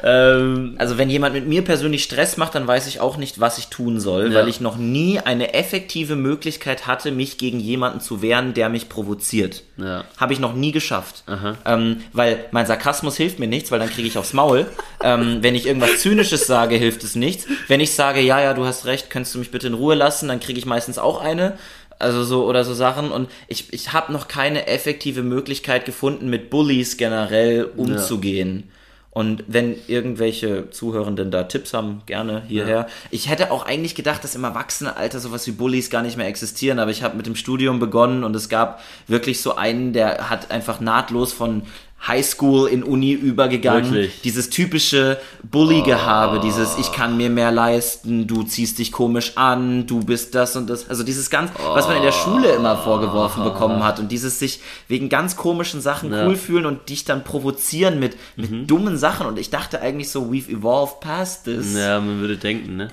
Ähm, 0.03 0.75
Also 0.77 0.97
wenn 0.97 1.09
jemand 1.09 1.33
mit 1.33 1.47
mir 1.47 1.63
persönlich 1.63 2.03
Stress 2.03 2.37
macht, 2.37 2.55
dann 2.55 2.67
weiß 2.67 2.87
ich 2.87 2.99
auch 2.99 3.17
nicht, 3.17 3.39
was 3.39 3.57
ich 3.57 3.67
tun 3.67 3.99
soll, 3.99 4.31
Ja. 4.31 4.39
weil 4.39 4.47
ich 4.47 4.61
noch 4.61 4.77
nie 4.77 5.19
eine 5.19 5.53
effektive 5.53 6.15
Möglichkeit 6.15 6.85
hatte, 6.87 7.11
mich 7.11 7.37
gegen 7.37 7.59
jemanden 7.59 7.99
zu 7.99 8.21
wehren, 8.21 8.53
der 8.53 8.69
mich 8.69 8.89
provoziert. 8.89 9.63
Ja. 9.77 10.03
Habe 10.17 10.33
ich 10.33 10.39
noch 10.39 10.53
nie 10.53 10.71
geschafft. 10.71 11.23
Ähm, 11.65 12.01
weil 12.13 12.45
mein 12.51 12.65
Sarkasmus 12.65 13.17
hilft 13.17 13.39
mir 13.39 13.47
nichts, 13.47 13.71
weil 13.71 13.79
dann 13.79 13.89
kriege 13.89 14.07
ich 14.07 14.17
aufs 14.17 14.33
Maul. 14.33 14.67
ähm, 15.03 15.39
wenn 15.41 15.55
ich 15.55 15.65
irgendwas 15.67 15.99
Zynisches 15.99 16.47
sage, 16.47 16.75
hilft 16.75 17.03
es 17.03 17.15
nichts. 17.15 17.45
Wenn 17.67 17.79
ich 17.79 17.91
sage, 17.93 18.21
ja, 18.21 18.41
ja, 18.41 18.53
du 18.53 18.65
hast 18.65 18.85
recht, 18.85 19.09
könntest 19.09 19.35
du 19.35 19.39
mich 19.39 19.51
bitte 19.51 19.67
in 19.67 19.73
Ruhe 19.75 19.95
lassen, 19.95 20.27
dann 20.27 20.39
kriege 20.39 20.59
ich 20.59 20.65
meistens 20.65 20.97
auch 20.97 21.21
eine. 21.21 21.53
Also 21.99 22.23
so 22.23 22.45
oder 22.45 22.63
so 22.63 22.73
Sachen. 22.75 23.11
Und 23.11 23.29
ich, 23.47 23.73
ich 23.73 23.93
habe 23.93 24.13
noch 24.13 24.27
keine 24.27 24.67
effektive 24.67 25.23
Möglichkeit 25.23 25.85
gefunden, 25.85 26.29
mit 26.29 26.49
Bullies 26.51 26.97
generell 26.97 27.65
umzugehen. 27.75 28.69
Und 29.17 29.43
wenn 29.47 29.75
irgendwelche 29.87 30.69
Zuhörenden 30.69 31.31
da 31.31 31.45
Tipps 31.45 31.73
haben, 31.73 32.03
gerne 32.05 32.43
hierher. 32.47 32.85
Ich 33.09 33.27
hätte 33.27 33.49
auch 33.49 33.65
eigentlich 33.65 33.95
gedacht, 33.95 34.23
dass 34.23 34.35
im 34.35 34.43
Erwachsenenalter 34.43 35.19
sowas 35.19 35.47
wie 35.47 35.53
Bullies 35.53 35.89
gar 35.89 36.03
nicht 36.03 36.17
mehr 36.17 36.27
existieren, 36.27 36.77
aber 36.77 36.91
ich 36.91 37.01
habe 37.01 37.17
mit 37.17 37.25
dem 37.25 37.35
Studium 37.35 37.79
begonnen 37.79 38.23
und 38.23 38.35
es 38.35 38.47
gab 38.47 38.79
wirklich 39.07 39.41
so 39.41 39.55
einen, 39.55 39.91
der 39.91 40.29
hat 40.29 40.51
einfach 40.51 40.81
nahtlos 40.81 41.33
von 41.33 41.63
Highschool 42.05 42.69
in 42.69 42.83
Uni 42.83 43.11
übergegangen. 43.13 43.91
Wirklich? 43.91 44.21
Dieses 44.21 44.49
typische 44.49 45.17
Bully-Gehabe, 45.49 46.39
dieses 46.39 46.77
ich 46.77 46.91
kann 46.91 47.17
mir 47.17 47.29
mehr 47.29 47.51
leisten, 47.51 48.27
du 48.27 48.43
ziehst 48.43 48.79
dich 48.79 48.91
komisch 48.91 49.33
an, 49.35 49.87
du 49.87 50.01
bist 50.01 50.35
das 50.35 50.55
und 50.55 50.69
das. 50.69 50.89
Also 50.89 51.03
dieses 51.03 51.29
ganz, 51.29 51.51
was 51.57 51.87
man 51.87 51.97
in 51.97 52.03
der 52.03 52.11
Schule 52.11 52.49
immer 52.51 52.77
vorgeworfen 52.77 53.43
bekommen 53.43 53.83
hat 53.83 53.99
und 53.99 54.11
dieses 54.11 54.39
sich 54.39 54.59
wegen 54.87 55.09
ganz 55.09 55.35
komischen 55.35 55.81
Sachen 55.81 56.11
Ja. 56.13 56.27
cool 56.27 56.35
fühlen 56.35 56.65
und 56.65 56.87
dich 56.89 57.03
dann 57.03 57.23
provozieren 57.23 57.99
mit, 57.99 58.15
mit 58.35 58.69
dummen 58.69 58.97
Sachen. 58.97 59.25
Und 59.27 59.39
ich 59.39 59.49
dachte 59.49 59.81
eigentlich 59.81 60.09
so, 60.11 60.25
we've 60.31 60.49
evolved 60.49 60.99
past 61.01 61.45
this. 61.45 61.75
Ja, 61.75 61.99
man 61.99 62.19
würde 62.19 62.37
denken, 62.37 62.75
ne? 62.77 62.89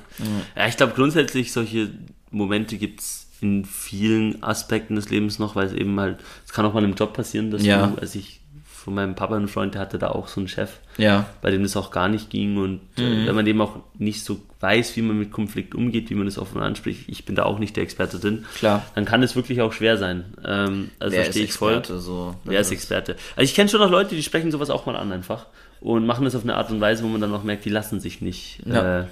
Ja, 0.56 0.66
ich 0.66 0.76
glaube 0.76 0.94
grundsätzlich 0.96 1.52
solche 1.52 1.90
Momente 2.30 2.78
gibt's 2.78 3.28
in 3.40 3.64
vielen 3.66 4.42
Aspekten 4.42 4.96
des 4.96 5.10
Lebens 5.10 5.38
noch, 5.38 5.54
weil 5.54 5.66
es 5.66 5.72
eben 5.74 6.00
halt, 6.00 6.18
es 6.46 6.52
kann 6.52 6.64
auch 6.64 6.72
mal 6.72 6.82
im 6.82 6.94
Job 6.94 7.12
passieren, 7.12 7.50
dass 7.50 7.62
Ja. 7.64 7.86
du, 7.88 8.00
also 8.00 8.18
ich 8.18 8.40
von 8.84 8.94
meinem 8.94 9.14
Papa 9.14 9.34
einen 9.36 9.48
Freund, 9.48 9.72
der 9.74 9.80
hatte 9.80 9.98
da 9.98 10.08
auch 10.10 10.28
so 10.28 10.40
einen 10.40 10.48
Chef, 10.48 10.70
Ja. 10.98 11.24
bei 11.40 11.50
dem 11.50 11.62
das 11.62 11.74
auch 11.76 11.90
gar 11.90 12.08
nicht 12.08 12.28
ging 12.28 12.58
und 12.58 12.80
Mhm. 12.98 13.02
äh, 13.22 13.26
wenn 13.26 13.34
man 13.34 13.46
eben 13.46 13.60
auch 13.62 13.76
nicht 13.98 14.22
so 14.24 14.40
weiß, 14.60 14.94
wie 14.96 15.02
man 15.02 15.18
mit 15.18 15.32
Konflikt 15.32 15.74
umgeht, 15.74 16.10
wie 16.10 16.14
man 16.14 16.26
das 16.26 16.36
offen 16.38 16.60
anspricht, 16.60 17.04
ich 17.08 17.24
bin 17.24 17.34
da 17.34 17.44
auch 17.44 17.58
nicht 17.58 17.76
der 17.76 17.82
Experte 17.82 18.18
drin, 18.18 18.44
Klar. 18.56 18.84
dann 18.94 19.06
kann 19.06 19.22
es 19.22 19.36
wirklich 19.36 19.62
auch 19.62 19.72
schwer 19.72 19.96
sein. 19.96 20.24
Ähm, 20.44 20.90
also 21.00 21.14
verstehe 21.16 21.44
ich 21.44 21.52
voll. 21.54 21.74
Experte, 21.78 21.98
so. 21.98 22.34
Wer 22.44 22.60
ist 22.60 22.70
Experte? 22.72 23.16
Also 23.36 23.44
ich 23.44 23.54
kenne 23.54 23.70
schon 23.70 23.80
noch 23.80 23.90
Leute, 23.90 24.14
die 24.14 24.22
sprechen 24.22 24.50
sowas 24.50 24.68
auch 24.70 24.84
mal 24.84 24.96
an 24.96 25.10
einfach 25.12 25.46
und 25.80 26.04
machen 26.06 26.24
das 26.24 26.34
auf 26.34 26.42
eine 26.42 26.54
Art 26.56 26.70
und 26.70 26.80
Weise, 26.80 27.02
wo 27.04 27.08
man 27.08 27.20
dann 27.22 27.32
auch 27.34 27.42
merkt, 27.42 27.64
die 27.64 27.70
lassen 27.70 28.00
sich 28.00 28.20
nicht 28.20 28.60
Ja. 28.66 29.00
äh, 29.00 29.04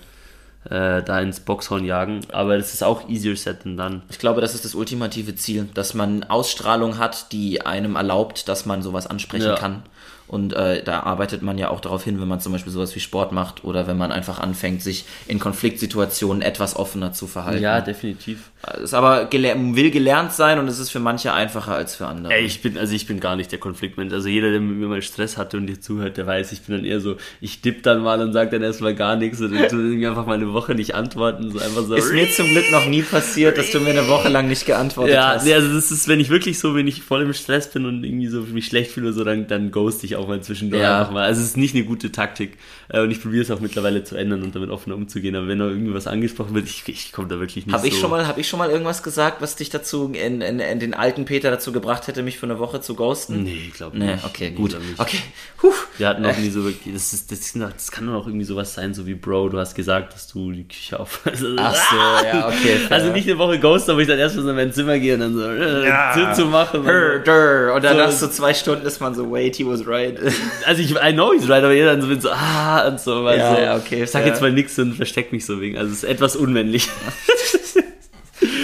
äh, 0.70 1.02
da 1.02 1.20
ins 1.20 1.40
Boxhorn 1.40 1.84
jagen. 1.84 2.20
Aber 2.32 2.56
das 2.56 2.72
ist 2.72 2.82
auch 2.82 3.08
easier 3.08 3.36
said 3.36 3.62
than 3.62 3.76
done. 3.76 4.02
Ich 4.10 4.18
glaube, 4.18 4.40
das 4.40 4.54
ist 4.54 4.64
das 4.64 4.74
ultimative 4.74 5.34
Ziel, 5.34 5.68
dass 5.74 5.94
man 5.94 6.24
Ausstrahlung 6.24 6.98
hat, 6.98 7.32
die 7.32 7.62
einem 7.64 7.96
erlaubt, 7.96 8.48
dass 8.48 8.66
man 8.66 8.82
sowas 8.82 9.06
ansprechen 9.06 9.46
Ja. 9.48 9.54
kann. 9.56 9.82
Und 10.26 10.54
äh, 10.54 10.82
da 10.82 11.00
arbeitet 11.00 11.42
man 11.42 11.58
ja 11.58 11.68
auch 11.68 11.80
darauf 11.80 12.04
hin, 12.04 12.20
wenn 12.20 12.28
man 12.28 12.40
zum 12.40 12.52
Beispiel 12.52 12.72
sowas 12.72 12.94
wie 12.96 13.00
Sport 13.00 13.32
macht 13.32 13.64
oder 13.64 13.86
wenn 13.86 13.98
man 13.98 14.12
einfach 14.12 14.38
anfängt, 14.38 14.82
sich 14.82 15.04
in 15.26 15.38
Konfliktsituationen 15.38 16.42
etwas 16.42 16.76
offener 16.76 17.12
zu 17.12 17.26
verhalten. 17.26 17.62
Ja, 17.62 17.80
definitiv. 17.80 18.50
ist 18.82 18.94
aber 18.94 19.26
gele 19.26 19.54
will 19.74 19.90
gelernt 19.90 20.32
sein 20.32 20.58
und 20.58 20.68
es 20.68 20.78
ist 20.78 20.90
für 20.90 21.00
manche 21.00 21.32
einfacher 21.32 21.74
als 21.74 21.96
für 21.96 22.06
andere. 22.06 22.32
Ey, 22.32 22.44
ich 22.44 22.62
bin, 22.62 22.78
also 22.78 22.94
ich 22.94 23.06
bin 23.06 23.20
gar 23.20 23.36
nicht 23.36 23.52
der 23.52 23.58
Konfliktmensch. 23.58 24.12
Also 24.12 24.28
jeder, 24.28 24.50
der 24.50 24.60
mit 24.60 24.76
mir 24.76 24.86
mal 24.86 25.02
Stress 25.02 25.36
hatte 25.36 25.56
und 25.56 25.66
dir 25.66 25.80
zuhört, 25.80 26.16
der 26.16 26.26
weiß, 26.26 26.52
ich 26.52 26.62
bin 26.62 26.76
dann 26.76 26.84
eher 26.84 27.00
so, 27.00 27.16
ich 27.40 27.60
dipp 27.60 27.82
dann 27.82 28.02
mal 28.02 28.20
und 28.20 28.32
sag 28.32 28.50
dann 28.50 28.62
erstmal 28.62 28.94
gar 28.94 29.16
nichts 29.16 29.40
und 29.40 29.54
dann 29.54 29.64
ich 29.98 30.06
einfach 30.06 30.26
mal 30.26 30.34
eine 30.34 30.52
Woche 30.52 30.74
nicht 30.74 30.94
antworten. 30.94 31.50
So 31.50 31.58
einfach 31.58 31.82
so. 31.82 31.94
ist 31.94 32.12
mir 32.12 32.30
zum 32.30 32.48
Glück 32.48 32.70
noch 32.70 32.86
nie 32.86 33.02
passiert, 33.02 33.58
dass 33.58 33.70
du 33.70 33.80
mir 33.80 33.90
eine 33.90 34.08
Woche 34.08 34.28
lang 34.28 34.48
nicht 34.48 34.66
geantwortet 34.66 35.14
ja, 35.14 35.34
hast. 35.34 35.44
nee, 35.44 35.54
also 35.54 35.72
das 35.74 35.90
ist, 35.90 36.08
wenn 36.08 36.20
ich 36.20 36.30
wirklich 36.30 36.58
so, 36.58 36.74
wenn 36.74 36.86
ich 36.86 37.02
voll 37.02 37.22
im 37.22 37.32
Stress 37.32 37.70
bin 37.70 37.86
und 37.86 38.04
irgendwie 38.04 38.28
so 38.28 38.40
mich 38.40 38.66
schlecht 38.66 38.92
fühle 38.92 39.12
so, 39.12 39.24
dann, 39.24 39.46
dann 39.46 39.70
ghost 39.70 40.04
ich 40.04 40.16
auch 40.16 40.21
mal 40.28 40.40
zwischendurch 40.42 40.82
Ja. 40.82 41.00
einfach 41.00 41.12
mal. 41.12 41.24
Also 41.24 41.40
es 41.40 41.48
ist 41.48 41.56
nicht 41.56 41.74
eine 41.74 41.84
gute 41.84 42.12
Taktik. 42.12 42.56
Äh, 42.88 43.00
Und 43.00 43.10
ich 43.10 43.22
probiere 43.22 43.42
es 43.42 43.50
auch 43.50 43.60
mittlerweile 43.60 44.04
zu 44.04 44.16
ändern 44.16 44.42
und 44.42 44.54
damit 44.54 44.70
offener 44.70 44.94
umzugehen. 44.96 45.34
Aber 45.36 45.48
wenn 45.48 45.58
noch 45.58 45.68
irgendwie 45.68 45.94
was 45.94 46.06
angesprochen 46.06 46.54
wird, 46.54 46.66
ich, 46.66 46.82
ich 46.88 47.12
komme 47.12 47.28
da 47.28 47.38
wirklich 47.40 47.66
nicht 47.66 47.74
Habe 47.74 47.86
ich 47.88 47.94
so. 47.94 48.00
schon 48.00 48.10
mal, 48.10 48.26
habe 48.26 48.40
ich 48.40 48.48
schon 48.48 48.58
mal 48.58 48.70
irgendwas 48.70 49.02
gesagt, 49.02 49.40
was 49.40 49.56
dich 49.56 49.70
dazu 49.70 50.12
in, 50.12 50.40
in, 50.40 50.58
in 50.60 50.80
den 50.80 50.94
alten 50.94 51.24
Peter 51.24 51.50
dazu 51.50 51.72
gebracht 51.72 52.06
hätte, 52.08 52.22
mich 52.22 52.38
für 52.38 52.46
eine 52.46 52.58
Woche 52.58 52.80
zu 52.80 52.94
ghosten? 52.94 53.42
Nee, 53.44 53.58
ich 53.68 53.74
glaube 53.74 53.96
Nee, 53.98 54.12
nicht. 54.12 54.24
okay, 54.24 54.50
Nee, 54.50 54.56
gut. 54.56 54.76
Okay. 54.98 55.18
Puh. 55.56 55.72
Wir 55.98 56.08
hatten 56.08 56.24
auch 56.26 56.36
nie 56.36 56.50
so 56.50 56.64
wirklich, 56.64 56.92
das, 56.92 57.12
ist, 57.12 57.30
das, 57.32 57.38
ist 57.40 57.56
das 57.60 57.90
kann 57.90 58.06
doch 58.06 58.14
auch 58.14 58.26
irgendwie 58.26 58.44
sowas 58.44 58.74
sein, 58.74 58.94
so 58.94 59.06
wie 59.06 59.14
Bro, 59.14 59.50
du 59.50 59.58
hast 59.58 59.74
gesagt, 59.74 60.12
dass 60.14 60.26
du 60.28 60.50
die 60.52 60.64
Küche 60.68 60.98
auf. 61.00 61.20
Also, 61.32 61.46
Ach 61.56 61.74
so, 61.74 61.96
ja, 62.26 62.48
okay. 62.48 62.76
fair. 62.88 62.92
Also 62.98 63.12
nicht 63.12 63.28
eine 63.28 63.38
Woche 63.38 63.58
Ghost, 63.58 63.88
aber 63.88 64.00
ich 64.00 64.08
dann 64.08 64.18
erstmal 64.18 64.44
so 64.44 64.50
in 64.50 64.56
mein 64.56 64.72
Zimmer 64.72 64.98
gehe 64.98 65.14
und 65.14 65.20
dann 65.20 65.34
so 65.34 65.42
äh, 65.48 65.88
Ja. 65.88 66.32
Zu 66.34 66.46
machen. 66.46 66.82
Her, 66.84 67.20
der. 67.20 67.72
Und 67.74 67.84
dann 67.84 67.96
So- 67.96 68.02
nach 68.02 68.10
so 68.10 68.28
zwei 68.28 68.52
Stunden 68.54 68.84
ist 68.86 69.00
man 69.00 69.14
so, 69.14 69.30
wait, 69.30 69.56
he 69.56 69.66
was 69.66 69.86
right. 69.86 70.01
Also 70.66 70.82
ich, 70.82 70.90
I 70.92 71.12
know 71.12 71.32
he's 71.32 71.48
right, 71.48 71.62
aber 71.62 71.72
jeder 71.72 71.92
dann 71.92 72.02
so, 72.02 72.06
mit 72.08 72.22
so 72.22 72.30
ah 72.30 72.86
und 72.88 73.00
so. 73.00 73.28
Ja, 73.28 73.54
so 73.54 73.60
ja, 73.60 73.76
okay, 73.76 74.04
Ich 74.04 74.10
sag 74.10 74.22
fair. 74.22 74.30
jetzt 74.30 74.40
mal 74.40 74.52
nichts 74.52 74.78
und 74.78 74.94
versteck 74.94 75.32
mich 75.32 75.44
so 75.46 75.60
wegen. 75.60 75.76
Also 75.78 75.90
es 75.92 76.02
ist 76.02 76.04
etwas 76.08 76.36
unmännlich. 76.36 76.88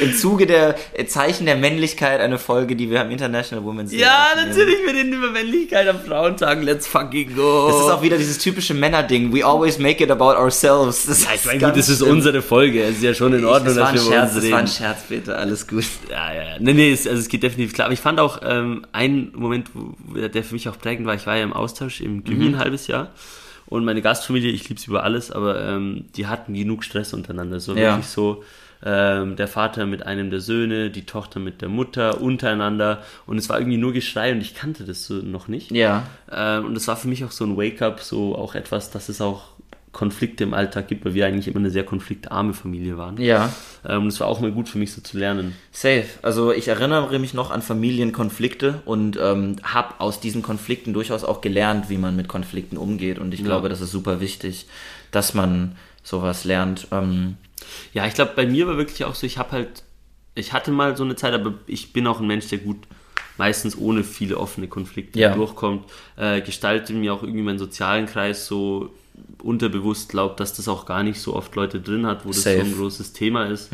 Im 0.01 0.15
Zuge 0.15 0.47
der 0.47 0.75
äh, 0.95 1.05
Zeichen 1.07 1.47
der 1.47 1.57
Männlichkeit 1.57 2.21
eine 2.21 2.39
Folge, 2.39 2.77
die 2.77 2.91
wir 2.91 3.01
am 3.01 3.11
International 3.11 3.65
Women's 3.65 3.91
Day 3.91 4.01
ja, 4.01 4.27
natürlich 4.37 4.77
mit 4.87 4.97
den 4.97 5.13
über 5.13 5.31
Männlichkeit 5.31 5.89
am 5.89 6.01
Frauentag. 6.01 6.63
Let's 6.63 6.87
fucking 6.87 7.35
go. 7.35 7.69
Das 7.69 7.77
ist 7.81 7.91
auch 7.91 8.03
wieder 8.03 8.17
dieses 8.19 8.39
typische 8.39 8.75
Männerding. 8.75 9.33
We 9.35 9.45
always 9.45 9.79
make 9.79 10.03
it 10.03 10.11
about 10.11 10.37
ourselves. 10.39 11.07
Das 11.07 11.25
ja, 11.25 11.31
ich 11.35 11.45
meine, 11.45 11.59
gut, 11.61 11.77
das 11.77 11.89
ist 11.89 12.03
unsere 12.03 12.43
Folge. 12.43 12.83
Es 12.85 12.97
ist 12.97 13.03
ja 13.03 13.15
schon 13.15 13.33
in 13.35 13.45
Ordnung, 13.45 13.75
Das 13.75 13.85
war 13.85 13.93
dass 13.93 14.03
wir 14.03 14.07
über 14.09 14.13
Scherz, 14.17 14.25
uns 14.27 14.35
das 14.35 14.43
reden. 14.45 14.53
war 14.53 14.59
ein 14.61 14.69
Scherz, 14.69 14.99
bitte. 15.09 15.37
Alles 15.37 15.67
gut. 15.67 15.85
Ja, 16.11 16.33
ja. 16.35 16.43
Nee, 16.61 16.73
nee, 16.75 16.93
es, 16.93 17.07
also 17.07 17.19
es 17.21 17.29
geht 17.29 17.43
definitiv 17.43 17.75
klar. 17.75 17.87
Aber 17.87 17.95
ich 17.95 18.01
fand 18.01 18.21
auch 18.21 18.41
ähm, 18.45 18.85
einen 18.93 19.33
Moment, 19.35 19.69
der 20.15 20.43
für 20.45 20.55
mich 20.55 20.69
auch 20.69 20.79
prägend 20.79 21.07
war, 21.07 21.15
ich 21.15 21.27
war 21.27 21.37
ja 21.37 21.43
im 21.43 21.53
Austausch 21.53 22.01
im 22.01 22.25
Chemie 22.25 22.47
ein 22.49 22.59
halbes 22.59 22.87
Jahr. 22.87 23.11
Und 23.67 23.85
meine 23.85 24.01
Gastfamilie, 24.01 24.51
ich 24.51 24.67
liebe 24.69 24.81
sie 24.81 24.87
über 24.89 25.05
alles, 25.05 25.31
aber 25.31 25.61
ähm, 25.63 26.07
die 26.17 26.27
hatten 26.27 26.55
genug 26.55 26.85
Stress 26.85 27.13
untereinander. 27.13 27.61
So 27.61 27.75
Ja. 27.75 27.91
wirklich 27.97 28.07
so, 28.07 28.43
ähm, 28.85 29.37
der 29.37 29.49
Vater 29.49 29.87
mit 29.87 30.07
einem 30.07 30.31
der 30.31 30.41
Söhne, 30.41 30.91
die 30.91 31.07
Tochter 31.07 31.41
mit 31.41 31.63
der 31.63 31.69
Mutter, 31.69 32.21
untereinander. 32.21 33.03
Und 33.27 33.39
es 33.39 33.49
war 33.49 33.59
irgendwie 33.59 33.79
nur 33.79 33.93
Geschrei 33.93 34.33
und 34.33 34.41
ich 34.41 34.55
kannte 34.55 34.85
das 34.85 35.05
so 35.05 35.15
noch 35.15 35.49
nicht. 35.49 35.71
Ja. 35.71 36.05
Ähm, 36.31 36.67
und 36.67 36.75
das 36.75 36.89
war 36.89 36.97
für 36.97 37.09
mich 37.09 37.25
auch 37.25 37.33
so 37.33 37.45
ein 37.45 37.57
Wake-up, 37.57 38.01
so 38.01 38.37
auch 38.37 38.55
etwas, 38.55 38.91
dass 38.91 39.09
es 39.09 39.21
auch 39.21 39.59
Konflikte 39.93 40.45
im 40.45 40.55
Alltag 40.55 40.87
gibt, 40.87 41.05
weil 41.05 41.15
wir 41.15 41.27
eigentlich 41.27 41.49
immer 41.49 41.59
eine 41.59 41.71
sehr 41.71 41.83
konfliktarme 41.83 42.55
Familie 42.55 42.97
waren. 42.99 43.21
Ja. 43.21 43.53
Ähm, 43.85 44.03
und 44.03 44.09
es 44.09 44.21
war 44.21 44.29
auch 44.29 44.41
mal 44.41 44.53
gut 44.53 44.69
für 44.69 44.79
mich 44.79 44.93
so 44.93 45.01
zu 45.01 45.19
lernen. 45.19 45.57
Safe. 45.73 46.07
Also 46.23 46.53
ich 46.53 46.69
erinnere 46.69 47.19
mich 47.19 47.35
noch 47.35 47.51
an 47.51 47.63
Familienkonflikte 47.63 48.83
und 48.85 49.19
ähm, 49.21 49.57
habe 49.65 49.95
aus 49.99 50.21
diesen 50.21 50.43
Konflikten 50.43 50.93
durchaus 50.93 51.25
auch 51.25 51.41
gelernt, 51.41 51.89
wie 51.89 51.99
man 51.99 52.15
mit 52.15 52.29
Konflikten 52.29 52.77
umgeht. 52.77 53.19
Und 53.19 53.35
ich 53.35 53.43
glaube, 53.43 53.69
das 53.69 53.81
ist 53.81 53.91
super 53.91 54.21
wichtig, 54.21 54.67
dass 55.11 55.35
man 55.35 55.77
sowas 56.03 56.45
lernt. 56.45 56.87
Ähm, 56.93 57.37
Ja, 57.93 58.07
ich 58.07 58.15
glaube, 58.15 58.33
bei 58.37 58.47
mir 58.47 58.67
war 58.67 58.77
wirklich 58.77 59.05
auch 59.05 59.15
so, 59.15 59.27
ich 59.27 59.39
habe 59.39 59.53
halt, 59.53 59.83
ich 60.35 60.53
hatte 60.53 60.71
mal 60.71 60.97
so 60.97 61.05
eine 61.05 61.17
Zeit, 61.17 61.35
aber 61.35 61.55
ich 61.67 61.93
bin 61.93 62.07
auch 62.07 62.21
ein 62.21 62.27
Mensch, 62.27 62.49
der 62.49 62.59
gut 62.59 62.79
meistens 63.39 63.79
ohne 63.79 64.05
viele 64.05 64.37
offene 64.39 64.69
Konflikte 64.69 65.19
Ja. 65.19 65.35
durchkommt, 65.35 65.85
äh, 66.17 66.41
gestalte 66.41 66.93
mir 66.93 67.15
auch 67.15 67.23
irgendwie 67.23 67.43
meinen 67.43 67.59
sozialen 67.59 68.07
Kreis 68.07 68.47
so 68.47 68.93
unterbewusst 69.43 70.09
glaubt, 70.09 70.41
dass 70.41 70.53
das 70.55 70.69
auch 70.69 70.87
gar 70.87 71.03
nicht 71.03 71.21
so 71.21 71.35
oft 71.35 71.55
Leute 71.55 71.81
drin 71.81 72.07
hat, 72.07 72.25
wo 72.25 72.29
das 72.29 72.43
Safe. 72.43 72.59
so 72.59 72.65
ein 72.65 72.75
großes 72.77 73.13
Thema 73.13 73.47
ist. 73.47 73.71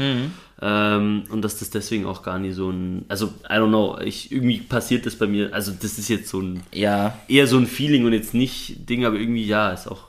Ähm, 0.62 1.24
und 1.30 1.43
dass 1.43 1.59
das 1.59 1.70
deswegen 1.70 2.07
auch 2.07 2.22
gar 2.22 2.39
nicht 2.39 2.55
so 2.55 2.70
ein, 2.70 3.05
also 3.09 3.26
I 3.45 3.55
don't 3.55 3.68
know, 3.68 3.99
ich, 3.99 4.30
irgendwie 4.32 4.59
passiert 4.61 5.05
das 5.05 5.16
bei 5.16 5.26
mir, 5.26 5.53
also 5.53 5.72
das 5.72 5.99
ist 5.99 6.09
jetzt 6.09 6.28
so 6.28 6.41
ein, 6.41 6.62
ja. 6.72 7.18
eher 7.28 7.47
so 7.47 7.59
ein 7.59 7.66
Feeling 7.66 8.07
und 8.07 8.12
jetzt 8.12 8.35
nicht 8.35 8.89
Ding, 8.89 9.05
aber 9.05 9.16
irgendwie 9.16 9.45
ja, 9.45 9.72
ist 9.72 9.89
auch. 9.89 10.05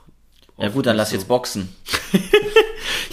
Ja 0.57 0.69
gut, 0.69 0.85
dann 0.85 0.95
lass 0.95 1.09
so. 1.09 1.15
jetzt 1.15 1.27
boxen. 1.27 1.69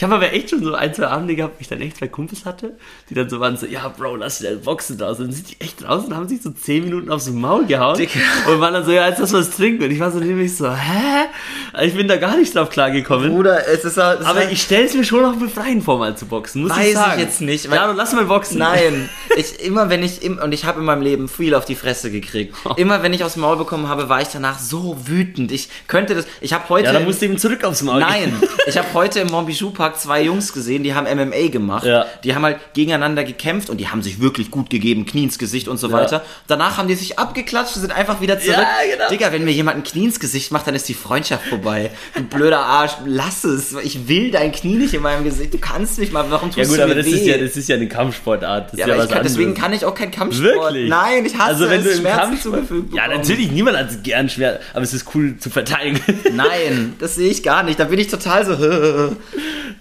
Ich 0.03 0.05
habe 0.05 0.16
aber 0.16 0.32
echt 0.32 0.50
schon 0.50 0.64
so 0.64 0.74
ein, 0.74 0.92
zwei 0.92 1.07
Abende 1.07 1.36
gehabt, 1.36 1.55
wo 1.55 1.61
ich 1.61 1.68
dann 1.68 1.80
echt 1.80 1.98
zwei 1.98 2.09
Kumpels 2.09 2.44
hatte, 2.44 2.76
die 3.09 3.14
dann 3.14 3.30
so 3.30 3.38
waren 3.38 3.57
so, 3.57 3.66
ja, 3.66 3.86
Bro, 3.86 4.16
lass 4.16 4.42
halt 4.42 4.64
boxen 4.64 5.00
raus. 5.00 5.20
Und 5.20 5.26
dann 5.26 5.32
sind 5.32 5.53
die 5.53 5.61
echt 5.61 5.80
draußen 5.80 6.09
und 6.09 6.16
haben 6.16 6.26
sich 6.26 6.42
so 6.42 6.50
zehn 6.50 6.82
Minuten 6.82 7.09
aufs 7.09 7.30
Maul 7.30 7.66
gehauen. 7.66 7.96
Dicker. 7.96 8.18
Und 8.48 8.59
waren 8.59 8.74
dann 8.74 8.84
so, 8.84 8.90
ja, 8.90 9.09
jetzt 9.09 9.20
lass 9.20 9.32
was 9.32 9.50
trinken. 9.50 9.84
Und 9.84 9.92
ich 9.92 10.00
war 10.00 10.11
so 10.11 10.18
nämlich 10.18 10.57
so, 10.57 10.68
hä? 10.68 11.26
Also 11.73 11.89
Ich 11.89 11.95
bin 11.97 12.07
da 12.09 12.16
gar 12.16 12.37
nicht 12.37 12.55
drauf 12.55 12.68
klargekommen. 12.70 13.31
Bruder, 13.31 13.66
es 13.66 13.85
ist, 13.85 13.97
es 13.97 14.20
ist 14.20 14.27
Aber 14.27 14.51
ich 14.51 14.61
stelle 14.62 14.85
es 14.85 14.95
mir 14.95 15.05
schon 15.05 15.23
noch 15.23 15.37
befreien 15.37 15.81
vor, 15.83 15.99
mal 15.99 16.16
zu 16.16 16.27
boxen, 16.27 16.62
muss 16.62 16.70
Weiß 16.73 16.79
ich 16.81 16.87
ich 16.89 16.95
sagen. 16.95 17.20
jetzt 17.20 17.41
nicht, 17.41 17.70
weil- 17.70 17.77
Ja, 17.77 17.91
lass 17.93 18.12
mal 18.12 18.25
boxen. 18.27 18.59
Nein, 18.59 19.09
ich 19.37 19.61
immer 19.64 19.89
wenn 19.89 20.03
ich 20.03 20.23
im, 20.23 20.39
und 20.39 20.53
ich 20.53 20.64
habe 20.64 20.81
in 20.81 20.85
meinem 20.85 21.03
Leben 21.03 21.29
viel 21.29 21.55
auf 21.55 21.64
die 21.64 21.75
Fresse 21.75 22.11
gekriegt. 22.11 22.55
Immer 22.77 23.03
wenn 23.03 23.12
ich 23.14 23.25
aufs 23.25 23.37
Maul 23.37 23.57
bekommen 23.57 23.89
habe, 23.89 24.09
war 24.09 24.20
ich 24.20 24.29
danach 24.29 24.59
so 24.59 24.97
wütend. 25.07 25.51
Ich 25.51 25.68
könnte 25.89 26.14
das. 26.14 26.27
Ich 26.41 26.53
habe 26.53 26.68
heute. 26.68 26.87
Ja, 26.87 26.93
dann 26.93 27.05
musst 27.05 27.23
du 27.23 27.27
ihm 27.27 27.39
zurück 27.39 27.64
aufs 27.64 27.83
Maul 27.83 28.01
Nein, 28.01 28.35
ich 28.66 28.77
habe 28.77 28.89
heute 28.93 29.20
im 29.20 29.29
Montbijou 29.29 29.70
Park 29.70 29.99
zwei 29.99 30.23
Jungs 30.23 30.53
gesehen, 30.53 30.83
die 30.83 30.95
haben 30.95 31.07
MMA 31.07 31.49
gemacht. 31.49 31.85
Ja. 31.87 32.05
Die 32.25 32.35
haben 32.35 32.43
halt 32.45 32.59
gegeneinander 32.75 33.25
gekämpft 33.25 33.70
und 33.70 33.79
die 33.79 33.89
haben 33.89 34.03
sich 34.03 34.20
wirklich 34.20 34.51
gut 34.51 34.68
gegeben, 34.68 35.07
Knie 35.07 35.25
ins 35.25 35.39
Gesicht 35.39 35.68
und 35.68 35.79
so 35.79 35.91
weiter. 35.91 36.23
Danach 36.49 36.77
haben 36.77 36.89
die 36.89 36.95
sich 36.95 37.18
abgeklatscht 37.18 37.77
und 37.77 37.81
sind 37.83 37.93
einfach 37.93 38.20
wieder 38.20 38.39
zurück. 38.39 38.57
Ja, 38.59 38.93
genau. 38.95 39.09
Digga, 39.09 39.33
wenn 39.33 39.45
mir 39.45 39.53
jemand 39.53 39.79
ein 39.79 39.85
Knie 39.85 40.05
ins 40.05 40.20
Gesicht 40.20 40.53
macht, 40.53 40.66
dann 40.66 40.75
ist 40.75 40.89
die 40.89 40.95
Freundschaft 40.95 41.47
vorbei. 41.47 41.62
Du 41.63 42.23
blöder 42.25 42.61
Arsch, 42.61 42.93
lass 43.07 43.45
es. 43.45 43.75
Ich 43.83 44.09
will 44.09 44.31
dein 44.31 44.53
Knie 44.53 44.75
nicht 44.77 44.95
in 44.95 45.03
meinem 45.03 45.25
Gesicht. 45.25 45.55
Du 45.55 45.59
kannst 45.59 45.99
nicht 45.99 46.13
mal. 46.13 46.25
Warum 46.29 46.51
tust 46.51 46.59
Ja 46.59 46.65
gut, 46.65 46.79
du 46.79 46.83
aber 46.83 46.95
mir 46.95 47.03
das 47.03 47.07
weh? 47.07 47.17
ist 47.17 47.27
ja, 47.27 47.39
das 47.39 47.57
ist 47.57 47.69
ja 47.69 47.77
eine 47.77 47.89
Kampfsportart. 47.89 48.75
Ja, 48.77 48.87
ja, 48.87 48.95
aber 48.95 49.07
kann, 49.07 49.23
deswegen 49.23 49.55
kann 49.55 49.73
ich 49.73 49.85
auch 49.85 49.95
kein 49.95 50.11
Kampfsport. 50.11 50.55
Wirklich? 50.55 50.89
Nein, 50.89 51.25
ich 51.25 51.35
hasse 51.35 51.45
also 51.45 51.71
wenn 51.71 51.81
es, 51.81 51.85
du 51.85 51.91
im 51.93 51.99
Schmerzen 52.01 52.19
Kampf 52.21 52.43
zugefügt 52.43 52.95
Ja, 52.95 53.09
natürlich, 53.09 53.51
niemand 53.51 53.79
hat 53.79 53.91
es 53.91 54.03
gern 54.03 54.29
schwer, 54.29 54.61
aber 54.75 54.83
es 54.83 54.93
ist 54.93 55.07
cool 55.15 55.37
zu 55.39 55.51
verteidigen. 55.51 56.01
Nein, 56.35 56.95
das 56.99 57.15
sehe 57.15 57.31
ich 57.31 57.43
gar 57.43 57.63
nicht. 57.63 57.79
Da 57.79 57.85
bin 57.85 57.99
ich 57.99 58.09
total 58.09 58.45
so. 58.45 59.17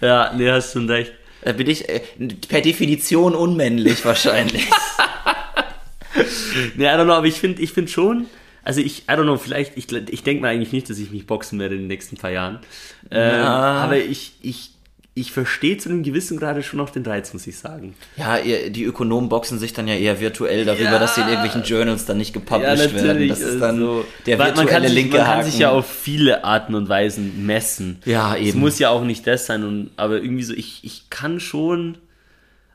ja, 0.00 0.32
nee, 0.34 0.50
hast 0.50 0.72
schon 0.72 0.88
recht. 0.88 1.12
Da 1.44 1.52
bin 1.52 1.68
ich 1.68 1.88
äh, 1.88 2.00
per 2.48 2.60
Definition 2.60 3.34
unmännlich 3.34 4.04
wahrscheinlich. 4.04 4.68
Nee, 6.76 6.84
I 6.84 6.88
don't 6.88 7.04
know, 7.04 7.14
aber 7.14 7.26
ich 7.26 7.36
finde 7.40 7.62
ich 7.62 7.72
find 7.72 7.88
schon, 7.90 8.26
also 8.64 8.80
ich, 8.80 9.00
I 9.08 9.12
don't 9.12 9.22
know, 9.22 9.36
vielleicht, 9.36 9.76
ich, 9.76 9.90
ich 9.92 10.22
denke 10.22 10.42
mal 10.42 10.48
eigentlich 10.48 10.72
nicht, 10.72 10.88
dass 10.90 10.98
ich 10.98 11.10
mich 11.10 11.26
boxen 11.26 11.58
werde 11.58 11.74
in 11.74 11.82
den 11.82 11.88
nächsten 11.88 12.16
paar 12.16 12.30
Jahren. 12.30 12.58
Ähm, 13.10 13.44
aber 13.44 13.96
ich, 13.98 14.32
ich, 14.42 14.70
ich 15.14 15.30
verstehe 15.32 15.76
zu 15.76 15.90
einem 15.90 16.02
gewissen 16.02 16.38
Grade 16.38 16.62
schon 16.62 16.78
noch 16.78 16.88
den 16.88 17.04
Reiz, 17.04 17.34
muss 17.34 17.46
ich 17.46 17.58
sagen. 17.58 17.94
ja, 18.16 18.38
ihr, 18.38 18.70
die 18.70 18.84
Ökonomen 18.84 19.28
boxen 19.28 19.58
sich 19.58 19.74
dann 19.74 19.86
ja 19.86 19.94
eher 19.94 20.20
virtuell 20.20 20.64
darüber, 20.64 20.84
Ja. 20.92 20.98
dass 20.98 21.14
sie 21.16 21.20
in 21.20 21.28
irgendwelchen 21.28 21.64
Journals 21.64 22.06
dann 22.06 22.16
nicht 22.16 22.32
gepublished 22.32 22.94
werden. 22.94 23.28
Das 23.28 23.40
ist 23.40 23.60
dann 23.60 23.74
also, 23.76 24.04
der 24.24 24.38
virtuelle 24.38 24.56
man 24.56 24.66
kann 24.68 24.82
sich, 24.84 24.92
linke 24.94 25.16
Man 25.18 25.26
kann 25.26 25.36
Haken. 25.38 25.50
sich 25.50 25.58
ja 25.60 25.70
auf 25.70 25.86
viele 25.86 26.44
Arten 26.44 26.74
und 26.74 26.88
Weisen 26.88 27.44
messen. 27.44 27.98
Ja, 28.06 28.34
Es 28.36 28.40
eben. 28.48 28.60
muss 28.60 28.78
ja 28.78 28.88
auch 28.88 29.04
nicht 29.04 29.26
das 29.26 29.44
sein, 29.44 29.64
und, 29.64 29.90
aber 29.96 30.16
irgendwie 30.22 30.44
so, 30.44 30.54
ich, 30.54 30.80
ich 30.82 31.10
kann 31.10 31.40
schon. 31.40 31.98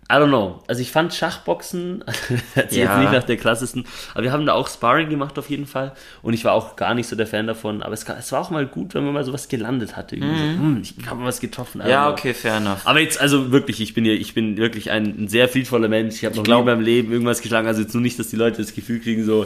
I 0.10 0.14
don't 0.14 0.28
know. 0.30 0.64
Also 0.68 0.82
ich 0.82 0.92
fand 0.92 1.14
Schachboxen, 1.14 2.02
Ja. 2.56 2.62
jetzt 2.62 2.72
nicht 2.72 3.12
nach 3.12 3.24
der 3.24 3.36
krassesten, 3.36 3.86
aber 4.14 4.24
wir 4.24 4.32
haben 4.32 4.46
da 4.46 4.54
auch 4.54 4.70
Sparring 4.70 5.10
gemacht 5.10 5.38
auf 5.38 5.50
jeden 5.50 5.66
Fall 5.66 5.92
und 6.22 6.34
ich 6.34 6.46
war 6.46 6.54
auch 6.54 6.78
gar 6.78 6.94
nicht 6.94 7.08
so 7.10 7.18
der 7.18 7.28
Fan 7.28 7.46
davon, 7.46 7.84
aber 7.84 7.94
es, 7.94 8.06
es 8.08 8.32
war 8.32 8.40
auch 8.40 8.50
mal 8.50 8.66
gut, 8.66 8.94
wenn 8.94 9.04
man 9.04 9.14
mal 9.14 9.26
sowas 9.26 9.50
gelandet 9.50 9.98
hatte. 9.98 10.16
Irgendwie 10.16 10.38
so, 10.38 10.44
hm, 10.44 10.80
ich 10.82 10.94
habe 11.08 11.20
mal 11.20 11.28
was 11.28 11.42
getroffen. 11.42 11.82
Mhm. 11.84 11.90
ja, 11.90 12.10
okay, 12.10 12.34
fair 12.34 12.56
enough. 12.56 12.80
Aber 12.86 13.02
jetzt, 13.02 13.20
also 13.20 13.52
wirklich, 13.52 13.82
ich 13.82 13.94
bin 13.94 14.06
hier, 14.06 14.14
ich 14.14 14.34
bin 14.34 14.56
wirklich 14.56 14.92
ein, 14.92 15.24
ein 15.24 15.28
sehr 15.28 15.50
friedvoller 15.50 15.90
Mensch. 15.90 16.16
Ich 16.16 16.26
habe 16.26 16.38
noch 16.38 16.44
glaub- 16.44 16.64
nie 16.66 16.72
in 16.72 16.78
meinem 16.78 16.86
Leben 16.86 17.12
irgendwas 17.12 17.42
geschlagen. 17.42 17.68
Also 17.68 17.82
jetzt 17.82 17.94
nur 17.94 18.02
nicht, 18.02 18.18
dass 18.18 18.30
die 18.30 18.38
Leute 18.38 18.62
das 18.62 18.74
Gefühl 18.74 19.02
kriegen, 19.02 19.26
so 19.26 19.46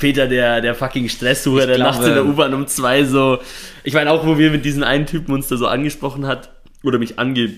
Peter, 0.00 0.26
der, 0.26 0.60
der 0.60 0.74
fucking 0.74 1.08
Stresssucher, 1.08 1.66
der 1.68 1.78
nachts 1.78 2.04
in 2.04 2.14
der 2.14 2.26
U-Bahn 2.26 2.52
um 2.54 2.66
zwei 2.66 3.04
so. 3.04 3.38
Ich 3.84 3.94
meine, 3.94 4.10
auch 4.10 4.26
wo 4.26 4.38
wir 4.38 4.50
mit 4.50 4.64
diesem 4.64 4.82
einen 4.82 5.06
Typen 5.06 5.32
uns 5.32 5.46
da 5.46 5.56
so 5.56 5.68
angesprochen 5.68 6.26
hat 6.26 6.50
oder 6.82 6.98
mich 6.98 7.18
ange 7.20 7.50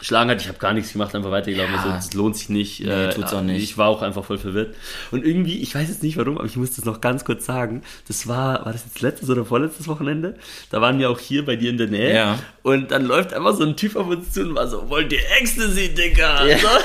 geschlagen 0.00 0.30
hat. 0.30 0.40
Ich 0.40 0.48
habe 0.48 0.58
gar 0.58 0.72
nichts 0.72 0.92
gemacht, 0.92 1.14
einfach 1.14 1.30
weitergelaufen. 1.30 1.74
Ja. 1.74 1.80
Also, 1.80 1.94
das 1.94 2.12
lohnt 2.14 2.36
sich 2.36 2.48
nicht. 2.48 2.80
Nee, 2.80 3.10
tut's 3.10 3.32
auch 3.32 3.42
nicht. 3.42 3.62
Ich 3.62 3.78
war 3.78 3.88
auch 3.88 4.02
einfach 4.02 4.24
voll 4.24 4.38
verwirrt. 4.38 4.74
Und 5.12 5.24
irgendwie, 5.24 5.60
ich 5.62 5.74
weiß 5.74 5.88
jetzt 5.88 6.02
nicht 6.02 6.16
warum, 6.16 6.38
aber 6.38 6.46
ich 6.46 6.56
muss 6.56 6.74
das 6.74 6.84
noch 6.84 7.00
ganz 7.00 7.24
kurz 7.24 7.46
sagen. 7.46 7.82
Das 8.08 8.26
war, 8.26 8.64
war 8.64 8.72
das 8.72 8.84
jetzt 8.84 9.00
letztes 9.00 9.30
oder 9.30 9.44
vorletztes 9.44 9.86
Wochenende? 9.86 10.34
Da 10.70 10.80
waren 10.80 10.98
wir 10.98 11.10
auch 11.10 11.20
hier 11.20 11.44
bei 11.44 11.54
dir 11.54 11.70
in 11.70 11.78
der 11.78 11.86
Nähe. 11.86 12.14
Ja. 12.14 12.38
Und 12.62 12.90
dann 12.90 13.04
läuft 13.04 13.32
einfach 13.32 13.54
so 13.54 13.64
ein 13.64 13.76
Typ 13.76 13.94
auf 13.96 14.08
uns 14.08 14.32
zu 14.32 14.42
und 14.42 14.56
war 14.56 14.66
so, 14.66 14.88
wollt 14.88 15.12
ihr 15.12 15.20
Ecstasy, 15.40 15.94
Digga? 15.94 16.46
Ja. 16.46 16.58
So. 16.58 16.68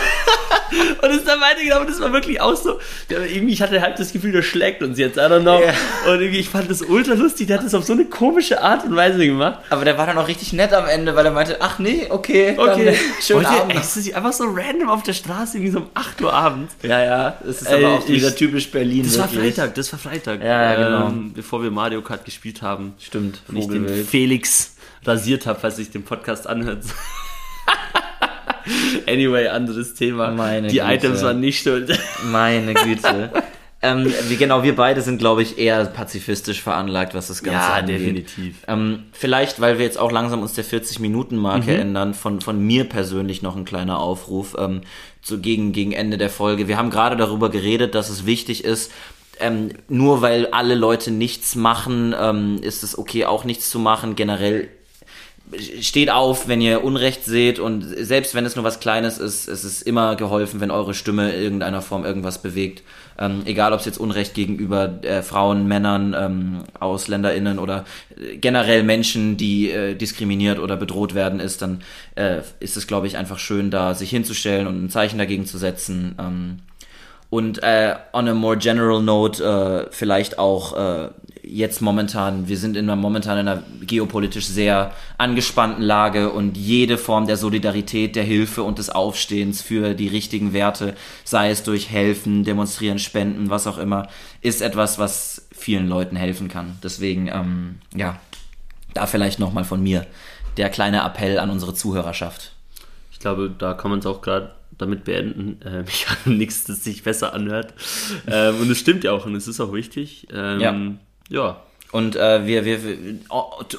Und 1.01 1.11
ist 1.11 1.27
dann 1.27 1.39
weitergelaufen. 1.39 1.87
Das 1.87 2.01
war 2.01 2.11
wirklich 2.11 2.41
auch 2.41 2.55
so. 2.55 2.79
Der, 3.09 3.29
irgendwie, 3.29 3.53
ich 3.53 3.61
hatte 3.61 3.81
halt 3.81 3.99
das 3.99 4.11
Gefühl, 4.11 4.31
der 4.31 4.41
schlägt 4.41 4.81
uns 4.81 4.97
jetzt. 4.97 5.17
I 5.17 5.21
don't 5.21 5.41
know. 5.41 5.61
Ja. 5.61 5.73
Und 6.11 6.21
irgendwie, 6.21 6.39
ich 6.39 6.49
fand 6.49 6.69
das 6.69 6.81
ultra 6.81 7.13
lustig. 7.13 7.47
Der 7.47 7.59
hat 7.59 7.65
das 7.65 7.75
auf 7.75 7.83
so 7.83 7.93
eine 7.93 8.05
komische 8.05 8.61
Art 8.61 8.83
und 8.83 8.95
Weise 8.95 9.25
gemacht. 9.25 9.59
Aber 9.69 9.85
der 9.85 9.97
war 9.97 10.07
dann 10.07 10.17
auch 10.17 10.27
richtig 10.27 10.53
nett 10.53 10.73
am 10.73 10.87
Ende, 10.87 11.15
weil 11.15 11.25
er 11.25 11.31
meinte, 11.31 11.57
ach 11.59 11.77
nee, 11.77 12.07
okay, 12.09 12.55
Okay, 12.57 12.97
schönen 13.21 13.41
ihr 13.41 13.49
Abend. 13.49 13.73
noch. 13.73 13.81
Ecstasy 13.81 14.13
einfach 14.13 14.33
so 14.33 14.45
random 14.45 14.89
auf 14.89 15.03
der 15.03 15.13
Straße, 15.13 15.57
irgendwie 15.57 15.71
so 15.71 15.79
um 15.79 15.87
8 15.93 16.21
Uhr 16.21 16.33
abends. 16.33 16.75
Ja, 16.83 17.03
ja, 17.03 17.37
das 17.45 17.61
ist 17.61 17.67
Ey, 17.67 17.83
aber 17.85 17.95
auch 17.99 18.07
wieder 18.07 18.27
ich- 18.29 18.35
typisch 18.35 18.71
Berlin. 18.71 19.03
Das 19.03 19.17
war 19.17 19.31
wirklich. 19.31 19.55
Freitag, 19.55 19.75
das 19.75 19.91
war 19.91 19.99
Freitag. 19.99 20.41
Ja, 20.43 20.73
ja, 20.73 20.75
genau. 20.75 21.07
Ähm, 21.07 21.33
bevor 21.33 21.63
wir 21.63 21.71
Mario 21.71 22.01
Kart 22.01 22.25
gespielt 22.25 22.61
haben. 22.61 22.93
Stimmt, 22.99 23.41
Und 23.47 23.57
ich 23.57 23.67
den. 23.67 23.87
Felix 24.05 24.75
rasiert 25.05 25.45
habe, 25.45 25.59
falls 25.59 25.77
ich 25.79 25.91
den 25.91 26.03
Podcast 26.03 26.47
anhört. 26.47 26.83
anyway, 29.07 29.47
anderes 29.47 29.93
Thema. 29.93 30.31
Meine 30.31 30.67
Die 30.67 30.79
Güte. 30.79 30.93
Items 30.93 31.23
waren 31.23 31.39
nicht 31.39 31.61
schuld. 31.61 31.97
Meine 32.25 32.73
Güte. 32.73 33.31
Ähm, 33.85 34.11
wie, 34.27 34.35
genau, 34.35 34.63
wir 34.63 34.75
beide 34.75 35.01
sind, 35.01 35.17
glaube 35.19 35.41
ich, 35.41 35.57
eher 35.57 35.85
pazifistisch 35.85 36.61
veranlagt, 36.61 37.13
was 37.13 37.27
das 37.27 37.43
Ganze 37.43 37.59
Ja, 37.59 37.73
angeht. 37.75 37.99
definitiv. 37.99 38.55
Ähm, 38.67 39.03
vielleicht, 39.11 39.59
weil 39.61 39.77
wir 39.77 39.85
jetzt 39.85 39.97
auch 39.97 40.11
langsam 40.11 40.41
uns 40.41 40.53
der 40.53 40.65
40-Minuten-Marke 40.65 41.71
Mhm. 41.73 41.79
ändern, 41.79 42.13
von, 42.13 42.41
von 42.41 42.59
mir 42.59 42.83
persönlich 42.85 43.41
noch 43.41 43.55
ein 43.55 43.65
kleiner 43.65 43.99
Aufruf 43.99 44.55
ähm, 44.59 44.81
zu, 45.21 45.39
gegen, 45.39 45.71
gegen 45.71 45.91
Ende 45.91 46.17
der 46.17 46.29
Folge. 46.29 46.67
Wir 46.67 46.77
haben 46.77 46.89
gerade 46.89 47.15
darüber 47.15 47.49
geredet, 47.49 47.95
dass 47.95 48.09
es 48.09 48.25
wichtig 48.25 48.63
ist, 48.65 48.91
ähm, 49.39 49.69
nur 49.89 50.21
weil 50.21 50.47
alle 50.47 50.75
Leute 50.75 51.11
nichts 51.11 51.55
machen, 51.55 52.15
ähm, 52.19 52.59
ist 52.61 52.83
es 52.83 52.97
okay, 52.97 53.25
auch 53.25 53.43
nichts 53.43 53.69
zu 53.69 53.79
machen. 53.79 54.15
Generell 54.15 54.69
steht 55.79 56.09
auf, 56.09 56.47
wenn 56.47 56.59
ihr 56.59 56.83
Unrecht 56.83 57.23
seht 57.23 57.59
und 57.59 57.83
selbst 57.83 58.33
wenn 58.33 58.45
es 58.45 58.55
nur 58.55 58.65
was 58.65 58.79
Kleines 58.79 59.19
ist, 59.19 59.47
es 59.47 59.63
ist 59.63 59.83
immer 59.83 60.15
geholfen, 60.15 60.59
wenn 60.59 60.71
eure 60.71 60.93
Stimme 60.95 61.31
in 61.33 61.41
irgendeiner 61.43 61.81
Form 61.83 62.03
irgendwas 62.03 62.41
bewegt. 62.41 62.81
Ähm, 63.17 63.43
egal, 63.45 63.73
ob 63.73 63.79
es 63.79 63.85
jetzt 63.85 63.97
Unrecht 63.97 64.33
gegenüber 64.33 65.03
äh, 65.03 65.21
Frauen, 65.21 65.67
Männern, 65.67 66.15
ähm, 66.17 66.63
AusländerInnen 66.79 67.59
oder 67.59 67.85
äh, 68.17 68.37
generell 68.37 68.83
Menschen, 68.83 69.37
die 69.37 69.71
äh, 69.71 69.95
diskriminiert 69.95 70.59
oder 70.59 70.75
bedroht 70.75 71.15
werden, 71.15 71.39
ist, 71.39 71.61
dann 71.61 71.81
äh, 72.15 72.41
ist 72.59 72.75
es, 72.75 72.87
glaube 72.87 73.07
ich, 73.07 73.17
einfach 73.17 73.39
schön, 73.39 73.71
da 73.71 73.93
sich 73.93 74.09
hinzustellen 74.09 74.67
und 74.67 74.83
ein 74.83 74.89
Zeichen 74.89 75.17
dagegen 75.17 75.45
zu 75.45 75.57
setzen. 75.57 76.15
Ähm, 76.19 76.57
und 77.29 77.63
äh, 77.63 77.95
on 78.13 78.27
a 78.27 78.33
more 78.33 78.57
general 78.57 79.01
note, 79.01 79.43
äh, 79.43 79.91
vielleicht 79.91 80.37
auch 80.37 81.11
jetzt 81.47 81.81
momentan, 81.81 82.47
wir 82.47 82.57
sind 82.57 82.75
in 82.75 82.85
einer, 82.85 82.95
momentan 82.95 83.37
in 83.37 83.47
einer 83.47 83.63
geopolitisch 83.81 84.45
sehr 84.45 84.93
angespannten 85.17 85.83
Lage 85.83 86.31
und 86.31 86.57
jede 86.57 86.97
Form 86.97 87.27
der 87.27 87.37
Solidarität, 87.37 88.15
der 88.15 88.23
Hilfe 88.23 88.63
und 88.63 88.79
des 88.79 88.89
Aufstehens 88.89 89.61
für 89.61 89.93
die 89.93 90.07
richtigen 90.07 90.53
Werte, 90.53 90.95
sei 91.23 91.49
es 91.49 91.63
durch 91.63 91.89
Helfen, 91.89 92.43
Demonstrieren, 92.43 92.99
Spenden, 92.99 93.49
was 93.49 93.67
auch 93.67 93.77
immer, 93.77 94.07
ist 94.41 94.61
etwas, 94.61 94.99
was 94.99 95.47
vielen 95.51 95.87
Leuten 95.87 96.15
helfen 96.15 96.47
kann. 96.47 96.77
Deswegen, 96.83 97.27
ähm, 97.27 97.75
ja, 97.95 98.19
da 98.93 99.07
vielleicht 99.07 99.39
nochmal 99.39 99.65
von 99.65 99.81
mir 99.81 100.05
der 100.57 100.69
kleine 100.69 101.03
Appell 101.03 101.39
an 101.39 101.49
unsere 101.49 101.73
Zuhörerschaft. 101.73 102.53
Ich 103.11 103.19
glaube, 103.19 103.53
da 103.57 103.73
kann 103.73 103.91
man 103.91 103.99
es 103.99 104.05
auch 104.05 104.21
gerade 104.21 104.51
damit 104.77 105.03
beenden. 105.03 105.59
Ähm, 105.65 105.85
ich 105.87 106.09
habe 106.09 106.31
nichts, 106.31 106.65
das 106.65 106.83
sich 106.83 107.03
besser 107.03 107.33
anhört. 107.33 107.73
Ähm, 108.27 108.61
und 108.61 108.69
es 108.69 108.79
stimmt 108.79 109.03
ja 109.03 109.11
auch 109.11 109.25
und 109.25 109.35
es 109.35 109.47
ist 109.47 109.59
auch 109.59 109.73
wichtig. 109.73 110.27
Ähm, 110.33 110.59
Ja. 110.59 110.75
Ja. 111.29 111.57
Und 111.95 112.17
äh, 112.17 112.45
wir, 112.45 112.65
wir, 112.65 112.83
wir, 112.83 112.97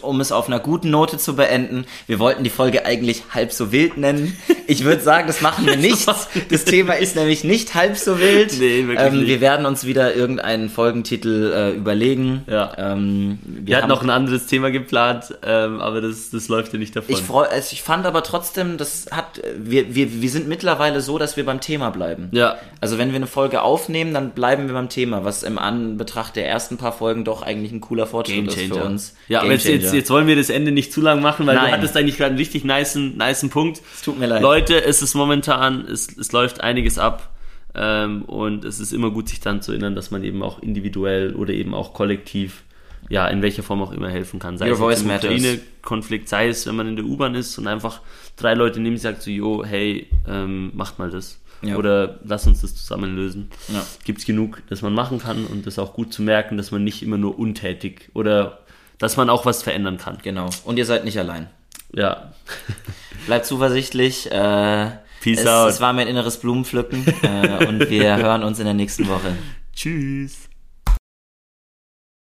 um 0.00 0.22
es 0.22 0.32
auf 0.32 0.46
einer 0.46 0.58
guten 0.58 0.88
Note 0.88 1.18
zu 1.18 1.36
beenden, 1.36 1.84
wir 2.06 2.18
wollten 2.18 2.44
die 2.44 2.50
Folge 2.50 2.86
eigentlich 2.86 3.24
halb 3.34 3.52
so 3.52 3.72
wild 3.72 3.98
nennen. 3.98 4.34
Ich 4.66 4.84
würde 4.84 5.02
sagen, 5.02 5.26
das 5.26 5.42
machen 5.42 5.66
wir 5.66 5.76
nicht. 5.76 6.08
Das 6.50 6.64
Thema 6.64 6.94
ist 6.94 7.14
nämlich 7.14 7.44
nicht 7.44 7.74
halb 7.74 7.98
so 7.98 8.18
wild. 8.18 8.54
Nee, 8.58 8.86
wirklich 8.86 8.98
ähm. 8.98 9.26
Wir 9.26 9.42
werden 9.42 9.66
uns 9.66 9.84
wieder 9.84 10.14
irgendeinen 10.14 10.70
Folgentitel 10.70 11.52
äh, 11.54 11.70
überlegen. 11.72 12.42
Ja. 12.48 12.72
Ähm, 12.78 13.38
Wir 13.44 13.76
hatten 13.76 13.88
noch 13.88 14.02
ein 14.02 14.08
anderes 14.08 14.46
Thema 14.46 14.70
geplant, 14.70 15.34
ähm, 15.44 15.82
aber 15.82 16.00
das, 16.00 16.30
das 16.30 16.48
läuft 16.48 16.72
ja 16.72 16.78
nicht 16.78 16.96
davon. 16.96 17.14
ich, 17.14 17.20
freu, 17.20 17.44
also 17.44 17.68
ich 17.72 17.82
fand 17.82 18.06
aber 18.06 18.22
trotzdem, 18.22 18.78
das 18.78 19.08
hat, 19.10 19.42
wir, 19.58 19.94
wir, 19.94 20.22
wir 20.22 20.30
sind 20.30 20.48
mittlerweile 20.48 21.02
so, 21.02 21.18
dass 21.18 21.36
wir 21.36 21.44
beim 21.44 21.60
Thema 21.60 21.90
bleiben. 21.90 22.30
ja, 22.32 22.56
Also 22.80 22.96
wenn 22.96 23.10
wir 23.10 23.16
eine 23.16 23.26
Folge 23.26 23.60
aufnehmen, 23.60 24.14
dann 24.14 24.30
bleiben 24.30 24.68
wir 24.68 24.74
beim 24.74 24.88
Thema, 24.88 25.26
was 25.26 25.42
im 25.42 25.58
Anbetracht 25.58 26.34
der 26.34 26.48
ersten 26.48 26.78
paar 26.78 26.92
Folgen 26.92 27.26
doch 27.26 27.42
eigentlich 27.42 27.72
ein 27.72 27.82
cooler 27.82 28.05
Fortschritt 28.06 28.46
ist 28.48 28.72
für 28.72 28.84
uns. 28.84 29.14
Ja, 29.28 29.40
aber 29.40 29.52
jetzt, 29.52 29.66
jetzt, 29.66 29.92
jetzt 29.92 30.10
wollen 30.10 30.26
wir 30.26 30.36
das 30.36 30.50
Ende 30.50 30.72
nicht 30.72 30.92
zu 30.92 31.00
lang 31.00 31.20
machen, 31.20 31.46
weil 31.46 31.56
Nein. 31.56 31.66
du 31.66 31.72
hattest 31.72 31.96
eigentlich 31.96 32.16
gerade 32.16 32.30
einen 32.30 32.38
richtig 32.38 32.64
niceen, 32.64 33.16
niceen 33.16 33.50
Punkt. 33.50 33.82
Es 33.94 34.02
tut 34.02 34.18
mir 34.18 34.26
leid. 34.26 34.42
Leute, 34.42 34.84
es 34.84 35.02
ist 35.02 35.14
momentan, 35.14 35.86
es, 35.86 36.16
es 36.16 36.32
läuft 36.32 36.60
einiges 36.60 36.98
ab. 36.98 37.30
Ähm, 37.74 38.22
und 38.22 38.64
es 38.64 38.80
ist 38.80 38.92
immer 38.92 39.10
gut, 39.10 39.28
sich 39.28 39.40
dann 39.40 39.60
zu 39.60 39.72
erinnern, 39.72 39.94
dass 39.94 40.10
man 40.10 40.24
eben 40.24 40.42
auch 40.42 40.62
individuell 40.62 41.34
oder 41.34 41.52
eben 41.52 41.74
auch 41.74 41.92
kollektiv, 41.92 42.62
ja, 43.10 43.28
in 43.28 43.42
welcher 43.42 43.62
Form 43.62 43.82
auch 43.82 43.92
immer 43.92 44.08
helfen 44.08 44.40
kann. 44.40 44.56
Sei 44.56 44.66
Your 44.66 44.72
es 44.72 44.78
voice 44.78 45.02
im. 45.02 45.10
Ukraine-Konflikt, 45.10 46.28
sei 46.28 46.48
es, 46.48 46.66
wenn 46.66 46.74
man 46.74 46.88
in 46.88 46.96
der 46.96 47.04
U-Bahn 47.04 47.34
ist 47.34 47.58
und 47.58 47.66
einfach 47.66 48.00
drei 48.36 48.54
Leute 48.54 48.80
neben 48.80 48.96
sich 48.96 49.02
sagt 49.02 49.22
so, 49.22 49.30
jo, 49.30 49.62
hey, 49.62 50.08
ähm, 50.26 50.70
macht 50.74 50.98
mal 50.98 51.10
das. 51.10 51.38
Ja. 51.66 51.76
Oder 51.76 52.18
lass 52.24 52.46
uns 52.46 52.60
das 52.60 52.74
zusammen 52.74 53.14
lösen. 53.16 53.50
Ja. 53.68 53.84
Gibt's 54.04 54.24
genug, 54.24 54.62
dass 54.68 54.82
man 54.82 54.94
machen 54.94 55.18
kann 55.18 55.46
und 55.46 55.66
das 55.66 55.78
auch 55.78 55.94
gut 55.94 56.12
zu 56.12 56.22
merken, 56.22 56.56
dass 56.56 56.70
man 56.70 56.84
nicht 56.84 57.02
immer 57.02 57.18
nur 57.18 57.38
untätig 57.38 58.10
oder 58.14 58.60
dass 58.98 59.16
man 59.16 59.30
auch 59.30 59.44
was 59.44 59.62
verändern 59.62 59.98
kann. 59.98 60.18
Genau. 60.22 60.48
Und 60.64 60.78
ihr 60.78 60.86
seid 60.86 61.04
nicht 61.04 61.18
allein. 61.18 61.48
Ja. 61.92 62.32
Bleibt 63.26 63.46
zuversichtlich. 63.46 64.30
Äh, 64.30 64.90
Peace 65.20 65.40
es, 65.40 65.46
out. 65.46 65.70
es 65.70 65.80
war 65.80 65.92
mir 65.92 66.02
ein 66.02 66.08
inneres 66.08 66.38
Blumenpflücken. 66.38 67.04
äh, 67.22 67.66
und 67.66 67.90
wir 67.90 68.16
hören 68.22 68.42
uns 68.42 68.58
in 68.58 68.64
der 68.64 68.74
nächsten 68.74 69.08
Woche. 69.08 69.36
Tschüss. 69.74 70.48